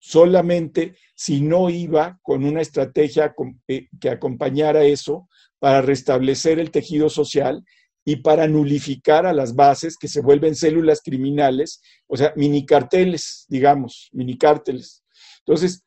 solamente 0.00 0.96
si 1.14 1.40
no 1.40 1.70
iba 1.70 2.18
con 2.22 2.44
una 2.44 2.60
estrategia 2.60 3.34
eh, 3.68 3.88
que 4.00 4.10
acompañara 4.10 4.84
eso 4.84 5.28
para 5.58 5.82
restablecer 5.82 6.58
el 6.58 6.70
tejido 6.70 7.08
social 7.08 7.64
y 8.08 8.16
para 8.16 8.48
nulificar 8.48 9.26
a 9.26 9.34
las 9.34 9.54
bases 9.54 9.98
que 9.98 10.08
se 10.08 10.22
vuelven 10.22 10.54
células 10.54 11.02
criminales, 11.02 11.82
o 12.06 12.16
sea, 12.16 12.32
mini 12.36 12.64
carteles, 12.64 13.44
digamos, 13.50 14.08
mini 14.12 14.38
cárteles. 14.38 15.04
Entonces, 15.40 15.84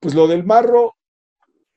pues 0.00 0.14
lo 0.14 0.26
del 0.26 0.42
marro 0.42 0.96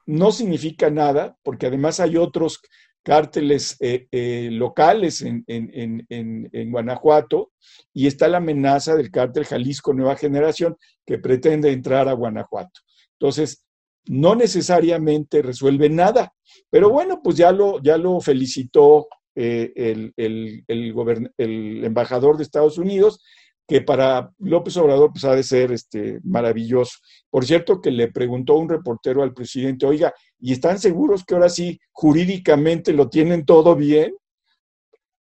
no 0.05 0.31
significa 0.31 0.89
nada, 0.89 1.37
porque 1.43 1.65
además 1.67 1.99
hay 1.99 2.15
otros 2.15 2.61
cárteles 3.03 3.75
eh, 3.81 4.07
eh, 4.09 4.47
locales 4.53 5.21
en, 5.21 5.43
en, 5.47 6.71
Guanajuato 6.71 7.51
y 7.93 8.07
está 8.07 8.29
la 8.29 8.37
amenaza 8.37 8.95
del 8.95 9.11
cártel 9.11 9.43
Jalisco 9.43 9.93
Nueva 9.93 10.15
Generación 10.15 10.77
que 11.05 11.17
pretende 11.17 11.73
entrar 11.73 12.07
a 12.07 12.13
Guanajuato. 12.13 12.79
Entonces, 13.19 13.65
no 14.05 14.33
necesariamente 14.33 15.41
resuelve 15.41 15.89
nada, 15.89 16.33
pero 16.69 16.89
bueno, 16.89 17.19
pues 17.21 17.35
ya 17.35 17.51
lo, 17.51 17.83
ya 17.83 17.97
lo 17.97 18.21
felicitó 18.21 19.09
eh, 19.35 19.71
el, 19.75 20.13
el, 20.17 20.63
el, 20.67 21.83
embajador 21.83 22.37
de 22.37 22.43
Estados 22.43 22.77
Unidos 22.77 23.21
que 23.67 23.81
para 23.81 24.31
López 24.37 24.77
Obrador 24.77 25.11
pues 25.11 25.25
ha 25.25 25.35
de 25.35 25.43
ser 25.43 25.71
este, 25.71 26.19
maravilloso. 26.23 26.99
Por 27.29 27.45
cierto, 27.45 27.81
que 27.81 27.91
le 27.91 28.11
preguntó 28.11 28.55
un 28.55 28.69
reportero 28.69 29.23
al 29.23 29.33
presidente, 29.33 29.85
oiga, 29.85 30.13
¿y 30.39 30.53
están 30.53 30.77
seguros 30.79 31.23
que 31.25 31.33
ahora 31.33 31.49
sí 31.49 31.79
jurídicamente 31.91 32.93
lo 32.93 33.09
tienen 33.09 33.45
todo 33.45 33.75
bien? 33.75 34.15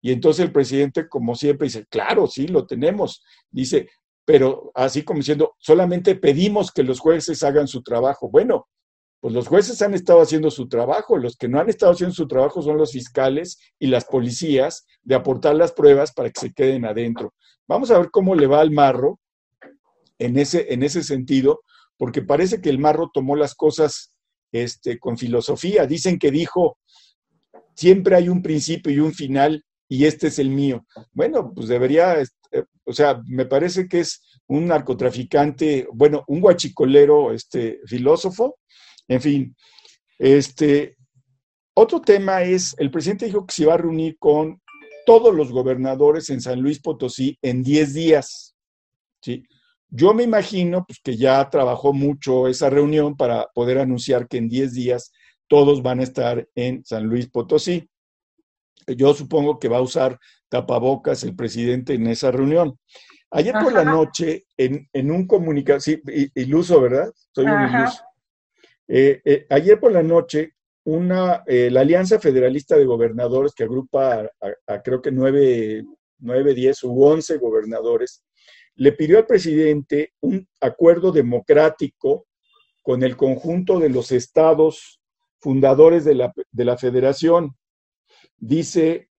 Y 0.01 0.11
entonces 0.11 0.45
el 0.45 0.51
presidente, 0.51 1.09
como 1.09 1.33
siempre, 1.33 1.65
dice, 1.65 1.87
claro, 1.89 2.27
sí, 2.27 2.47
lo 2.47 2.67
tenemos. 2.67 3.23
Dice, 3.49 3.89
pero 4.23 4.71
así 4.75 5.03
como 5.03 5.19
diciendo, 5.19 5.55
solamente 5.57 6.15
pedimos 6.15 6.71
que 6.71 6.83
los 6.83 6.99
jueces 6.99 7.41
hagan 7.41 7.67
su 7.67 7.81
trabajo. 7.81 8.29
Bueno, 8.29 8.67
pues 9.25 9.33
los 9.33 9.47
jueces 9.47 9.81
han 9.81 9.95
estado 9.95 10.21
haciendo 10.21 10.51
su 10.51 10.67
trabajo, 10.67 11.17
los 11.17 11.35
que 11.35 11.47
no 11.47 11.59
han 11.59 11.67
estado 11.67 11.93
haciendo 11.93 12.13
su 12.13 12.27
trabajo 12.27 12.61
son 12.61 12.77
los 12.77 12.91
fiscales 12.91 13.57
y 13.79 13.87
las 13.87 14.05
policías 14.05 14.85
de 15.01 15.15
aportar 15.15 15.55
las 15.55 15.71
pruebas 15.71 16.13
para 16.13 16.29
que 16.29 16.39
se 16.39 16.53
queden 16.53 16.85
adentro. 16.85 17.33
Vamos 17.67 17.89
a 17.89 17.97
ver 17.97 18.11
cómo 18.11 18.35
le 18.35 18.45
va 18.45 18.59
al 18.59 18.69
marro 18.69 19.19
en 20.19 20.37
ese, 20.37 20.71
en 20.71 20.83
ese 20.83 21.01
sentido, 21.01 21.61
porque 21.97 22.21
parece 22.21 22.61
que 22.61 22.69
el 22.69 22.77
marro 22.77 23.09
tomó 23.11 23.35
las 23.35 23.55
cosas 23.55 24.13
este, 24.51 24.99
con 24.99 25.17
filosofía. 25.17 25.87
Dicen 25.87 26.19
que 26.19 26.29
dijo, 26.29 26.77
siempre 27.73 28.17
hay 28.17 28.29
un 28.29 28.43
principio 28.43 28.93
y 28.93 28.99
un 28.99 29.11
final 29.11 29.65
y 29.89 30.05
este 30.05 30.27
es 30.27 30.37
el 30.37 30.51
mío. 30.51 30.85
Bueno, 31.13 31.51
pues 31.51 31.67
debería, 31.67 32.19
este, 32.19 32.65
o 32.83 32.93
sea, 32.93 33.19
me 33.25 33.47
parece 33.47 33.87
que 33.87 34.01
es 34.01 34.21
un 34.45 34.67
narcotraficante, 34.67 35.87
bueno, 35.91 36.23
un 36.27 36.41
guachicolero, 36.41 37.31
este, 37.33 37.79
filósofo, 37.87 38.57
en 39.07 39.21
fin. 39.21 39.55
Este, 40.17 40.97
otro 41.73 42.01
tema 42.01 42.43
es, 42.43 42.75
el 42.79 42.91
presidente 42.91 43.25
dijo 43.25 43.45
que 43.45 43.53
se 43.53 43.63
iba 43.63 43.73
a 43.73 43.77
reunir 43.77 44.17
con 44.17 44.61
todos 45.05 45.33
los 45.33 45.51
gobernadores 45.51 46.29
en 46.29 46.41
San 46.41 46.61
Luis 46.61 46.79
Potosí 46.79 47.37
en 47.41 47.63
10 47.63 47.93
días. 47.93 48.55
¿sí? 49.21 49.43
Yo 49.89 50.13
me 50.13 50.23
imagino 50.23 50.85
pues, 50.85 50.99
que 51.03 51.15
ya 51.15 51.49
trabajó 51.49 51.93
mucho 51.93 52.47
esa 52.47 52.69
reunión 52.69 53.15
para 53.15 53.47
poder 53.53 53.79
anunciar 53.79 54.27
que 54.27 54.37
en 54.37 54.49
10 54.49 54.73
días 54.73 55.11
todos 55.47 55.83
van 55.83 55.99
a 55.99 56.03
estar 56.03 56.47
en 56.55 56.83
San 56.83 57.05
Luis 57.05 57.29
Potosí. 57.29 57.87
Yo 58.87 59.13
supongo 59.13 59.59
que 59.59 59.67
va 59.67 59.77
a 59.77 59.81
usar 59.81 60.19
tapabocas 60.49 61.23
el 61.23 61.35
presidente 61.35 61.93
en 61.93 62.07
esa 62.07 62.31
reunión. 62.31 62.77
Ayer 63.31 63.53
por 63.61 63.73
la 63.73 63.83
noche, 63.83 64.45
en, 64.55 65.11
un 65.11 65.27
comunicado, 65.27 65.79
sí, 65.79 66.01
iluso, 66.35 66.79
¿verdad? 66.81 67.11
Soy 67.33 67.45
un 67.45 67.69
iluso. 67.69 68.01
Eh, 68.87 69.21
eh, 69.25 69.45
ayer 69.49 69.79
por 69.79 69.91
la 69.91 70.03
noche, 70.03 70.53
una, 70.85 71.43
eh, 71.47 71.69
la 71.71 71.81
Alianza 71.81 72.19
Federalista 72.19 72.77
de 72.77 72.85
Gobernadores, 72.85 73.53
que 73.55 73.63
agrupa 73.63 74.29
a, 74.67 74.81
creo 74.81 75.01
que 75.01 75.11
nueve, 75.11 75.83
nueve, 76.19 76.53
diez 76.53 76.83
u 76.83 77.03
once 77.03 77.37
gobernadores, 77.37 78.23
le 78.75 78.91
pidió 78.91 79.17
al 79.17 79.25
presidente 79.25 80.13
un 80.21 80.47
acuerdo 80.61 81.11
democrático 81.11 82.27
con 82.83 83.03
el 83.03 83.17
conjunto 83.17 83.79
de 83.79 83.89
los 83.89 84.11
estados 84.11 85.01
fundadores 85.39 86.05
de 86.05 86.15
la, 86.15 86.33
de 86.51 86.65
la 86.65 86.77
federación. 86.77 87.55
Dice, 88.37 89.09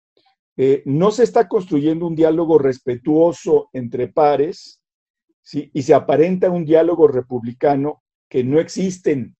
eh, 0.57 0.83
no 0.87 1.11
se 1.11 1.25
está 1.25 1.49
construyendo 1.49 2.07
un 2.07 2.15
diálogo 2.15 2.59
respetuoso 2.59 3.69
entre 3.73 4.09
pares 4.09 4.81
¿sí? 5.43 5.71
y 5.75 5.83
se 5.83 5.95
aparenta 5.95 6.51
un 6.51 6.65
diálogo 6.65 7.09
republicano 7.09 8.03
que 8.29 8.43
no 8.43 8.59
existen 8.59 9.36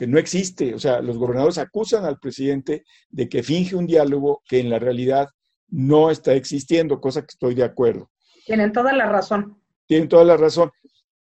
que 0.00 0.06
no 0.06 0.18
existe. 0.18 0.74
O 0.74 0.78
sea, 0.78 1.02
los 1.02 1.18
gobernadores 1.18 1.58
acusan 1.58 2.06
al 2.06 2.18
presidente 2.18 2.86
de 3.10 3.28
que 3.28 3.42
finge 3.42 3.76
un 3.76 3.86
diálogo 3.86 4.42
que 4.48 4.58
en 4.58 4.70
la 4.70 4.78
realidad 4.78 5.28
no 5.68 6.10
está 6.10 6.32
existiendo, 6.32 7.02
cosa 7.02 7.20
que 7.20 7.32
estoy 7.32 7.54
de 7.54 7.64
acuerdo. 7.64 8.10
Tienen 8.46 8.72
toda 8.72 8.94
la 8.94 9.04
razón. 9.04 9.62
Tienen 9.84 10.08
toda 10.08 10.24
la 10.24 10.38
razón. 10.38 10.70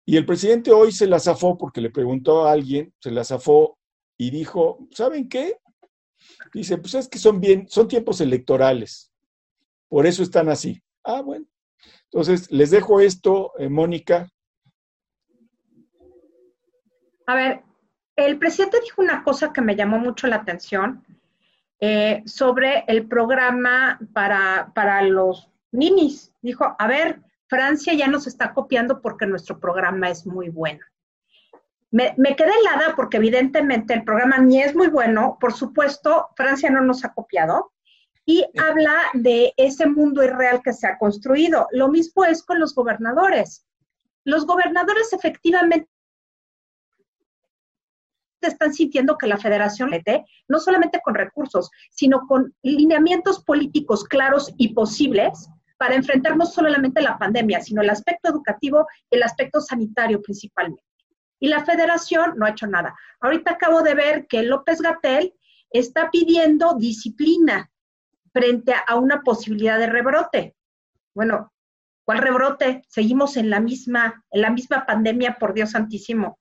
Y 0.06 0.16
el 0.16 0.24
presidente 0.24 0.70
hoy 0.70 0.92
se 0.92 1.08
la 1.08 1.18
zafó 1.18 1.58
porque 1.58 1.80
le 1.80 1.90
preguntó 1.90 2.46
a 2.46 2.52
alguien, 2.52 2.94
se 3.00 3.10
la 3.10 3.24
zafó 3.24 3.76
y 4.16 4.30
dijo, 4.30 4.86
¿saben 4.92 5.28
qué? 5.28 5.56
Dice, 6.54 6.78
pues 6.78 6.94
es 6.94 7.08
que 7.08 7.18
son 7.18 7.40
bien, 7.40 7.66
son 7.68 7.88
tiempos 7.88 8.20
electorales. 8.20 9.10
Por 9.88 10.06
eso 10.06 10.22
están 10.22 10.50
así. 10.50 10.80
Ah, 11.02 11.20
bueno. 11.22 11.46
Entonces, 12.12 12.48
les 12.52 12.70
dejo 12.70 13.00
esto, 13.00 13.50
eh, 13.58 13.68
Mónica. 13.68 14.30
A 17.26 17.34
ver, 17.34 17.64
el 18.18 18.36
presidente 18.38 18.80
dijo 18.82 19.00
una 19.00 19.22
cosa 19.22 19.52
que 19.52 19.60
me 19.60 19.76
llamó 19.76 19.98
mucho 19.98 20.26
la 20.26 20.36
atención 20.36 21.04
eh, 21.80 22.22
sobre 22.26 22.84
el 22.88 23.06
programa 23.06 24.00
para, 24.12 24.72
para 24.74 25.02
los 25.02 25.48
ninis. 25.70 26.32
Dijo, 26.42 26.74
a 26.76 26.86
ver, 26.88 27.20
Francia 27.46 27.94
ya 27.94 28.08
nos 28.08 28.26
está 28.26 28.52
copiando 28.52 29.00
porque 29.00 29.24
nuestro 29.24 29.60
programa 29.60 30.10
es 30.10 30.26
muy 30.26 30.48
bueno. 30.48 30.84
Me, 31.92 32.12
me, 32.18 32.34
quedé 32.34 32.50
helada 32.60 32.96
porque 32.96 33.18
evidentemente 33.18 33.94
el 33.94 34.02
programa 34.02 34.38
ni 34.38 34.60
es 34.60 34.74
muy 34.74 34.88
bueno, 34.88 35.38
por 35.40 35.52
supuesto, 35.52 36.28
Francia 36.36 36.70
no 36.70 36.82
nos 36.82 37.04
ha 37.04 37.14
copiado 37.14 37.72
y 38.26 38.44
habla 38.58 38.94
de 39.14 39.54
ese 39.56 39.86
mundo 39.86 40.24
irreal 40.24 40.60
que 40.62 40.72
se 40.72 40.88
ha 40.88 40.98
construido. 40.98 41.68
Lo 41.70 41.88
mismo 41.88 42.24
es 42.24 42.42
con 42.42 42.58
los 42.58 42.74
gobernadores. 42.74 43.64
Los 44.24 44.44
gobernadores 44.44 45.12
efectivamente 45.12 45.88
están 48.46 48.72
sintiendo 48.72 49.18
que 49.18 49.26
la 49.26 49.36
federación 49.36 49.90
mete, 49.90 50.24
no 50.46 50.60
solamente 50.60 51.00
con 51.02 51.14
recursos, 51.14 51.70
sino 51.90 52.26
con 52.26 52.54
lineamientos 52.62 53.42
políticos 53.42 54.04
claros 54.04 54.54
y 54.56 54.74
posibles 54.74 55.48
para 55.76 55.94
enfrentar 55.94 56.36
no 56.36 56.46
solamente 56.46 57.02
la 57.02 57.18
pandemia, 57.18 57.60
sino 57.60 57.82
el 57.82 57.90
aspecto 57.90 58.28
educativo 58.30 58.86
y 59.10 59.16
el 59.16 59.22
aspecto 59.22 59.60
sanitario 59.60 60.22
principalmente. 60.22 60.84
Y 61.40 61.48
la 61.48 61.64
federación 61.64 62.34
no 62.36 62.46
ha 62.46 62.50
hecho 62.50 62.66
nada. 62.66 62.94
Ahorita 63.20 63.52
acabo 63.52 63.82
de 63.82 63.94
ver 63.94 64.26
que 64.26 64.42
López 64.42 64.80
Gatel 64.80 65.34
está 65.70 66.10
pidiendo 66.10 66.74
disciplina 66.74 67.70
frente 68.32 68.74
a 68.86 68.96
una 68.96 69.22
posibilidad 69.22 69.78
de 69.78 69.86
rebrote. 69.86 70.56
Bueno, 71.14 71.52
¿Cuál 72.08 72.20
rebrote? 72.20 72.86
Seguimos 72.88 73.36
en 73.36 73.50
la 73.50 73.60
misma, 73.60 74.24
en 74.30 74.40
la 74.40 74.48
misma 74.48 74.86
pandemia, 74.86 75.36
por 75.38 75.52
Dios 75.52 75.72
santísimo. 75.72 76.38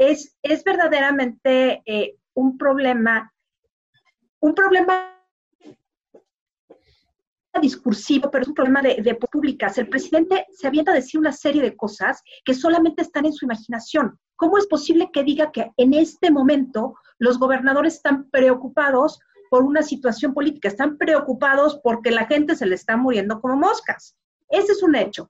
Es, 0.00 0.34
es 0.42 0.64
verdaderamente 0.64 1.82
eh, 1.84 2.16
un 2.32 2.56
problema, 2.56 3.30
un 4.40 4.54
problema 4.54 5.14
discursivo, 7.60 8.30
pero 8.30 8.42
es 8.42 8.48
un 8.48 8.54
problema 8.54 8.80
de, 8.80 9.02
de, 9.02 9.14
públicas. 9.14 9.76
El 9.76 9.90
presidente 9.90 10.46
se 10.52 10.66
avienta 10.66 10.92
a 10.92 10.94
decir 10.94 11.20
una 11.20 11.32
serie 11.32 11.60
de 11.60 11.76
cosas 11.76 12.22
que 12.46 12.54
solamente 12.54 13.02
están 13.02 13.26
en 13.26 13.34
su 13.34 13.44
imaginación. 13.44 14.18
¿Cómo 14.36 14.56
es 14.56 14.66
posible 14.68 15.10
que 15.12 15.22
diga 15.22 15.52
que 15.52 15.70
en 15.76 15.92
este 15.92 16.30
momento 16.30 16.94
los 17.18 17.38
gobernadores 17.38 17.96
están 17.96 18.30
preocupados 18.30 19.20
por 19.50 19.64
una 19.64 19.82
situación 19.82 20.32
política, 20.32 20.68
están 20.68 20.96
preocupados 20.96 21.78
porque 21.84 22.10
la 22.10 22.24
gente 22.24 22.56
se 22.56 22.64
le 22.64 22.74
está 22.74 22.96
muriendo 22.96 23.38
como 23.38 23.56
moscas? 23.56 24.16
Ese 24.48 24.72
es 24.72 24.82
un 24.82 24.94
hecho. 24.94 25.28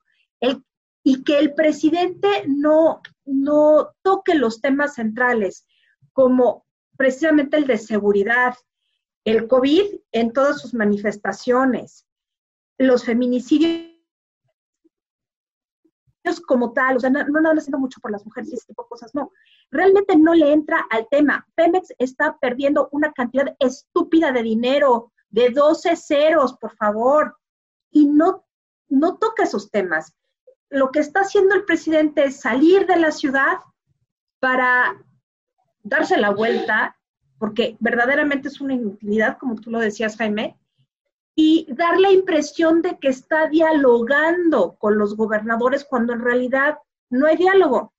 y 1.03 1.25
que 1.25 1.41
el 1.41 1.55
presidente 1.55 2.29
no, 2.47 3.01
no 3.31 3.95
toque 4.03 4.35
los 4.35 4.61
temas 4.61 4.95
centrales, 4.95 5.67
como 6.13 6.67
precisamente 6.97 7.57
el 7.57 7.67
de 7.67 7.79
seguridad, 7.79 8.55
el 9.25 9.49
COVID 9.49 10.01
en 10.13 10.33
todas 10.33 10.61
sus 10.61 10.75
manifestaciones, 10.75 12.07
los 12.79 13.05
feminicidios 13.05 13.91
como 16.47 16.73
tal, 16.73 16.97
o 16.97 17.01
sea, 17.01 17.11
no, 17.11 17.25
no, 17.25 17.51
haciendo 17.51 17.79
mucho 17.79 18.01
por 18.01 18.11
las 18.11 18.25
mujeres 18.25 18.51
y 18.51 18.55
ese 18.55 18.67
tipo 18.67 18.83
de 18.83 18.89
cosas, 18.89 19.15
no. 19.15 19.33
Realmente 19.71 20.17
no 20.17 20.35
le 20.35 20.53
entra 20.53 20.87
al 20.91 21.09
tema. 21.11 21.47
Pemex 21.55 21.93
está 21.99 22.39
perdiendo 22.39 22.89
una 22.93 23.13
cantidad 23.13 23.57
estúpida 23.59 24.31
de 24.33 24.43
dinero, 24.43 25.13
de 25.31 25.51
12 25.51 25.97
ceros, 25.97 26.57
por 26.59 26.77
favor, 26.77 27.37
y 27.91 28.07
no 28.07 28.45
no 28.91 29.17
toca 29.17 29.45
esos 29.45 29.71
temas. 29.71 30.15
Lo 30.71 30.93
que 30.93 31.01
está 31.01 31.21
haciendo 31.21 31.57
el 31.57 31.65
presidente 31.65 32.25
es 32.25 32.41
salir 32.41 32.87
de 32.87 32.97
la 32.97 33.11
ciudad 33.11 33.59
para 34.39 34.97
darse 35.83 36.17
la 36.17 36.31
vuelta, 36.31 36.97
porque 37.39 37.77
verdaderamente 37.81 38.49
es 38.49 38.61
una 38.61 38.75
inutilidad, 38.75 39.37
como 39.39 39.57
tú 39.57 39.71
lo 39.71 39.81
decías, 39.81 40.17
Jaime, 40.17 40.59
y 41.35 41.67
dar 41.71 41.99
la 41.99 42.13
impresión 42.13 42.83
de 42.83 42.99
que 42.99 43.09
está 43.09 43.49
dialogando 43.49 44.77
con 44.79 44.99
los 44.99 45.17
gobernadores 45.17 45.85
cuando 45.85 46.13
en 46.13 46.21
realidad 46.21 46.79
no 47.09 47.27
hay 47.27 47.37
diálogo. 47.37 47.93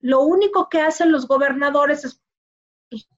Lo 0.00 0.20
único 0.20 0.68
que 0.68 0.80
hacen 0.80 1.10
los 1.10 1.26
gobernadores 1.26 2.04
es 2.04 2.22
pues, 2.88 3.08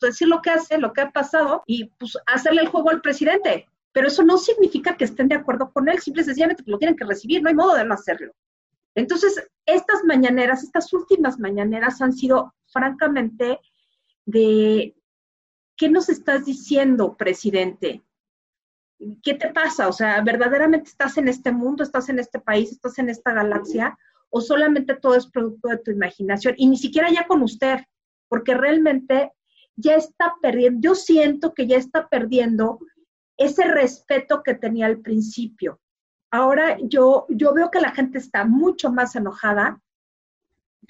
decir 0.00 0.28
lo 0.28 0.42
que 0.42 0.50
hace, 0.50 0.78
lo 0.78 0.92
que 0.92 1.00
ha 1.00 1.10
pasado 1.10 1.62
y 1.66 1.86
pues 1.98 2.16
hacerle 2.26 2.62
el 2.62 2.68
juego 2.68 2.90
al 2.90 3.00
presidente 3.00 3.68
pero 3.96 4.08
eso 4.08 4.22
no 4.22 4.36
significa 4.36 4.94
que 4.94 5.06
estén 5.06 5.26
de 5.26 5.36
acuerdo 5.36 5.72
con 5.72 5.88
él, 5.88 5.98
simple 6.00 6.20
y 6.20 6.26
sencillamente 6.26 6.62
lo 6.66 6.76
tienen 6.76 6.98
que 6.98 7.06
recibir, 7.06 7.42
no 7.42 7.48
hay 7.48 7.54
modo 7.54 7.74
de 7.76 7.84
no 7.86 7.94
hacerlo. 7.94 8.30
Entonces, 8.94 9.42
estas 9.64 10.04
mañaneras, 10.04 10.62
estas 10.62 10.92
últimas 10.92 11.38
mañaneras 11.38 12.02
han 12.02 12.12
sido 12.12 12.54
francamente 12.66 13.58
de, 14.26 14.94
¿qué 15.78 15.88
nos 15.88 16.10
estás 16.10 16.44
diciendo, 16.44 17.16
presidente? 17.16 18.04
¿Qué 19.22 19.32
te 19.32 19.50
pasa? 19.54 19.88
O 19.88 19.92
sea, 19.92 20.20
¿verdaderamente 20.20 20.90
estás 20.90 21.16
en 21.16 21.28
este 21.28 21.50
mundo, 21.50 21.82
estás 21.82 22.10
en 22.10 22.18
este 22.18 22.38
país, 22.38 22.72
estás 22.72 22.98
en 22.98 23.08
esta 23.08 23.32
galaxia? 23.32 23.96
¿O 24.28 24.42
solamente 24.42 24.94
todo 24.96 25.14
es 25.14 25.26
producto 25.26 25.68
de 25.68 25.78
tu 25.78 25.90
imaginación? 25.90 26.52
Y 26.58 26.68
ni 26.68 26.76
siquiera 26.76 27.10
ya 27.10 27.26
con 27.26 27.40
usted, 27.40 27.78
porque 28.28 28.52
realmente 28.52 29.32
ya 29.74 29.94
está 29.94 30.34
perdiendo, 30.42 30.80
yo 30.82 30.94
siento 30.94 31.54
que 31.54 31.66
ya 31.66 31.78
está 31.78 32.08
perdiendo 32.10 32.78
ese 33.36 33.64
respeto 33.64 34.42
que 34.42 34.54
tenía 34.54 34.86
al 34.86 35.00
principio. 35.00 35.80
Ahora 36.30 36.78
yo, 36.82 37.26
yo 37.28 37.54
veo 37.54 37.70
que 37.70 37.80
la 37.80 37.92
gente 37.92 38.18
está 38.18 38.44
mucho 38.44 38.90
más 38.90 39.14
enojada, 39.16 39.80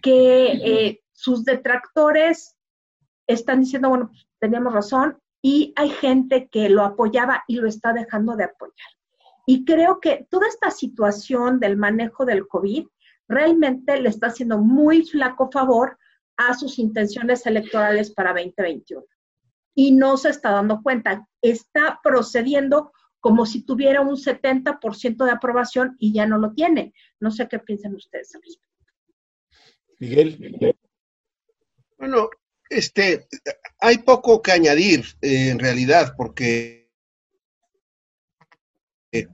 que 0.02 0.52
eh, 0.52 1.00
sus 1.12 1.44
detractores 1.44 2.56
están 3.26 3.60
diciendo, 3.60 3.88
bueno, 3.88 4.08
pues, 4.08 4.26
teníamos 4.38 4.72
razón, 4.72 5.18
y 5.42 5.72
hay 5.76 5.90
gente 5.90 6.48
que 6.48 6.68
lo 6.68 6.82
apoyaba 6.82 7.44
y 7.46 7.56
lo 7.56 7.68
está 7.68 7.92
dejando 7.92 8.36
de 8.36 8.44
apoyar. 8.44 8.88
Y 9.46 9.64
creo 9.64 10.00
que 10.00 10.26
toda 10.28 10.48
esta 10.48 10.70
situación 10.70 11.60
del 11.60 11.76
manejo 11.76 12.24
del 12.24 12.48
COVID 12.48 12.86
realmente 13.28 14.00
le 14.00 14.08
está 14.08 14.28
haciendo 14.28 14.58
muy 14.58 15.04
flaco 15.04 15.50
favor 15.50 15.98
a 16.36 16.54
sus 16.54 16.78
intenciones 16.78 17.46
electorales 17.46 18.10
para 18.10 18.32
2021 18.32 19.04
y 19.76 19.92
no 19.92 20.16
se 20.16 20.30
está 20.30 20.50
dando 20.50 20.82
cuenta. 20.82 21.28
Está 21.40 22.00
procediendo 22.02 22.92
como 23.20 23.44
si 23.44 23.62
tuviera 23.62 24.00
un 24.00 24.16
70% 24.16 25.24
de 25.24 25.30
aprobación 25.30 25.96
y 25.98 26.12
ya 26.12 26.26
no 26.26 26.38
lo 26.38 26.54
tiene. 26.54 26.94
No 27.20 27.30
sé 27.30 27.46
qué 27.46 27.58
piensan 27.58 27.94
ustedes 27.94 28.34
al 28.34 28.42
respecto. 28.42 28.66
Miguel. 29.98 30.76
Bueno, 31.98 32.30
este, 32.70 33.28
hay 33.80 33.98
poco 33.98 34.40
que 34.40 34.52
añadir 34.52 35.04
eh, 35.20 35.50
en 35.50 35.58
realidad, 35.58 36.14
porque, 36.16 36.90
eh, 39.12 39.28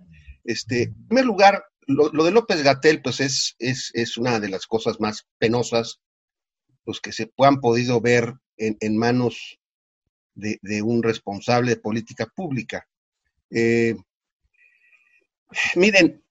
este, 0.44 0.84
en 0.84 1.06
primer 1.06 1.24
lugar, 1.24 1.64
lo, 1.86 2.10
de 2.10 2.30
López 2.30 2.62
Gatel, 2.62 3.00
pues 3.00 3.20
es, 3.20 3.54
es, 3.58 3.90
es, 3.94 4.16
una 4.16 4.40
de 4.40 4.48
las 4.48 4.66
cosas 4.66 5.00
más 5.00 5.28
penosas, 5.38 6.00
los 6.84 7.00
que 7.00 7.12
se 7.12 7.32
han 7.38 7.60
podido 7.60 8.00
ver 8.00 8.34
en, 8.56 8.76
en 8.80 8.96
manos 8.96 9.60
de, 10.34 10.82
un 10.82 11.02
responsable 11.02 11.70
de 11.70 11.80
política 11.80 12.26
pública. 12.26 12.86
Eh, 13.50 13.94
miren, 15.76 16.22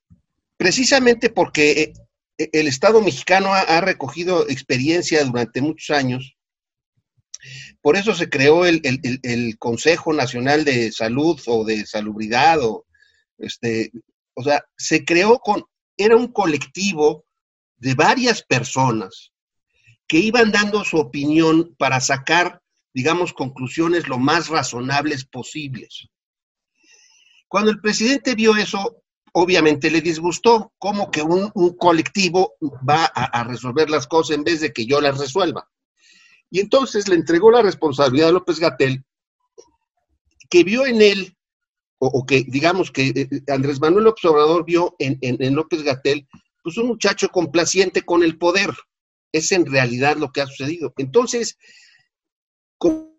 precisamente 0.58 1.30
porque 1.30 1.94
eh, 2.38 2.50
el 2.54 2.68
Estado 2.68 3.02
mexicano 3.02 3.54
ha, 3.54 3.82
recogido 3.82 4.48
experiencia 4.50 5.24
durante 5.24 5.62
muchos 5.62 5.96
años, 5.96 6.38
por 7.82 7.96
eso 7.96 8.14
se 8.14 8.30
creó 8.30 8.66
el, 8.66 8.82
Consejo 9.58 10.14
Nacional 10.14 10.64
de 10.64 10.92
Salud 10.92 11.40
o 11.48 11.66
de 11.66 11.86
Salubridad, 11.86 12.62
o, 12.62 12.86
este, 13.40 13.92
o 14.36 14.44
sea, 14.44 14.64
se 14.78 15.04
creó 15.04 15.40
con, 15.40 15.64
era 15.98 16.16
un 16.16 16.32
colectivo 16.32 17.26
de 17.78 17.96
varias 17.96 18.44
personas 18.44 19.32
que 20.08 20.18
iban 20.18 20.52
dando 20.52 20.84
su 20.84 20.98
opinión 20.98 21.76
para 21.78 22.00
sacar 22.00 22.61
digamos, 22.94 23.34
conclusiones 23.34 24.08
lo 24.08 24.18
más 24.18 24.50
razonables 24.50 25.26
posibles. 25.26 26.10
Cuando 27.48 27.72
el 27.72 27.82
presidente 27.82 28.36
vio 28.36 28.56
eso, 28.56 29.04
obviamente 29.34 29.92
le 29.92 30.02
disgustó, 30.02 30.74
como 30.78 31.12
que 31.12 31.22
un, 31.22 31.50
colectivo 31.78 32.54
va 32.88 33.06
a, 33.06 33.44
resolver 33.44 33.90
las 33.90 34.08
cosas 34.08 34.38
en 34.38 34.44
vez 34.44 34.62
de 34.62 34.72
que 34.72 34.86
yo 34.86 35.02
las 35.02 35.18
resuelva. 35.18 35.70
Y 36.50 36.60
entonces 36.60 37.08
le 37.08 37.16
entregó 37.16 37.52
la 37.52 37.62
responsabilidad 37.62 38.30
a 38.30 38.34
López 38.34 38.60
Gatel, 38.60 39.04
que 40.50 40.64
vio 40.64 40.86
en 40.86 41.02
él, 41.02 41.38
o, 41.98 42.26
que 42.26 42.44
digamos 42.48 42.92
que 42.92 43.08
eh, 43.08 43.14
eh, 43.32 43.42
Andrés 43.48 43.80
Manuel 43.80 44.08
Obrador 44.08 44.66
vio 44.66 44.96
en, 45.00 45.18
en 45.22 45.56
López 45.56 45.84
Gatel, 45.84 46.28
pues 46.64 46.78
un 46.78 46.88
muchacho 46.88 47.30
complaciente 47.30 48.02
con 48.02 48.24
el 48.24 48.38
poder. 48.38 48.72
Es 49.32 49.52
en 49.52 49.66
realidad 49.66 50.18
lo 50.18 50.32
que 50.32 50.42
ha 50.42 50.48
sucedido. 50.48 50.94
Entonces, 50.98 51.58
como 52.82 53.16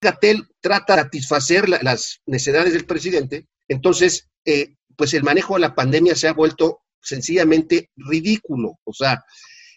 Gatel 0.00 0.48
trata 0.62 0.96
de 0.96 1.02
satisfacer 1.02 1.68
las 1.68 2.22
necesidades 2.24 2.72
del 2.72 2.86
presidente, 2.86 3.46
entonces, 3.68 4.30
eh, 4.46 4.76
pues 4.96 5.12
el 5.12 5.22
manejo 5.22 5.54
de 5.54 5.60
la 5.60 5.74
pandemia 5.74 6.14
se 6.14 6.26
ha 6.26 6.32
vuelto 6.32 6.80
sencillamente 7.02 7.90
ridículo. 7.96 8.78
O 8.84 8.94
sea, 8.94 9.22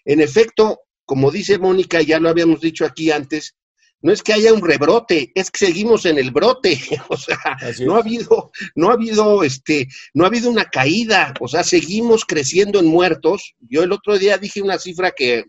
en 0.05 0.21
efecto, 0.21 0.79
como 1.05 1.29
dice 1.29 1.57
Mónica, 1.57 2.01
ya 2.01 2.21
lo 2.21 2.29
habíamos 2.29 2.61
dicho 2.61 2.85
aquí 2.85 3.11
antes, 3.11 3.55
no 4.01 4.13
es 4.13 4.23
que 4.23 4.31
haya 4.31 4.53
un 4.53 4.65
rebrote, 4.65 5.31
es 5.35 5.51
que 5.51 5.65
seguimos 5.65 6.05
en 6.05 6.17
el 6.17 6.31
brote, 6.31 6.79
o 7.09 7.17
sea, 7.17 7.57
no 7.81 7.95
ha 7.95 7.99
habido, 7.99 8.51
no 8.75 8.89
ha 8.89 8.93
habido, 8.93 9.43
este, 9.43 9.89
no 10.13 10.23
ha 10.23 10.27
habido 10.27 10.49
una 10.49 10.69
caída, 10.69 11.33
o 11.41 11.49
sea, 11.49 11.65
seguimos 11.65 12.23
creciendo 12.23 12.79
en 12.79 12.85
muertos. 12.85 13.55
Yo 13.59 13.83
el 13.83 13.91
otro 13.91 14.17
día 14.17 14.37
dije 14.37 14.61
una 14.61 14.77
cifra 14.77 15.11
que, 15.11 15.45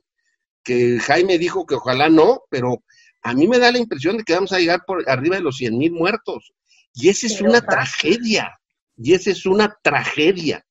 que 0.65 0.99
Jaime 0.99 1.39
dijo 1.39 1.65
que 1.65 1.77
ojalá 1.77 2.09
no, 2.09 2.43
pero 2.51 2.83
a 3.29 3.35
mí 3.35 3.47
me 3.47 3.59
da 3.59 3.71
la 3.71 3.79
impresión 3.79 4.17
de 4.17 4.25
que 4.25 4.33
vamos 4.33 4.53
a 4.53 4.59
llegar 4.59 4.85
por 4.87 5.09
arriba 5.09 5.37
de 5.37 5.43
los 5.43 5.59
100 5.59 5.77
mil 5.77 5.93
muertos. 5.93 6.55
Y 6.95 7.11
esa 7.11 7.27
es 7.27 7.43
una 7.43 7.61
tragedia. 7.61 8.59
Y 8.97 9.13
esa 9.13 9.31
es 9.31 9.45
una 9.45 9.77
tragedia. 9.83 10.65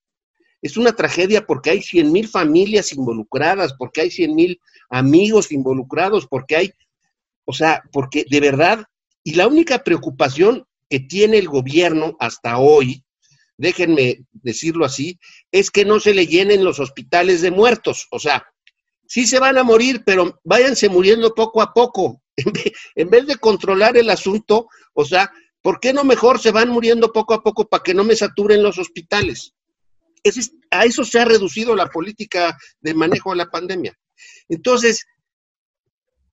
Es 0.62 0.76
una 0.76 0.94
tragedia 0.94 1.46
porque 1.46 1.70
hay 1.70 1.84
100 1.84 2.12
mil 2.12 2.28
familias 2.28 2.92
involucradas, 2.94 3.76
porque 3.78 4.02
hay 4.02 4.12
100 4.12 4.36
mil 4.36 4.60
amigos 4.90 5.52
involucrados, 5.52 6.26
porque 6.26 6.56
hay, 6.56 6.74
o 7.46 7.54
sea, 7.54 7.84
porque 7.92 8.26
de 8.28 8.40
verdad, 8.40 8.84
y 9.24 9.36
la 9.36 9.48
única 9.48 9.84
preocupación 9.84 10.66
que 10.90 11.00
tiene 11.00 11.38
el 11.38 11.48
gobierno 11.48 12.18
hasta 12.20 12.58
hoy, 12.58 13.04
déjenme 13.58 14.26
decirlo 14.32 14.84
así, 14.84 15.20
es 15.52 15.70
que 15.70 15.86
no 15.86 16.00
se 16.00 16.16
le 16.16 16.26
llenen 16.26 16.64
los 16.64 16.80
hospitales 16.80 17.42
de 17.42 17.52
muertos. 17.52 18.08
O 18.10 18.18
sea, 18.18 18.48
sí 19.06 19.28
se 19.28 19.40
van 19.40 19.60
a 19.60 19.64
morir, 19.64 20.02
pero 20.06 20.40
váyanse 20.44 20.90
muriendo 20.90 21.36
poco 21.36 21.62
a 21.62 21.72
poco. 21.72 22.22
En 22.96 23.10
vez 23.10 23.28
de 23.28 23.36
controlar 23.38 23.98
el 23.98 24.10
asunto, 24.10 24.68
o 24.94 25.06
sea, 25.06 25.32
¿Por 25.68 25.82
qué 25.82 25.92
no 25.92 26.06
mejor 26.06 26.40
se 26.40 26.52
van 26.52 26.70
muriendo 26.70 27.12
poco 27.12 27.34
a 27.34 27.44
poco 27.44 27.68
para 27.68 27.84
que 27.84 27.94
no 27.94 28.06
me 28.06 28.16
saturen 28.16 28.64
los 28.64 28.78
hospitales? 28.78 29.54
a 30.72 30.86
eso 30.86 31.04
se 31.04 31.20
ha 31.20 31.26
reducido 31.26 31.76
la 31.76 31.88
política 31.88 32.58
de 32.80 32.94
manejo 32.94 33.32
de 33.32 33.36
la 33.38 33.50
pandemia. 33.50 33.94
Entonces, 34.48 35.06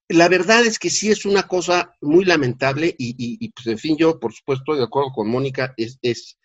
la 0.07 0.29
verdad 0.29 0.65
es 0.65 0.79
que 0.79 0.89
sí 0.89 1.11
es 1.11 1.25
una 1.25 1.43
cosa 1.49 1.91
muy 1.99 2.23
lamentable 2.23 2.95
y, 2.97 3.49
pues 3.49 3.67
en 3.67 3.77
fin, 3.77 3.97
yo 3.97 4.21
por 4.21 4.33
supuesto 4.33 4.73
de 4.73 4.85
acuerdo 4.85 5.11
con 5.13 5.27
Mónica, 5.27 5.73
es, 5.75 5.97
es 6.01 6.37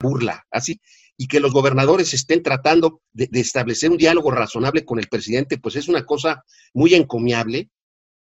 burla, 0.00 0.44
así, 0.50 0.80
y 1.16 1.28
que 1.28 1.38
los 1.38 1.52
gobernadores 1.52 2.14
estén 2.14 2.42
tratando 2.42 3.00
de, 3.12 3.28
establecer 3.32 3.90
un 3.92 3.96
diálogo 3.96 4.32
razonable 4.32 4.84
con 4.84 4.98
el 4.98 5.06
presidente, 5.06 5.58
pues 5.58 5.76
es 5.76 5.86
una 5.86 6.04
cosa 6.04 6.44
muy 6.74 6.94
encomiable, 6.94 7.70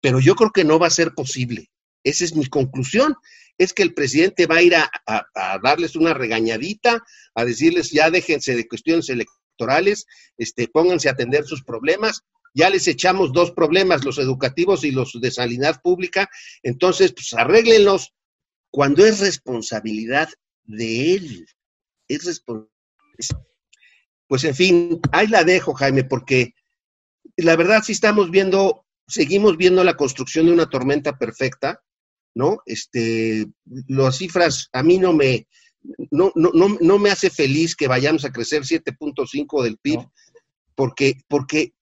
pero 0.05 0.21
yo 0.21 0.35
creo 0.35 0.51
que 0.51 0.65
no 0.65 0.79
va 0.79 0.89
a 0.89 0.91
ser 0.91 1.15
posible. 1.15 1.71
Esa 2.03 2.27
es 2.27 2.37
mi 2.37 2.45
conclusión, 2.45 3.17
es 3.57 3.73
que 3.73 3.83
el 3.83 3.95
presidente 3.95 4.45
va 4.45 4.57
a 4.57 4.63
ir 4.63 4.75
a, 4.77 4.91
darles 5.63 5.97
una 5.97 6.13
regañadita, 6.13 7.03
a 7.35 7.45
decirles 7.47 7.91
ya 7.91 8.11
déjense 8.11 8.55
de 8.55 8.69
cuestiones 8.69 9.09
electorales, 9.09 10.05
este, 10.37 10.69
pónganse 10.69 11.09
a 11.09 11.13
atender 11.13 11.47
sus 11.47 11.65
problemas, 11.65 12.21
ya 12.53 12.69
les 12.69 12.87
echamos 12.87 13.33
dos 13.33 13.53
problemas, 13.53 14.05
los 14.05 14.19
educativos 14.19 14.85
y 14.85 14.91
los 14.91 15.19
de 15.19 15.31
sanidad 15.31 15.81
pública, 15.81 16.29
entonces 16.63 17.15
pues 17.15 17.33
arréglenlos 17.33 18.13
cuando 18.71 19.07
es 19.07 19.21
responsabilidad 19.21 20.29
de 20.65 21.15
él, 21.15 21.47
es 22.09 22.25
responsabilidad. 22.27 22.69
Pues 24.27 24.45
en 24.45 24.55
fin, 24.55 25.01
ahí 25.13 25.29
la 25.29 25.45
dejo, 25.45 25.73
Jaime, 25.73 26.05
porque 26.05 26.53
la 27.37 27.57
verdad 27.57 27.83
sí 27.83 27.93
estamos 27.93 28.31
viendo, 28.31 28.84
seguimos 29.07 29.57
viendo 29.57 29.85
la 29.85 29.97
construcción 29.97 30.47
de 30.47 30.53
una 30.53 30.69
tormenta 30.69 31.19
perfecta, 31.19 31.81
¿no? 32.35 32.59
Este, 32.67 33.47
las 33.89 34.17
cifras 34.17 34.69
a 34.73 34.83
mí 34.83 34.99
no 34.99 35.13
me, 35.13 35.47
no, 36.11 36.33
no, 36.35 36.51
no, 36.81 36.99
me 36.99 37.11
hace 37.11 37.31
feliz 37.31 37.77
que 37.77 37.89
vayamos 37.89 38.25
a 38.25 38.33
crecer 38.33 38.63
7.5 38.63 39.63
del 39.63 39.79
PIB, 39.79 40.01
porque, 40.75 41.15
porque, 41.29 41.75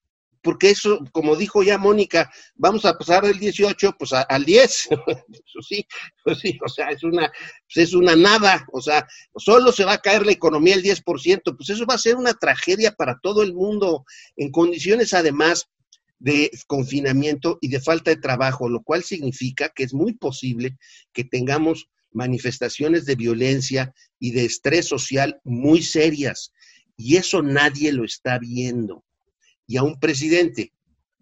porque 0.42 0.70
eso, 0.70 0.98
como 1.12 1.36
dijo 1.36 1.62
ya 1.62 1.78
Mónica, 1.78 2.30
vamos 2.54 2.84
a 2.84 2.98
pasar 2.98 3.24
del 3.24 3.38
18 3.38 3.94
pues 3.96 4.12
al 4.12 4.44
10. 4.44 4.88
eso 4.90 5.62
sí, 5.66 5.86
pues 6.24 6.40
sí, 6.40 6.58
o 6.64 6.68
sea, 6.68 6.90
es 6.90 7.04
una, 7.04 7.32
pues 7.72 7.88
es 7.88 7.94
una 7.94 8.16
nada, 8.16 8.66
o 8.72 8.80
sea, 8.80 9.06
solo 9.36 9.72
se 9.72 9.84
va 9.84 9.94
a 9.94 10.00
caer 10.00 10.26
la 10.26 10.32
economía 10.32 10.74
el 10.74 10.82
10%, 10.82 11.56
pues 11.56 11.70
eso 11.70 11.86
va 11.86 11.94
a 11.94 11.98
ser 11.98 12.16
una 12.16 12.34
tragedia 12.34 12.92
para 12.92 13.18
todo 13.22 13.42
el 13.42 13.54
mundo, 13.54 14.04
en 14.36 14.50
condiciones 14.50 15.14
además 15.14 15.68
de 16.22 16.52
confinamiento 16.68 17.58
y 17.60 17.68
de 17.68 17.80
falta 17.80 18.12
de 18.12 18.16
trabajo, 18.16 18.68
lo 18.68 18.82
cual 18.82 19.02
significa 19.02 19.70
que 19.74 19.82
es 19.82 19.92
muy 19.92 20.14
posible 20.14 20.78
que 21.12 21.24
tengamos 21.24 21.88
manifestaciones 22.12 23.06
de 23.06 23.16
violencia 23.16 23.92
y 24.20 24.30
de 24.30 24.44
estrés 24.44 24.86
social 24.86 25.40
muy 25.42 25.82
serias. 25.82 26.52
Y 26.96 27.16
eso 27.16 27.42
nadie 27.42 27.90
lo 27.90 28.04
está 28.04 28.38
viendo. 28.38 29.04
Y 29.66 29.78
a 29.78 29.82
un 29.82 29.98
presidente, 29.98 30.72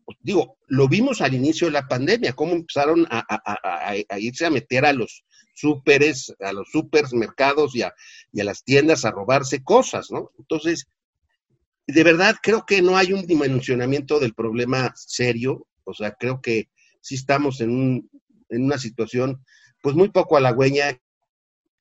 pues, 0.04 0.18
digo, 0.20 0.58
lo 0.66 0.86
vimos 0.86 1.22
al 1.22 1.32
inicio 1.32 1.68
de 1.68 1.72
la 1.72 1.88
pandemia, 1.88 2.34
cómo 2.34 2.52
empezaron 2.52 3.06
a, 3.08 4.18
irse 4.18 4.44
a 4.44 4.50
meter 4.50 4.84
a 4.84 4.92
los 4.92 5.24
súperes, 5.54 6.34
a 6.40 6.52
los 6.52 6.68
supermercados 6.70 7.74
y 7.74 7.80
y 8.32 8.40
a 8.40 8.44
las 8.44 8.64
tiendas 8.64 9.06
a 9.06 9.12
robarse 9.12 9.64
cosas, 9.64 10.10
¿no? 10.10 10.30
Entonces, 10.38 10.86
de 11.90 12.04
verdad 12.04 12.36
creo 12.42 12.64
que 12.66 12.82
no 12.82 12.96
hay 12.96 13.12
un 13.12 13.26
dimensionamiento 13.26 14.18
del 14.18 14.34
problema 14.34 14.92
serio, 14.96 15.66
o 15.84 15.94
sea, 15.94 16.12
creo 16.12 16.40
que 16.40 16.68
sí 17.00 17.14
estamos 17.14 17.60
en, 17.60 17.70
un, 17.70 18.10
en 18.48 18.64
una 18.64 18.78
situación 18.78 19.44
pues 19.82 19.94
muy 19.94 20.10
poco 20.10 20.36
halagüeña 20.36 20.98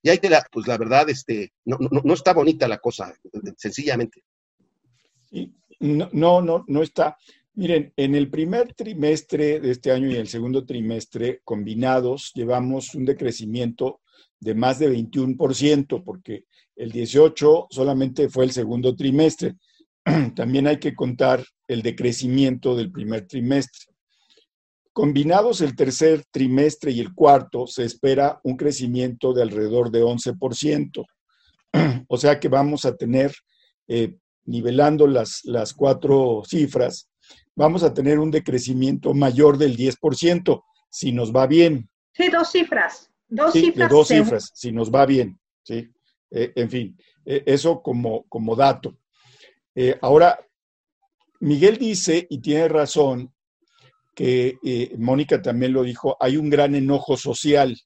y 0.01 0.09
ahí 0.09 0.19
la, 0.23 0.45
pues 0.51 0.67
la 0.67 0.77
verdad, 0.77 1.09
este, 1.09 1.53
no, 1.65 1.77
no, 1.79 2.01
no 2.03 2.13
está 2.13 2.33
bonita 2.33 2.67
la 2.67 2.77
cosa, 2.77 3.13
sencillamente. 3.57 4.23
no, 5.79 6.09
no, 6.13 6.41
no, 6.41 6.63
no 6.67 6.81
está. 6.81 7.17
Miren, 7.53 7.91
en 7.97 8.15
el 8.15 8.29
primer 8.29 8.73
trimestre 8.73 9.59
de 9.59 9.71
este 9.71 9.91
año 9.91 10.09
y 10.09 10.15
el 10.15 10.29
segundo 10.29 10.65
trimestre 10.65 11.41
combinados 11.43 12.31
llevamos 12.33 12.95
un 12.95 13.03
decrecimiento 13.03 13.99
de 14.39 14.55
más 14.55 14.79
de 14.79 14.89
21%, 14.89 16.03
porque 16.05 16.45
el 16.77 16.91
18 16.91 17.67
solamente 17.69 18.29
fue 18.29 18.45
el 18.45 18.51
segundo 18.51 18.95
trimestre. 18.95 19.55
también 20.35 20.67
hay 20.67 20.79
que 20.79 20.95
contar 20.95 21.43
el 21.67 21.81
decrecimiento 21.81 22.75
del 22.75 22.91
primer 22.91 23.27
trimestre. 23.27 23.93
Combinados 24.91 25.61
el 25.61 25.75
tercer 25.75 26.23
trimestre 26.31 26.91
y 26.91 26.99
el 26.99 27.13
cuarto, 27.13 27.67
se 27.67 27.85
espera 27.85 28.39
un 28.43 28.57
crecimiento 28.57 29.33
de 29.33 29.43
alrededor 29.43 29.91
de 29.91 30.03
11%. 30.03 31.05
O 32.11 32.17
sea 32.17 32.39
que 32.39 32.47
vamos 32.47 32.85
a 32.85 32.95
tener, 32.95 33.31
eh, 33.87 34.15
nivelando 34.45 35.05
las, 35.05 35.41
las 35.43 35.75
cuatro 35.75 36.41
cifras, 36.43 37.07
vamos 37.55 37.83
a 37.83 37.93
tener 37.93 38.17
un 38.17 38.31
decrecimiento 38.31 39.13
mayor 39.13 39.59
del 39.59 39.77
10%, 39.77 40.63
si 40.89 41.11
nos 41.11 41.31
va 41.31 41.45
bien. 41.45 41.87
Sí, 42.13 42.29
dos 42.29 42.51
cifras. 42.51 43.11
Dos 43.27 43.53
cifras. 43.53 43.89
De 43.89 43.95
dos 43.95 44.07
cifras, 44.07 44.51
si 44.55 44.71
nos 44.71 44.89
va 44.89 45.05
bien. 45.05 45.39
¿sí? 45.61 45.87
Eh, 46.31 46.51
en 46.55 46.69
fin, 46.69 46.97
eh, 47.25 47.43
eso 47.45 47.81
como, 47.83 48.23
como 48.23 48.55
dato. 48.55 48.97
Eh, 49.81 49.97
ahora, 50.01 50.37
Miguel 51.39 51.77
dice, 51.77 52.27
y 52.29 52.41
tiene 52.41 52.67
razón, 52.67 53.33
que 54.13 54.57
eh, 54.61 54.93
Mónica 54.97 55.41
también 55.41 55.71
lo 55.71 55.83
dijo, 55.83 56.17
hay 56.19 56.35
un 56.35 56.49
gran 56.49 56.75
enojo 56.75 57.15
social. 57.15 57.79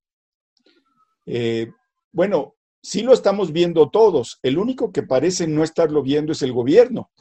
Eh, 1.28 1.70
bueno, 2.12 2.56
sí 2.82 3.04
lo 3.04 3.14
estamos 3.14 3.52
viendo 3.52 3.92
todos. 3.92 4.40
El 4.42 4.58
único 4.58 4.92
que 4.92 5.04
parece 5.04 5.46
no 5.46 5.64
estarlo 5.64 6.02
viendo 6.02 6.32
es 6.32 6.42
el 6.42 6.52
gobierno. 6.52 7.12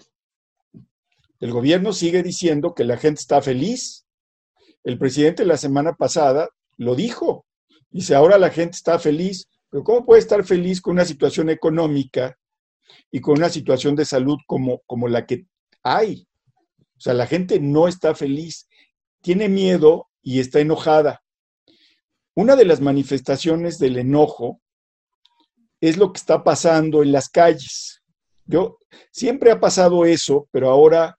El 1.39 1.53
gobierno 1.53 1.93
sigue 1.93 2.23
diciendo 2.23 2.75
que 2.75 2.85
la 2.85 2.97
gente 2.97 3.21
está 3.21 3.43
feliz. 3.43 4.07
El 4.85 4.97
presidente 4.97 5.45
la 5.45 5.59
semana 5.59 5.97
pasada 5.97 6.49
lo 6.79 6.95
dijo. 6.95 7.45
Dice, 7.91 8.15
ahora 8.15 8.39
la 8.39 8.49
gente 8.49 8.77
está 8.77 8.99
feliz. 8.99 9.51
Pero 9.69 9.85
¿cómo 9.85 10.07
puede 10.07 10.21
estar 10.21 10.43
feliz 10.45 10.81
con 10.81 10.95
una 10.95 11.05
situación 11.05 11.51
económica 11.51 12.39
y 13.11 13.21
con 13.21 13.39
una 13.39 13.49
situación 13.49 13.97
de 13.97 14.05
salud 14.05 14.39
como, 14.47 14.81
como 14.87 15.09
la 15.09 15.27
que 15.27 15.47
hay. 15.83 16.27
O 16.97 17.01
sea, 17.01 17.15
la 17.15 17.27
gente 17.27 17.61
no 17.61 17.89
está 17.89 18.15
feliz, 18.15 18.69
tiene 19.21 19.49
miedo 19.49 20.09
y 20.23 20.41
está 20.41 20.61
enojada. 20.61 21.23
Una 22.35 22.57
de 22.57 22.65
las 22.65 22.81
manifestaciones 22.81 23.79
del 23.79 23.99
enojo 23.99 24.61
es 25.81 25.97
lo 25.97 26.13
que 26.13 26.19
está 26.19 26.45
pasando 26.45 27.03
en 27.03 27.13
las 27.13 27.29
calles. 27.29 28.03
Yo 28.47 28.79
siempre 29.11 29.51
ha 29.51 29.61
pasado 29.61 30.05
eso, 30.05 30.49
pero 30.53 30.71
ahora 30.71 31.19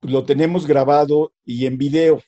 lo 0.00 0.24
tenemos 0.24 0.66
grabado 0.66 1.32
y 1.44 1.66
en 1.66 1.76
video. 1.76 2.22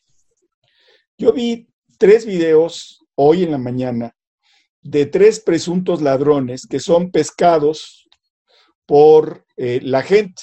Yo 1.16 1.32
vi 1.32 1.68
tres 1.98 2.26
videos 2.26 3.04
hoy 3.14 3.44
en 3.44 3.52
la 3.52 3.58
mañana 3.58 4.14
de 4.82 5.06
tres 5.06 5.40
presuntos 5.40 6.02
ladrones 6.02 6.66
que 6.66 6.80
son 6.80 7.10
pescados 7.10 8.07
por 8.88 9.44
eh, 9.58 9.80
la 9.82 10.02
gente. 10.02 10.42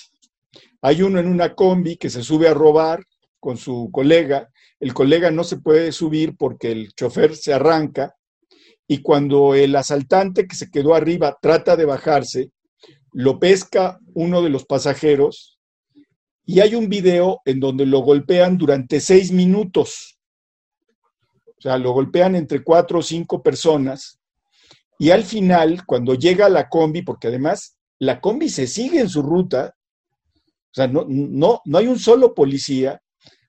Hay 0.83 1.01
uno 1.01 1.19
en 1.19 1.27
una 1.27 1.55
combi 1.55 1.97
que 1.97 2.11
se 2.11 2.21
sube 2.21 2.47
a 2.47 2.53
robar 2.53 3.03
con 3.39 3.57
su 3.57 3.89
colega, 3.91 4.51
el 4.79 4.93
colega 4.93 5.31
no 5.31 5.43
se 5.43 5.57
puede 5.57 5.91
subir 5.91 6.37
porque 6.37 6.71
el 6.71 6.93
chofer 6.93 7.35
se 7.35 7.53
arranca 7.53 8.15
y 8.87 9.01
cuando 9.01 9.55
el 9.55 9.75
asaltante 9.75 10.47
que 10.47 10.55
se 10.55 10.69
quedó 10.69 10.93
arriba 10.93 11.35
trata 11.41 11.75
de 11.75 11.85
bajarse, 11.85 12.51
lo 13.13 13.39
pesca 13.39 13.97
uno 14.13 14.43
de 14.43 14.51
los 14.51 14.65
pasajeros 14.65 15.57
y 16.45 16.59
hay 16.59 16.75
un 16.75 16.87
video 16.87 17.41
en 17.45 17.59
donde 17.59 17.87
lo 17.87 18.01
golpean 18.01 18.59
durante 18.59 18.99
seis 18.99 19.31
minutos. 19.31 20.19
O 21.57 21.61
sea, 21.61 21.79
lo 21.79 21.93
golpean 21.93 22.35
entre 22.35 22.63
cuatro 22.63 22.99
o 22.99 23.01
cinco 23.01 23.41
personas 23.41 24.19
y 24.99 25.09
al 25.09 25.23
final, 25.23 25.83
cuando 25.85 26.13
llega 26.13 26.47
la 26.47 26.69
combi, 26.69 27.01
porque 27.01 27.29
además 27.29 27.74
la 27.99 28.19
combi 28.21 28.49
se 28.49 28.67
sigue 28.67 28.99
en 28.99 29.09
su 29.09 29.21
ruta, 29.21 29.75
o 30.37 30.73
sea, 30.73 30.87
no, 30.87 31.05
no, 31.07 31.61
no 31.65 31.77
hay 31.77 31.87
un 31.87 31.99
solo 31.99 32.33
policía, 32.33 33.01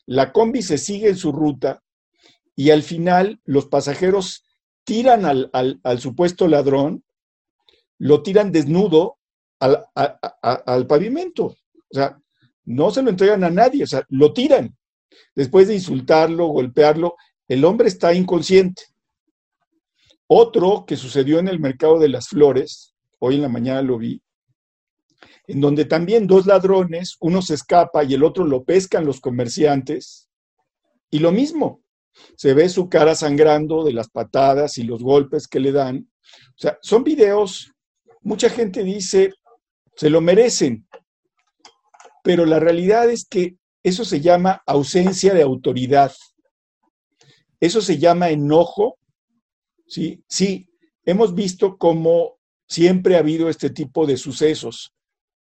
la 0.06 0.32
combi 0.32 0.62
se 0.62 0.78
sigue 0.78 1.08
en 1.08 1.16
su 1.16 1.32
ruta 1.32 1.82
y 2.54 2.70
al 2.70 2.82
final 2.82 3.40
los 3.44 3.66
pasajeros 3.66 4.44
tiran 4.84 5.24
al, 5.24 6.00
supuesto 6.00 6.46
ladrón, 6.46 7.04
lo 7.98 8.22
tiran 8.22 8.52
desnudo 8.52 9.18
al, 9.58 9.84
al 9.94 10.86
pavimento. 10.86 11.46
O 11.46 11.94
sea, 11.94 12.18
no 12.64 12.90
se 12.90 13.02
lo 13.02 13.10
entregan 13.10 13.42
a 13.42 13.50
nadie, 13.50 13.82
o 13.82 13.86
sea, 13.86 14.04
lo 14.08 14.32
tiran. 14.32 14.76
Después 15.34 15.68
de 15.68 15.74
insultarlo, 15.74 16.46
golpearlo, 16.46 17.16
el 17.48 17.64
hombre 17.64 17.88
está 17.88 18.14
inconsciente. 18.14 18.82
Otro 20.26 20.84
que 20.86 20.96
sucedió 20.96 21.38
en 21.38 21.48
el 21.48 21.60
mercado 21.60 21.98
de 21.98 22.08
las 22.08 22.28
flores, 22.28 22.94
hoy 23.18 23.36
en 23.36 23.42
la 23.42 23.48
mañana 23.48 23.82
lo 23.82 23.98
vi, 23.98 24.20
en 25.46 25.60
donde 25.60 25.84
también 25.84 26.26
dos 26.26 26.46
ladrones, 26.46 27.16
uno 27.20 27.42
se 27.42 27.54
escapa 27.54 28.04
y 28.04 28.14
el 28.14 28.24
otro 28.24 28.44
lo 28.44 28.64
pescan 28.64 29.04
los 29.04 29.20
comerciantes, 29.20 30.28
y 31.10 31.20
lo 31.20 31.32
mismo, 31.32 31.82
se 32.36 32.54
ve 32.54 32.68
su 32.68 32.88
cara 32.88 33.14
sangrando 33.14 33.84
de 33.84 33.92
las 33.92 34.08
patadas 34.08 34.78
y 34.78 34.82
los 34.82 35.02
golpes 35.02 35.46
que 35.46 35.60
le 35.60 35.72
dan. 35.72 36.10
O 36.50 36.58
sea, 36.58 36.78
son 36.82 37.04
videos, 37.04 37.72
mucha 38.22 38.48
gente 38.50 38.82
dice, 38.82 39.32
se 39.94 40.10
lo 40.10 40.20
merecen, 40.20 40.86
pero 42.22 42.44
la 42.44 42.58
realidad 42.58 43.08
es 43.08 43.24
que 43.24 43.56
eso 43.82 44.04
se 44.04 44.20
llama 44.20 44.62
ausencia 44.66 45.32
de 45.32 45.42
autoridad. 45.42 46.12
Eso 47.60 47.80
se 47.80 47.98
llama 47.98 48.30
enojo. 48.30 48.98
Sí, 49.86 50.24
sí, 50.28 50.68
hemos 51.04 51.34
visto 51.34 51.78
cómo 51.78 52.38
siempre 52.66 53.14
ha 53.14 53.20
habido 53.20 53.48
este 53.48 53.70
tipo 53.70 54.06
de 54.06 54.16
sucesos, 54.16 54.92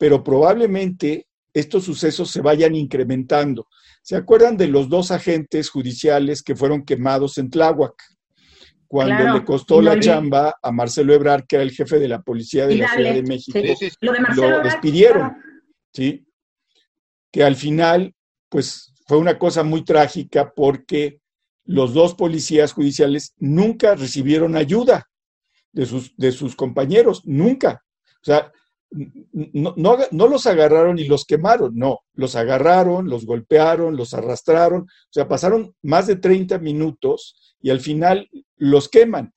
pero 0.01 0.23
probablemente 0.23 1.27
estos 1.53 1.83
sucesos 1.83 2.31
se 2.31 2.41
vayan 2.41 2.73
incrementando. 2.73 3.67
¿Se 4.01 4.15
acuerdan 4.15 4.57
de 4.57 4.67
los 4.67 4.89
dos 4.89 5.11
agentes 5.11 5.69
judiciales 5.69 6.41
que 6.41 6.55
fueron 6.55 6.83
quemados 6.83 7.37
en 7.37 7.51
Tláhuac? 7.51 7.93
Cuando 8.87 9.31
le 9.31 9.45
costó 9.45 9.79
la 9.79 9.99
chamba 9.99 10.55
a 10.59 10.71
Marcelo 10.71 11.13
Ebrard, 11.13 11.45
que 11.45 11.57
era 11.57 11.63
el 11.63 11.69
jefe 11.69 11.99
de 11.99 12.07
la 12.07 12.19
policía 12.19 12.65
de 12.65 12.77
la 12.77 12.91
Ciudad 12.91 13.13
de 13.13 13.21
México, 13.21 13.59
lo, 14.33 14.63
despidieron, 14.63 15.33
¿sí? 15.93 16.25
Que 17.31 17.43
al 17.43 17.55
final, 17.55 18.15
pues 18.49 18.95
fue 19.05 19.19
una 19.19 19.37
cosa 19.37 19.61
muy 19.61 19.85
trágica 19.85 20.51
porque 20.51 21.19
los 21.65 21.93
dos 21.93 22.15
policías 22.15 22.73
judiciales 22.73 23.35
nunca 23.37 23.93
recibieron 23.93 24.55
ayuda 24.55 25.07
de 25.71 25.85
sus, 25.85 26.17
de 26.17 26.31
sus 26.31 26.55
compañeros, 26.55 27.21
nunca. 27.23 27.83
O 28.15 28.25
sea, 28.25 28.51
no, 28.91 30.27
los 30.27 30.47
agarraron 30.47 30.99
y 30.99 31.05
los 31.05 31.25
quemaron, 31.25 31.75
no, 31.75 31.99
los 32.13 32.35
agarraron, 32.35 33.09
los 33.09 33.25
golpearon, 33.25 33.95
los 33.95 34.13
arrastraron, 34.13 34.81
o 34.81 35.11
sea, 35.11 35.27
pasaron 35.27 35.75
más 35.81 36.07
de 36.07 36.17
30 36.17 36.59
minutos 36.59 37.55
y 37.61 37.69
al 37.69 37.79
final 37.79 38.29
los 38.57 38.89
queman. 38.89 39.33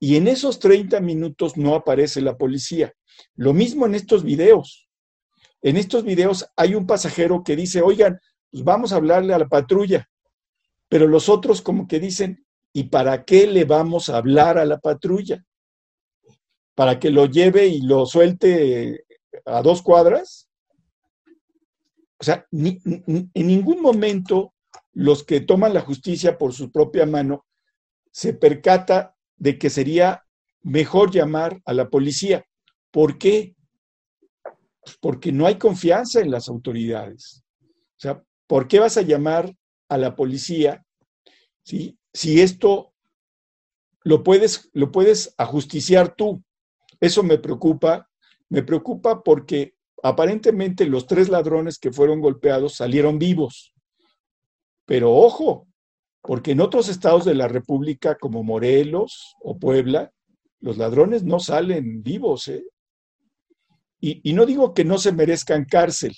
Y 0.00 0.16
en 0.16 0.28
esos 0.28 0.58
30 0.58 1.00
minutos 1.00 1.56
no 1.56 1.74
aparece 1.74 2.20
la 2.20 2.36
policía. 2.36 2.92
Lo 3.36 3.52
mismo 3.52 3.86
en 3.86 3.94
estos 3.94 4.24
videos. 4.24 4.88
En 5.62 5.76
estos 5.76 6.04
videos 6.04 6.48
hay 6.56 6.74
un 6.74 6.86
pasajero 6.86 7.44
que 7.44 7.54
dice, 7.54 7.82
oigan, 7.82 8.18
pues 8.50 8.64
vamos 8.64 8.92
a 8.92 8.96
hablarle 8.96 9.34
a 9.34 9.38
la 9.38 9.48
patrulla. 9.48 10.08
Pero 10.88 11.06
los 11.06 11.28
otros 11.28 11.60
como 11.60 11.86
que 11.86 12.00
dicen, 12.00 12.46
¿y 12.72 12.84
para 12.84 13.24
qué 13.24 13.46
le 13.46 13.64
vamos 13.64 14.08
a 14.08 14.16
hablar 14.16 14.58
a 14.58 14.64
la 14.64 14.78
patrulla? 14.78 15.44
Para 16.80 16.98
que 16.98 17.10
lo 17.10 17.26
lleve 17.26 17.66
y 17.66 17.82
lo 17.82 18.06
suelte 18.06 19.04
a 19.44 19.60
dos 19.60 19.82
cuadras. 19.82 20.48
O 22.18 22.24
sea, 22.24 22.46
en 22.50 23.30
ningún 23.34 23.82
momento 23.82 24.54
los 24.94 25.22
que 25.22 25.42
toman 25.42 25.74
la 25.74 25.82
justicia 25.82 26.38
por 26.38 26.54
su 26.54 26.72
propia 26.72 27.04
mano 27.04 27.44
se 28.10 28.32
percata 28.32 29.14
de 29.36 29.58
que 29.58 29.68
sería 29.68 30.24
mejor 30.62 31.10
llamar 31.10 31.60
a 31.66 31.74
la 31.74 31.90
policía. 31.90 32.46
¿Por 32.90 33.18
qué? 33.18 33.54
Pues 34.82 34.96
porque 35.02 35.32
no 35.32 35.46
hay 35.46 35.58
confianza 35.58 36.22
en 36.22 36.30
las 36.30 36.48
autoridades. 36.48 37.44
O 37.60 38.00
sea, 38.00 38.24
¿por 38.46 38.68
qué 38.68 38.80
vas 38.80 38.96
a 38.96 39.02
llamar 39.02 39.54
a 39.90 39.98
la 39.98 40.16
policía 40.16 40.82
si 41.62 42.40
esto 42.40 42.94
lo 44.02 44.22
puedes, 44.22 44.70
lo 44.72 44.90
puedes 44.90 45.34
ajusticiar 45.36 46.14
tú? 46.16 46.42
Eso 47.00 47.22
me 47.22 47.38
preocupa, 47.38 48.08
me 48.48 48.62
preocupa 48.62 49.22
porque 49.22 49.74
aparentemente 50.02 50.86
los 50.86 51.06
tres 51.06 51.28
ladrones 51.28 51.78
que 51.78 51.92
fueron 51.92 52.20
golpeados 52.20 52.76
salieron 52.76 53.18
vivos. 53.18 53.74
Pero 54.86 55.12
ojo, 55.12 55.66
porque 56.22 56.52
en 56.52 56.60
otros 56.60 56.88
estados 56.88 57.24
de 57.24 57.34
la 57.34 57.48
República 57.48 58.16
como 58.16 58.42
Morelos 58.42 59.36
o 59.40 59.58
Puebla, 59.58 60.12
los 60.60 60.76
ladrones 60.76 61.22
no 61.22 61.40
salen 61.40 62.02
vivos. 62.02 62.48
¿eh? 62.48 62.64
Y, 64.00 64.20
y 64.28 64.32
no 64.34 64.46
digo 64.46 64.74
que 64.74 64.84
no 64.84 64.98
se 64.98 65.12
merezcan 65.12 65.64
cárcel, 65.64 66.14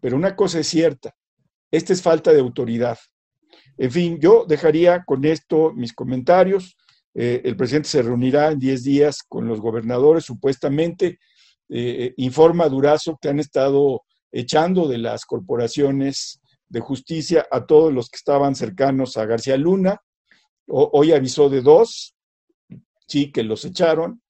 pero 0.00 0.16
una 0.16 0.34
cosa 0.34 0.60
es 0.60 0.68
cierta, 0.68 1.14
esta 1.70 1.92
es 1.92 2.02
falta 2.02 2.32
de 2.32 2.40
autoridad. 2.40 2.98
En 3.76 3.92
fin, 3.92 4.18
yo 4.20 4.44
dejaría 4.46 5.04
con 5.04 5.24
esto 5.24 5.72
mis 5.72 5.92
comentarios. 5.92 6.76
Eh, 7.14 7.42
el 7.44 7.56
presidente 7.56 7.88
se 7.88 8.02
reunirá 8.02 8.52
en 8.52 8.58
10 8.58 8.84
días 8.84 9.22
con 9.26 9.46
los 9.48 9.60
gobernadores, 9.60 10.24
supuestamente. 10.24 11.18
Eh, 11.68 12.04
eh, 12.04 12.14
informa 12.16 12.68
Durazo 12.68 13.18
que 13.20 13.28
han 13.28 13.40
estado 13.40 14.02
echando 14.32 14.88
de 14.88 14.98
las 14.98 15.24
corporaciones 15.24 16.40
de 16.68 16.80
justicia 16.80 17.46
a 17.50 17.66
todos 17.66 17.92
los 17.92 18.08
que 18.08 18.16
estaban 18.16 18.54
cercanos 18.54 19.16
a 19.16 19.26
García 19.26 19.56
Luna. 19.56 20.00
hoy 20.70 21.12
avisó 21.12 21.48
de 21.48 21.62
dos, 21.62 22.14
sí, 23.06 23.32
que 23.32 23.42
los 23.42 23.64
echaron, 23.64 24.22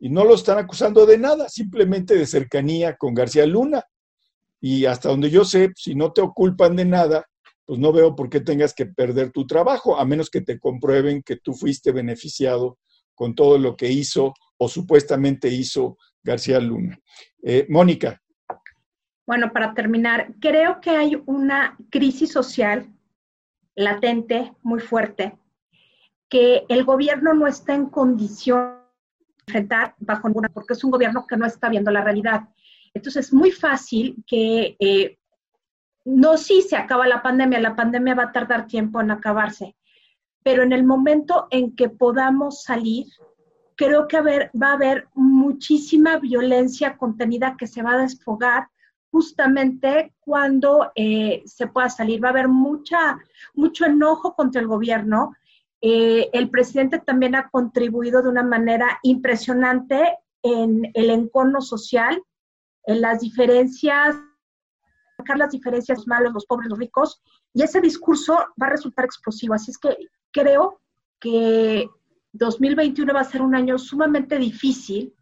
y 0.00 0.08
no 0.10 0.24
lo 0.24 0.34
están 0.34 0.58
acusando 0.58 1.06
de 1.06 1.18
nada, 1.18 1.48
simplemente 1.48 2.16
de 2.16 2.26
cercanía 2.26 2.96
con 2.96 3.14
García 3.14 3.46
Luna. 3.46 3.84
Y 4.60 4.86
hasta 4.86 5.08
donde 5.08 5.30
yo 5.30 5.44
sé, 5.44 5.70
si 5.76 5.94
no 5.94 6.12
te 6.12 6.20
oculpan 6.20 6.74
de 6.74 6.84
nada, 6.84 7.24
pues 7.66 7.78
no 7.78 7.92
veo 7.92 8.14
por 8.14 8.28
qué 8.28 8.40
tengas 8.40 8.74
que 8.74 8.86
perder 8.86 9.30
tu 9.30 9.46
trabajo, 9.46 9.98
a 9.98 10.04
menos 10.04 10.30
que 10.30 10.40
te 10.40 10.58
comprueben 10.58 11.22
que 11.22 11.36
tú 11.36 11.54
fuiste 11.54 11.92
beneficiado 11.92 12.78
con 13.14 13.34
todo 13.34 13.58
lo 13.58 13.76
que 13.76 13.90
hizo 13.90 14.34
o 14.58 14.68
supuestamente 14.68 15.48
hizo 15.48 15.96
García 16.22 16.58
Luna. 16.60 16.98
Eh, 17.42 17.66
Mónica. 17.68 18.20
Bueno, 19.26 19.52
para 19.52 19.72
terminar, 19.72 20.34
creo 20.40 20.80
que 20.80 20.90
hay 20.90 21.22
una 21.26 21.76
crisis 21.90 22.32
social 22.32 22.92
latente, 23.74 24.52
muy 24.62 24.80
fuerte, 24.80 25.36
que 26.28 26.64
el 26.68 26.84
gobierno 26.84 27.32
no 27.32 27.46
está 27.46 27.74
en 27.74 27.86
condición 27.86 28.78
de 29.28 29.34
enfrentar 29.46 29.94
bajo 29.98 30.28
ninguna, 30.28 30.48
porque 30.48 30.74
es 30.74 30.84
un 30.84 30.90
gobierno 30.90 31.26
que 31.26 31.36
no 31.36 31.46
está 31.46 31.68
viendo 31.68 31.90
la 31.90 32.04
realidad. 32.04 32.48
Entonces, 32.92 33.26
es 33.26 33.32
muy 33.32 33.50
fácil 33.50 34.22
que 34.26 34.76
eh, 34.78 35.18
no 36.04 36.36
si 36.36 36.62
se 36.62 36.76
acaba 36.76 37.06
la 37.06 37.22
pandemia, 37.22 37.60
la 37.60 37.76
pandemia 37.76 38.14
va 38.14 38.24
a 38.24 38.32
tardar 38.32 38.66
tiempo 38.66 39.00
en 39.00 39.10
acabarse, 39.10 39.74
pero 40.42 40.62
en 40.62 40.72
el 40.72 40.84
momento 40.84 41.46
en 41.50 41.74
que 41.74 41.88
podamos 41.88 42.62
salir, 42.62 43.06
creo 43.76 44.06
que 44.06 44.20
va 44.20 44.68
a 44.68 44.72
haber 44.74 45.08
muchísima 45.14 46.18
violencia 46.18 46.96
contenida 46.96 47.56
que 47.58 47.66
se 47.66 47.82
va 47.82 47.94
a 47.94 48.02
desfogar 48.02 48.68
justamente 49.10 50.12
cuando 50.20 50.90
eh, 50.94 51.42
se 51.46 51.66
pueda 51.68 51.88
salir. 51.88 52.22
Va 52.22 52.28
a 52.28 52.32
haber 52.32 52.48
mucha, 52.48 53.18
mucho 53.54 53.86
enojo 53.86 54.34
contra 54.34 54.60
el 54.60 54.66
gobierno. 54.66 55.34
Eh, 55.80 56.30
el 56.32 56.50
presidente 56.50 56.98
también 56.98 57.34
ha 57.34 57.48
contribuido 57.48 58.22
de 58.22 58.28
una 58.28 58.42
manera 58.42 58.98
impresionante 59.02 60.18
en 60.42 60.90
el 60.94 61.10
encono 61.10 61.60
social, 61.60 62.22
en 62.86 63.00
las 63.00 63.20
diferencias 63.20 64.16
las 65.36 65.50
diferencias 65.50 65.98
los 65.98 66.06
malos, 66.06 66.32
los 66.32 66.46
pobres, 66.46 66.68
los 66.68 66.78
ricos, 66.78 67.22
y 67.52 67.62
ese 67.62 67.80
discurso 67.80 68.34
va 68.60 68.66
a 68.66 68.70
resultar 68.70 69.04
explosivo. 69.04 69.54
Así 69.54 69.70
es 69.70 69.78
que 69.78 69.96
creo 70.30 70.80
que 71.20 71.88
2021 72.32 73.12
va 73.12 73.20
a 73.20 73.24
ser 73.24 73.42
un 73.42 73.54
año 73.54 73.78
sumamente 73.78 74.38
difícil, 74.38 75.14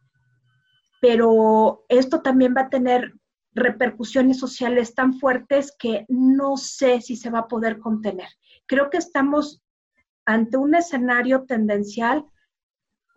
pero 1.01 1.85
esto 1.89 2.23
también 2.23 2.55
va 2.57 2.63
a 2.63 2.71
tener 2.71 3.15
repercusiones 3.55 4.39
sociales 4.39 4.95
tan 4.95 5.15
fuertes 5.19 5.75
que 5.79 6.07
no 6.09 6.57
sé 6.57 7.01
si 7.01 7.17
se 7.17 7.31
va 7.31 7.41
a 7.41 7.49
poder 7.49 7.79
contener. 7.79 8.29
Creo 8.67 8.89
que 8.89 8.97
estamos 8.97 9.63
ante 10.25 10.57
un 10.57 10.75
escenario 10.75 11.45
tendencial 11.45 12.25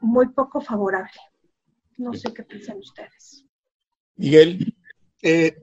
muy 0.01 0.29
poco 0.29 0.59
favorable. 0.59 1.19
No 1.97 2.13
sé 2.13 2.33
qué 2.33 2.43
piensan 2.43 2.77
ustedes. 2.77 3.45
Miguel. 4.17 4.75
Eh, 5.21 5.55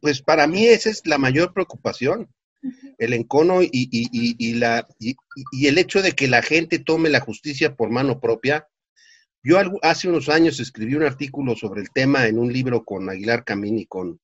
pues 0.00 0.22
para 0.22 0.46
mí 0.46 0.66
esa 0.66 0.90
es 0.90 1.06
la 1.06 1.18
mayor 1.18 1.52
preocupación, 1.52 2.28
el 2.98 3.12
encono 3.12 3.60
y, 3.62 4.54
la, 4.54 4.86
y, 4.98 5.16
el 5.66 5.78
hecho 5.78 6.02
de 6.02 6.12
que 6.12 6.28
la 6.28 6.42
gente 6.42 6.78
tome 6.78 7.10
la 7.10 7.20
justicia 7.20 7.74
por 7.74 7.90
mano 7.90 8.20
propia. 8.20 8.66
Yo 9.42 9.58
hace 9.82 10.08
unos 10.08 10.30
años 10.30 10.58
escribí 10.60 10.94
un 10.94 11.02
artículo 11.02 11.54
sobre 11.54 11.82
el 11.82 11.90
tema 11.90 12.26
en 12.26 12.38
un 12.38 12.50
libro 12.52 12.84
con 12.84 13.10
Aguilar 13.10 13.44
Camín 13.44 13.78
y 13.78 13.86
con 13.86 14.18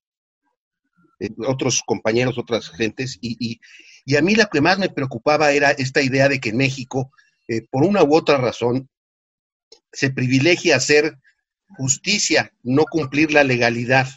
eh, 1.19 1.29
otros 1.45 1.83
compañeros, 1.85 2.39
otras 2.39 2.69
gentes, 2.69 3.19
y, 3.21 3.59
a 4.17 4.21
mí 4.21 4.33
lo 4.33 4.47
que 4.47 4.61
más 4.61 4.79
me 4.79 4.89
preocupaba 4.89 5.51
era 5.51 5.69
esta 5.71 6.01
idea 6.01 6.27
de 6.27 6.39
que 6.39 6.49
en 6.49 6.57
México, 6.57 7.11
eh, 7.47 7.61
por 7.69 7.83
una 7.83 8.03
u 8.03 8.15
otra 8.15 8.37
razón, 8.37 8.89
se 9.93 10.09
privilegia 10.09 10.75
hacer 10.75 11.17
justicia, 11.77 12.51
no 12.63 12.85
cumplir 12.85 13.31
la 13.31 13.43
legalidad. 13.43 14.07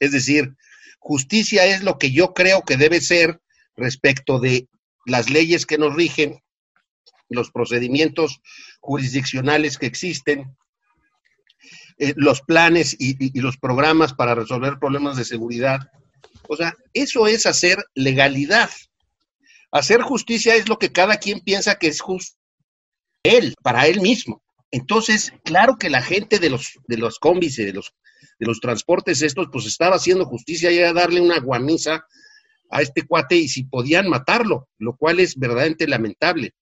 Es 0.00 0.12
decir, 0.12 0.56
justicia 0.98 1.66
es 1.66 1.84
lo 1.84 1.98
que 1.98 2.10
yo 2.10 2.34
creo 2.34 2.62
que 2.62 2.76
debe 2.76 3.00
ser 3.00 3.40
respecto 3.76 4.40
de 4.40 4.68
las 5.06 5.30
leyes 5.30 5.66
que 5.66 5.78
nos 5.78 5.94
rigen, 5.94 6.42
los 7.28 7.50
procedimientos 7.50 8.40
jurisdiccionales 8.80 9.78
que 9.78 9.86
existen, 9.86 10.56
eh, 11.98 12.14
los 12.16 12.40
planes 12.40 12.96
y, 12.98 13.38
los 13.40 13.58
programas 13.58 14.14
para 14.14 14.34
resolver 14.34 14.78
problemas 14.78 15.16
de 15.16 15.24
seguridad. 15.24 15.80
O 16.48 16.56
sea, 16.56 16.74
eso 16.94 17.26
es 17.26 17.46
hacer 17.46 17.84
legalidad. 17.94 18.70
hacer 19.72 20.02
justicia 20.02 20.56
es 20.56 20.68
lo 20.68 20.78
que 20.78 20.90
cada 20.90 21.18
quien 21.18 21.40
piensa 21.40 21.76
que 21.76 21.86
es 21.86 22.00
justo. 22.00 22.36
Él, 23.22 23.54
para 23.62 23.86
él 23.86 24.00
mismo. 24.00 24.42
Entonces, 24.70 25.32
claro 25.44 25.76
que 25.76 25.90
la 25.90 26.02
gente 26.02 26.38
de 26.38 26.50
los, 26.50 26.78
de 26.88 26.96
los 26.96 27.18
combis 27.18 27.58
y 27.58 27.64
de 27.64 27.74
los, 27.74 27.94
de 28.40 28.46
los 28.46 28.58
transportes 28.58 29.22
estos, 29.22 29.48
pues 29.52 29.66
estaba 29.66 29.96
haciendo 29.96 30.24
justicia 30.24 30.72
y 30.72 30.78
a 30.80 30.94
darle 30.94 31.20
una 31.20 31.38
guamisa 31.38 32.06
a 32.70 32.82
este 32.82 33.06
cuate 33.06 33.36
y 33.36 33.48
si 33.48 33.64
podían 33.64 34.08
matarlo, 34.08 34.68
lo 34.78 34.96
cual 34.96 35.20
es 35.20 35.36
verdaderamente 35.36 35.86
lamentable. 35.86 36.54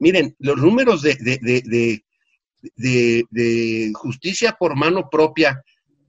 Miren, 0.00 0.34
los 0.40 0.56
números 0.56 1.00
de, 1.02 1.14
de, 1.14 2.02
de, 3.30 3.92
justicia 3.94 4.56
por 4.58 4.74
mano 4.74 5.08
propia, 5.08 5.62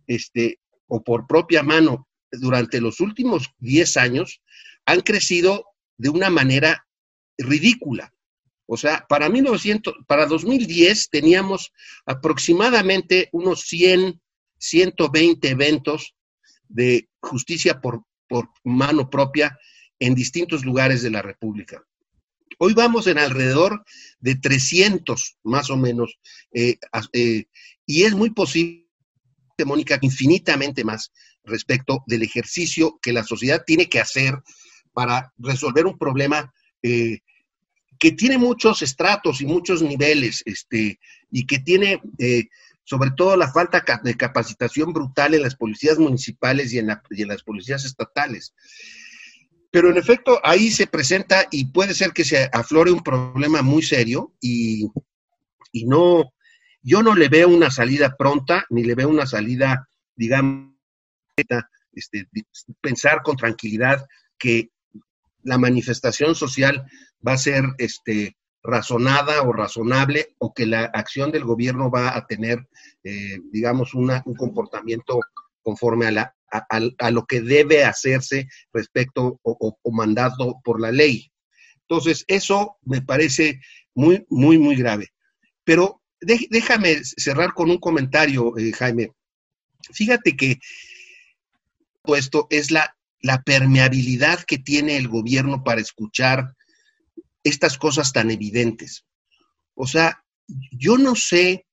este, 0.08 0.60
o 0.88 1.04
por 1.04 1.28
propia 1.28 1.62
mano, 1.62 2.08
durante 2.32 2.82
los 2.82 3.00
últimos 3.00 3.52
10 3.60 3.98
años, 3.98 4.42
han 4.86 5.02
crecido 5.02 5.66
de 5.98 6.10
una 6.10 6.32
manera 6.32 6.88
ridícula. 7.38 8.12
O 8.66 8.78
sea, 8.78 9.06
para 9.08 9.30
1900, 9.30 9.94
para 10.08 10.26
2010 10.26 11.10
teníamos 11.12 11.72
aproximadamente 12.08 13.30
unos 13.32 13.62
100, 13.68 14.20
120 14.64 15.50
eventos 15.50 16.16
de 16.70 17.10
justicia 17.20 17.82
por, 17.82 18.06
por 18.30 18.50
mano 18.64 19.10
propia 19.10 19.60
en 20.00 20.16
distintos 20.16 20.64
lugares 20.64 21.02
de 21.02 21.10
la 21.10 21.22
República. 21.22 21.84
Hoy 22.60 22.74
vamos 22.74 23.08
en 23.08 23.18
alrededor 23.18 23.84
de 24.20 24.36
300, 24.36 25.38
más 25.44 25.70
o 25.70 25.76
menos, 25.76 26.18
eh, 26.54 26.78
eh, 27.12 27.46
y 27.86 28.04
es 28.04 28.14
muy 28.14 28.30
posible, 28.30 28.88
Mónica, 29.66 30.00
infinitamente 30.02 30.86
más 30.86 31.12
respecto 31.44 32.04
del 32.08 32.24
ejercicio 32.24 33.00
que 33.02 33.12
la 33.12 33.24
sociedad 33.24 33.64
tiene 33.66 33.90
que 33.90 34.00
hacer 34.00 34.36
para 34.94 35.34
resolver 35.38 35.86
un 35.86 35.98
problema 35.98 36.54
eh, 36.82 37.20
que 38.00 38.14
tiene 38.14 38.38
muchos 38.38 38.82
estratos 38.82 39.42
y 39.42 39.46
muchos 39.46 39.82
niveles, 39.82 40.42
este, 40.46 41.00
y 41.30 41.46
que 41.46 41.60
tiene 41.60 42.02
sobre 42.84 43.12
todo 43.12 43.38
la 43.38 43.52
falta 43.52 43.84
de 44.04 44.18
capacitación 44.18 44.94
brutal 44.94 45.34
en 45.34 45.42
las 45.42 45.56
policías 45.56 45.98
municipales 45.98 46.74
y 46.74 46.80
en, 46.80 46.88
las 46.88 47.44
policías 47.44 47.86
estatales. 47.86 48.54
Pero 49.72 49.90
en 49.90 49.98
efecto, 49.98 50.40
ahí 50.44 50.70
se 50.70 50.88
presenta 50.88 51.48
y 51.50 51.66
puede 51.66 51.94
ser 51.94 52.12
que 52.12 52.26
se 52.26 52.50
aflore 52.52 52.92
un 52.92 53.02
problema 53.02 53.62
muy 53.62 53.82
serio 53.82 54.34
y, 54.40 54.88
y 55.72 55.86
no, 55.86 56.34
yo 56.82 57.02
no 57.02 57.16
le 57.16 57.30
veo 57.30 57.48
una 57.48 57.72
salida 57.72 58.16
pronta, 58.18 58.66
ni 58.70 58.84
le 58.84 58.96
veo 58.96 59.10
una 59.10 59.26
salida, 59.26 59.88
digamos, 60.16 60.74
este, 61.94 62.28
pensar 62.82 63.24
con 63.24 63.38
tranquilidad 63.38 64.06
que 64.38 64.70
la 65.44 65.58
manifestación 65.58 66.36
social 66.36 66.86
va 67.26 67.34
a 67.34 67.38
ser 67.38 67.64
este, 67.78 68.36
razonada 68.64 69.42
o 69.42 69.52
razonable 69.52 70.36
o 70.40 70.54
que 70.54 70.66
la 70.66 70.86
acción 70.86 71.32
del 71.32 71.44
gobierno 71.44 71.92
va 71.92 72.16
a 72.16 72.26
tener, 72.26 72.68
eh, 73.04 73.40
digamos, 73.52 73.94
un 73.94 74.10
comportamiento 74.38 75.20
conforme 75.62 76.08
a, 76.08 76.12
la, 76.12 76.36
a, 76.50 77.12
lo 77.12 77.26
que 77.26 77.42
debe 77.42 77.84
hacerse 77.84 78.48
respecto 78.72 79.40
o, 79.44 79.78
mandado 79.92 80.62
por 80.64 80.80
la 80.80 80.92
ley. 80.92 81.32
Entonces, 81.82 82.24
eso 82.28 82.78
me 82.84 83.02
parece 83.02 83.60
muy, 83.94 84.26
muy, 84.30 84.58
muy 84.58 84.76
grave. 84.76 85.14
Pero 85.64 86.02
déjame 86.22 87.04
cerrar 87.04 87.54
con 87.54 87.70
un 87.70 87.80
comentario, 87.80 88.58
eh, 88.58 88.72
Jaime. 88.72 89.12
Fíjate 89.92 90.38
que 90.38 90.60
esto 92.06 92.48
es 92.50 92.72
la 92.72 92.96
la 93.24 93.42
permeabilidad 93.42 94.44
que 94.44 94.60
tiene 94.60 94.98
el 94.98 95.08
gobierno 95.08 95.64
para 95.64 95.82
escuchar 95.82 96.54
estas 97.44 97.78
cosas 97.78 98.14
tan 98.14 98.32
evidentes. 98.32 99.06
O 99.76 99.88
sea, 99.88 100.24
yo 100.72 100.98
no 100.98 101.16
sé 101.16 101.66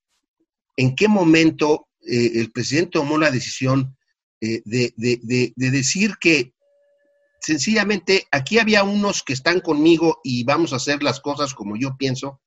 en 0.77 0.95
qué 0.95 1.09
momento 1.09 1.89
eh, 2.01 2.33
el 2.37 2.51
presidente 2.51 2.93
tomó 2.93 3.19
la 3.19 3.31
decisión 3.31 3.97
eh, 4.41 4.63
de, 4.65 4.95
de, 4.97 5.53
decir 5.57 6.15
que 6.19 6.55
sencillamente 7.41 8.27
aquí 8.31 8.59
había 8.59 8.85
unos 8.85 9.23
que 9.23 9.35
están 9.35 9.61
conmigo 9.61 10.21
y 10.25 10.45
vamos 10.45 10.73
a 10.73 10.77
hacer 10.77 11.03
las 11.03 11.21
cosas 11.21 11.53
como 11.53 11.77
yo 11.77 11.97
pienso, 11.99 12.41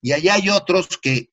y 0.00 0.12
allá 0.12 0.34
hay 0.34 0.50
otros 0.50 0.98
que 0.98 1.30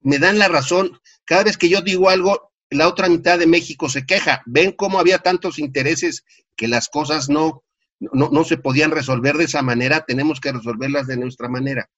me 0.00 0.18
dan 0.18 0.38
la 0.38 0.48
razón. 0.48 1.00
Cada 1.24 1.44
vez 1.44 1.56
que 1.56 1.68
yo 1.68 1.80
digo 1.80 2.08
algo, 2.10 2.52
la 2.70 2.88
otra 2.88 3.08
mitad 3.08 3.38
de 3.38 3.46
México 3.46 3.88
se 3.88 4.04
queja. 4.04 4.42
Ven 4.46 4.72
cómo 4.72 4.98
había 4.98 5.18
tantos 5.18 5.58
intereses 5.58 6.24
que 6.56 6.66
las 6.66 6.88
cosas 6.88 7.28
no, 7.28 7.62
no, 8.00 8.30
no 8.30 8.44
se 8.44 8.58
podían 8.58 8.90
resolver 8.90 9.36
de 9.36 9.44
esa 9.44 9.62
manera, 9.62 10.04
tenemos 10.06 10.40
que 10.40 10.52
resolverlas 10.52 11.06
de 11.06 11.16
nuestra 11.16 11.48
manera. 11.48 11.88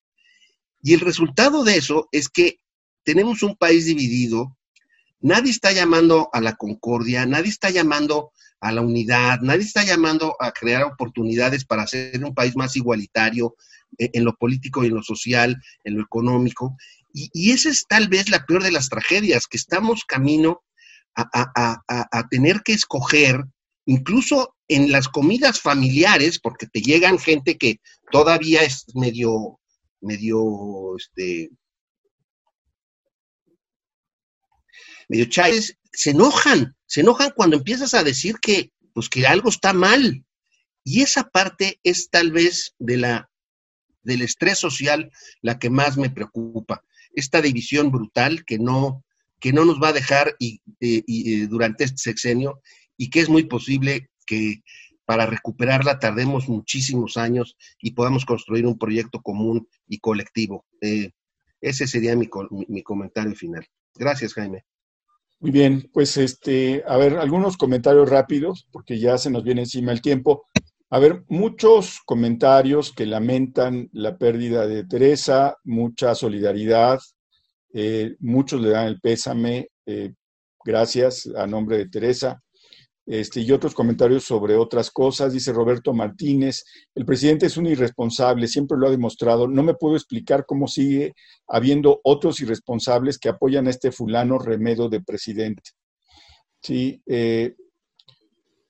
Y 0.83 0.95
el 0.95 1.01
resultado 1.01 1.65
de 1.65 1.77
eso 1.77 2.09
es 2.13 2.29
que 2.29 2.61
tenemos 3.03 3.43
un 3.43 3.57
país 3.57 3.87
dividido, 3.87 4.57
nadie 5.21 5.51
está 5.51 5.73
llamando 5.73 6.29
a 6.33 6.41
la 6.41 6.55
concordia, 6.55 7.27
nadie 7.27 7.51
está 7.51 7.71
llamando 7.71 8.33
a 8.61 8.73
la 8.73 8.81
unidad, 8.81 9.41
nadie 9.41 9.63
está 9.63 9.85
llamando 9.85 10.37
a 10.41 10.53
crear 10.53 10.85
oportunidades 10.85 11.65
para 11.65 11.83
hacer 11.83 12.25
un 12.25 12.35
país 12.35 12.57
más 12.57 12.77
igualitario 12.77 13.57
eh, 13.99 14.11
en 14.13 14.25
lo 14.25 14.35
político 14.35 14.85
y 14.85 14.89
en 14.89 14.95
lo 14.95 15.03
social, 15.03 15.57
en 15.85 15.97
lo 15.97 16.03
económico. 16.03 16.77
Y, 17.13 17.31
y 17.33 17.53
esa 17.53 17.71
es 17.71 17.87
tal 17.89 18.09
vez 18.09 18.29
la 18.31 18.45
peor 18.45 18.63
de 18.63 18.73
las 18.73 18.89
tragedias, 18.89 19.47
que 19.47 19.57
estamos 19.57 20.05
camino 20.05 20.63
a, 21.15 21.29
a, 21.33 21.83
a, 21.89 22.19
a 22.19 22.29
tener 22.29 22.63
que 22.63 22.73
escoger 22.73 23.45
incluso 23.89 24.55
en 24.69 24.93
las 24.93 25.09
comidas 25.09 25.61
familiares, 25.61 26.39
porque 26.39 26.67
te 26.67 26.83
llegan 26.83 27.19
gente 27.19 27.57
que 27.57 27.81
todavía 28.13 28.63
es 28.63 28.85
medio, 28.95 29.59
medio, 30.03 30.95
este, 30.99 31.49
medio 35.09 35.25
chayes, 35.25 35.79
se 35.91 36.11
enojan, 36.11 36.77
se 36.85 37.01
enojan 37.01 37.33
cuando 37.35 37.57
empiezas 37.57 37.95
a 37.95 38.05
decir 38.05 38.37
que, 38.43 38.71
pues 38.93 39.09
que 39.09 39.27
algo 39.27 39.49
está 39.49 39.73
mal. 39.73 40.23
Y 40.85 41.01
esa 41.01 41.31
parte 41.31 41.81
es 41.83 42.11
tal 42.11 42.31
vez 42.31 42.75
de 42.79 42.99
la, 42.99 43.31
del 44.03 44.21
estrés 44.21 44.59
social 44.59 45.11
la 45.41 45.59
que 45.59 45.71
más 45.71 45.97
me 45.97 46.11
preocupa. 46.11 46.85
Esta 47.15 47.41
división 47.41 47.91
brutal 47.91 48.45
que 48.45 48.59
no, 48.59 49.03
que 49.41 49.55
no 49.55 49.65
nos 49.65 49.81
va 49.83 49.89
a 49.89 49.95
dejar 49.95 50.37
y, 50.39 50.61
eh, 50.81 51.03
y, 51.07 51.47
durante 51.47 51.85
este 51.85 51.97
sexenio 51.97 52.61
y 52.99 53.09
que 53.09 53.21
es 53.21 53.31
muy 53.31 53.45
posible 53.45 54.11
que 54.27 54.63
para 55.07 55.25
recuperarla 55.25 55.99
tardemos 55.99 56.51
muchísimos 56.51 57.17
años 57.17 57.57
y 57.81 57.93
podamos 57.93 58.27
construir 58.27 58.67
un 58.67 58.77
proyecto 58.77 59.23
común 59.23 59.67
y 59.87 60.01
colectivo. 60.01 60.67
Eh, 60.83 61.13
ese 61.63 61.87
sería 61.87 62.15
mi, 62.15 62.29
mi, 62.69 62.83
comentario 62.83 63.35
final. 63.35 63.67
Gracias, 63.95 64.35
Jaime. 64.35 64.67
Muy 65.41 65.51
bien, 65.51 65.89
pues 65.95 66.19
este, 66.19 66.85
a 66.87 66.99
ver, 66.99 67.17
algunos 67.17 67.57
comentarios 67.57 68.11
rápidos, 68.11 68.69
porque 68.71 68.99
ya 68.99 69.17
se 69.17 69.31
nos 69.31 69.45
viene 69.45 69.63
encima 69.63 69.93
el 69.93 70.03
tiempo. 70.03 70.45
A 70.91 70.99
ver, 70.99 71.25
muchos 71.29 72.01
comentarios 72.05 72.93
que 72.93 73.07
lamentan 73.07 73.89
la 73.93 74.19
pérdida 74.19 74.67
de 74.67 74.85
Teresa, 74.85 75.57
mucha 75.65 76.15
solidaridad, 76.15 76.99
eh, 77.73 78.17
muchos 78.21 78.61
le 78.61 78.71
dan 78.71 78.89
el 78.89 79.01
pésame, 79.01 79.69
eh, 79.87 80.13
gracias 80.65 81.29
a 81.37 81.47
nombre 81.47 81.79
de 81.79 81.89
Teresa. 81.89 82.43
Este, 83.11 83.41
y 83.41 83.51
otros 83.53 83.73
comentarios 83.73 84.25
sobre 84.25 84.55
otras 84.55 84.91
cosas. 84.91 85.33
Dice 85.33 85.51
Roberto 85.51 85.95
Martínez, 85.95 86.65
el 86.95 87.07
presidente 87.07 87.47
es 87.47 87.57
un 87.57 87.67
irresponsable, 87.67 88.47
siempre 88.47 88.77
lo 88.77 88.87
ha 88.87 88.91
demostrado. 88.91 89.49
No 89.49 89.63
me 89.63 89.73
puedo 89.73 89.97
explicar 89.97 90.45
cómo 90.47 90.69
sigue 90.69 91.15
habiendo 91.47 92.03
otros 92.05 92.39
irresponsables 92.41 93.19
que 93.19 93.31
apoyan 93.31 93.67
a 93.67 93.71
este 93.71 93.93
fulano 93.93 94.39
remedo 94.39 94.91
de 94.91 95.01
presidente. 95.01 95.63
Sí, 96.61 97.01
eh, 97.07 97.55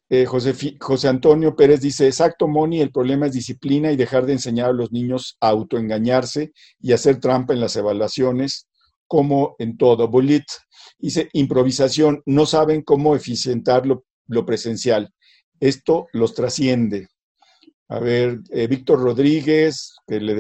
eh, 0.09 0.25
José, 0.25 0.55
José, 0.79 1.09
Antonio 1.09 1.57
Pérez 1.57 1.81
dice, 1.81 2.07
exacto, 2.07 2.47
Moni, 2.47 2.81
el 2.81 2.93
problema 2.93 3.27
es 3.27 3.33
disciplina 3.33 3.91
y 3.91 3.97
dejar 3.97 4.25
de 4.25 4.35
enseñar 4.35 4.71
a 4.71 4.73
los 4.73 4.93
niños 4.93 5.37
a 5.41 5.49
autoengañarse 5.49 6.53
y 6.81 6.93
hacer 6.93 7.19
trampa 7.19 7.55
en 7.55 7.61
las 7.61 7.75
evaluaciones, 7.75 8.69
como 9.09 9.57
en 9.59 9.77
todo. 9.77 10.07
Bolit 10.07 10.45
dice, 10.97 11.29
improvisación, 11.33 12.23
no 12.25 12.47
saben 12.47 12.83
cómo 12.83 13.17
eficientarlo 13.17 14.05
lo 14.18 14.18
presencial. 14.47 15.13
Esto 15.61 16.09
los 16.13 16.35
trasciende. 16.35 17.09
A 17.89 18.01
ver, 18.01 18.41
eh, 18.51 18.67
Víctor 18.67 19.01
Rodríguez, 19.01 19.95
que 20.07 20.21
le, 20.21 20.39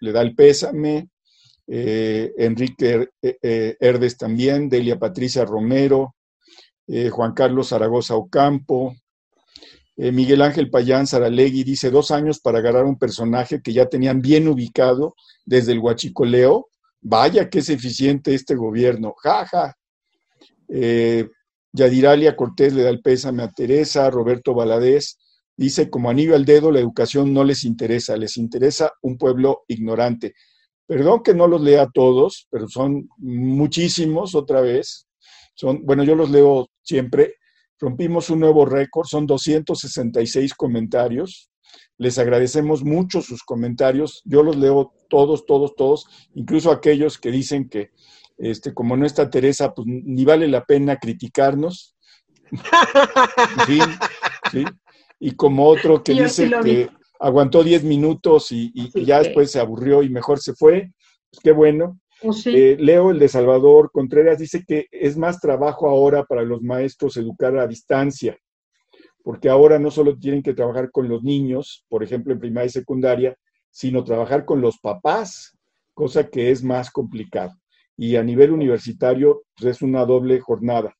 le, 0.00 0.12
da 0.12 0.22
el 0.22 0.34
pésame, 0.34 1.08
eh, 1.66 2.32
Enrique 2.36 3.08
eh, 3.22 3.76
Herdes 3.78 4.16
también, 4.16 4.68
Delia 4.68 4.98
Patricia 4.98 5.44
Romero, 5.44 6.16
Juan 7.12 7.34
Carlos 7.34 7.68
Zaragoza 7.68 8.16
Ocampo, 8.16 8.96
Miguel 9.96 10.42
Ángel 10.42 10.70
Payán 10.70 11.06
Saralegui 11.06 11.62
dice 11.62 11.88
dos 11.88 12.10
años 12.10 12.40
para 12.40 12.58
agarrar 12.58 12.84
un 12.84 12.98
personaje 12.98 13.62
que 13.62 13.72
ya 13.72 13.86
tenían 13.86 14.20
bien 14.20 14.48
ubicado 14.48 15.14
desde 15.44 15.70
el 15.70 15.78
huachicoleo. 15.78 16.66
Vaya 17.00 17.48
que 17.48 17.60
es 17.60 17.68
eficiente 17.68 18.34
este 18.34 18.56
gobierno, 18.56 19.14
jaja. 19.22 19.76
Ja. 20.68 21.28
Yadiralia 21.72 22.36
Cortés 22.36 22.72
le 22.72 22.82
da 22.82 22.90
el 22.90 23.00
pésame 23.00 23.42
a 23.42 23.50
Teresa, 23.50 24.10
Roberto 24.10 24.54
Valadez 24.54 25.16
Dice, 25.60 25.90
como 25.90 26.08
anillo 26.08 26.34
al 26.36 26.46
dedo, 26.46 26.72
la 26.72 26.80
educación 26.80 27.34
no 27.34 27.44
les 27.44 27.64
interesa, 27.64 28.16
les 28.16 28.38
interesa 28.38 28.92
un 29.02 29.18
pueblo 29.18 29.64
ignorante. 29.68 30.32
Perdón 30.86 31.22
que 31.22 31.34
no 31.34 31.46
los 31.46 31.60
lea 31.60 31.86
todos, 31.92 32.48
pero 32.50 32.66
son 32.66 33.10
muchísimos 33.18 34.34
otra 34.34 34.62
vez. 34.62 35.06
Son, 35.52 35.84
bueno, 35.84 36.02
yo 36.02 36.14
los 36.14 36.30
leo 36.30 36.70
siempre. 36.80 37.34
Rompimos 37.78 38.30
un 38.30 38.40
nuevo 38.40 38.64
récord, 38.64 39.06
son 39.06 39.26
266 39.26 40.54
comentarios. 40.54 41.50
Les 41.98 42.16
agradecemos 42.16 42.82
mucho 42.82 43.20
sus 43.20 43.42
comentarios. 43.42 44.22
Yo 44.24 44.42
los 44.42 44.56
leo 44.56 44.94
todos, 45.10 45.44
todos, 45.44 45.74
todos, 45.76 46.06
incluso 46.32 46.70
aquellos 46.70 47.18
que 47.18 47.30
dicen 47.30 47.68
que, 47.68 47.90
este, 48.40 48.74
como 48.74 48.96
no 48.96 49.06
está 49.06 49.30
Teresa, 49.30 49.72
pues 49.72 49.86
ni 49.86 50.24
vale 50.24 50.48
la 50.48 50.64
pena 50.64 50.96
criticarnos. 50.96 51.96
¿sí? 53.66 54.64
Y 55.20 55.32
como 55.32 55.66
otro 55.68 56.02
que 56.02 56.14
dice 56.14 56.50
que 56.64 56.88
aguantó 57.20 57.62
10 57.62 57.84
minutos 57.84 58.50
y, 58.50 58.72
ya 59.04 59.18
después 59.18 59.52
se 59.52 59.60
aburrió 59.60 60.02
y 60.02 60.08
mejor 60.08 60.40
se 60.40 60.54
fue. 60.54 60.90
Pues 61.30 61.40
qué 61.42 61.52
bueno. 61.52 62.00
Oh, 62.22 62.34
eh, 62.46 62.76
Leo, 62.78 63.12
el 63.12 63.18
de 63.18 63.28
Salvador 63.28 63.90
Contreras, 63.92 64.38
dice 64.38 64.64
que 64.66 64.86
es 64.90 65.16
más 65.16 65.40
trabajo 65.40 65.88
ahora 65.88 66.24
para 66.24 66.42
los 66.42 66.60
maestros 66.62 67.16
educar 67.16 67.56
a 67.56 67.66
distancia 67.66 68.36
porque 69.22 69.48
ahora 69.48 69.78
no 69.78 69.90
solo 69.90 70.18
tienen 70.18 70.42
que 70.42 70.54
trabajar 70.54 70.90
con 70.90 71.08
los 71.08 71.22
niños, 71.22 71.84
por 71.88 72.02
ejemplo, 72.02 72.32
en 72.32 72.40
primaria 72.40 72.66
y 72.66 72.70
secundaria, 72.70 73.36
sino 73.70 74.04
trabajar 74.04 74.44
con 74.44 74.60
los 74.60 74.78
papás, 74.78 75.56
cosa 75.94 76.28
que 76.28 76.50
es 76.50 76.62
más 76.62 76.90
complicado. 76.90 77.52
Y 78.00 78.16
a 78.16 78.22
nivel 78.22 78.50
universitario, 78.52 79.42
pues 79.54 79.76
es 79.76 79.82
una 79.82 80.06
doble 80.06 80.40
jornada. 80.40 80.96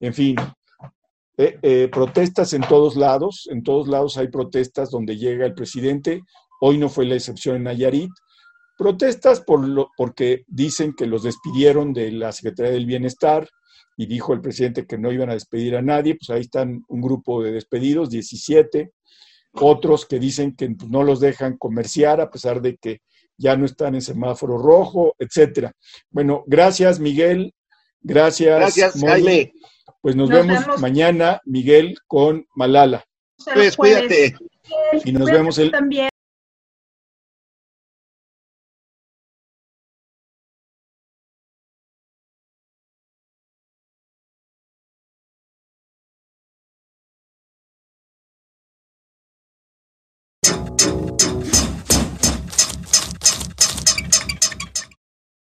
En 0.00 0.12
fin, 0.12 0.34
eh, 1.36 1.56
eh, 1.62 1.88
protestas 1.92 2.52
en 2.54 2.62
todos 2.62 2.96
lados, 2.96 3.48
en 3.52 3.62
todos 3.62 3.86
lados 3.86 4.18
hay 4.18 4.26
protestas 4.26 4.90
donde 4.90 5.16
llega 5.16 5.46
el 5.46 5.54
presidente, 5.54 6.22
hoy 6.60 6.76
no 6.76 6.88
fue 6.88 7.06
la 7.06 7.14
excepción 7.14 7.54
en 7.54 7.62
Nayarit, 7.62 8.10
protestas 8.76 9.42
por 9.42 9.64
lo, 9.64 9.90
porque 9.96 10.42
dicen 10.48 10.92
que 10.92 11.06
los 11.06 11.22
despidieron 11.22 11.92
de 11.92 12.10
la 12.10 12.32
Secretaría 12.32 12.72
del 12.72 12.86
Bienestar, 12.86 13.48
y 13.96 14.06
dijo 14.06 14.32
el 14.32 14.40
presidente 14.40 14.86
que 14.86 14.98
no 14.98 15.12
iban 15.12 15.30
a 15.30 15.34
despedir 15.34 15.76
a 15.76 15.82
nadie, 15.82 16.16
pues 16.16 16.30
ahí 16.30 16.40
están 16.40 16.82
un 16.88 17.00
grupo 17.00 17.44
de 17.44 17.52
despedidos, 17.52 18.10
17, 18.10 18.90
otros 19.52 20.04
que 20.04 20.18
dicen 20.18 20.56
que 20.56 20.70
pues, 20.70 20.90
no 20.90 21.04
los 21.04 21.20
dejan 21.20 21.56
comerciar 21.58 22.20
a 22.20 22.30
pesar 22.30 22.60
de 22.60 22.76
que 22.76 23.02
ya 23.40 23.56
no 23.56 23.64
están 23.64 23.94
en 23.94 24.02
semáforo 24.02 24.58
rojo, 24.58 25.14
etcétera. 25.18 25.72
Bueno, 26.10 26.44
gracias 26.46 27.00
Miguel, 27.00 27.54
gracias. 28.02 28.58
Gracias, 28.60 29.00
Jaime. 29.00 29.52
Pues 30.02 30.14
nos, 30.14 30.28
vemos, 30.28 30.80
mañana, 30.80 31.40
Miguel, 31.44 31.96
con 32.06 32.46
Malala. 32.54 33.04
Pues 33.54 33.76
cuídate. 33.76 34.34
Y 35.04 35.12
nos 35.12 35.30
vemos 35.30 35.58
el, 35.58 35.72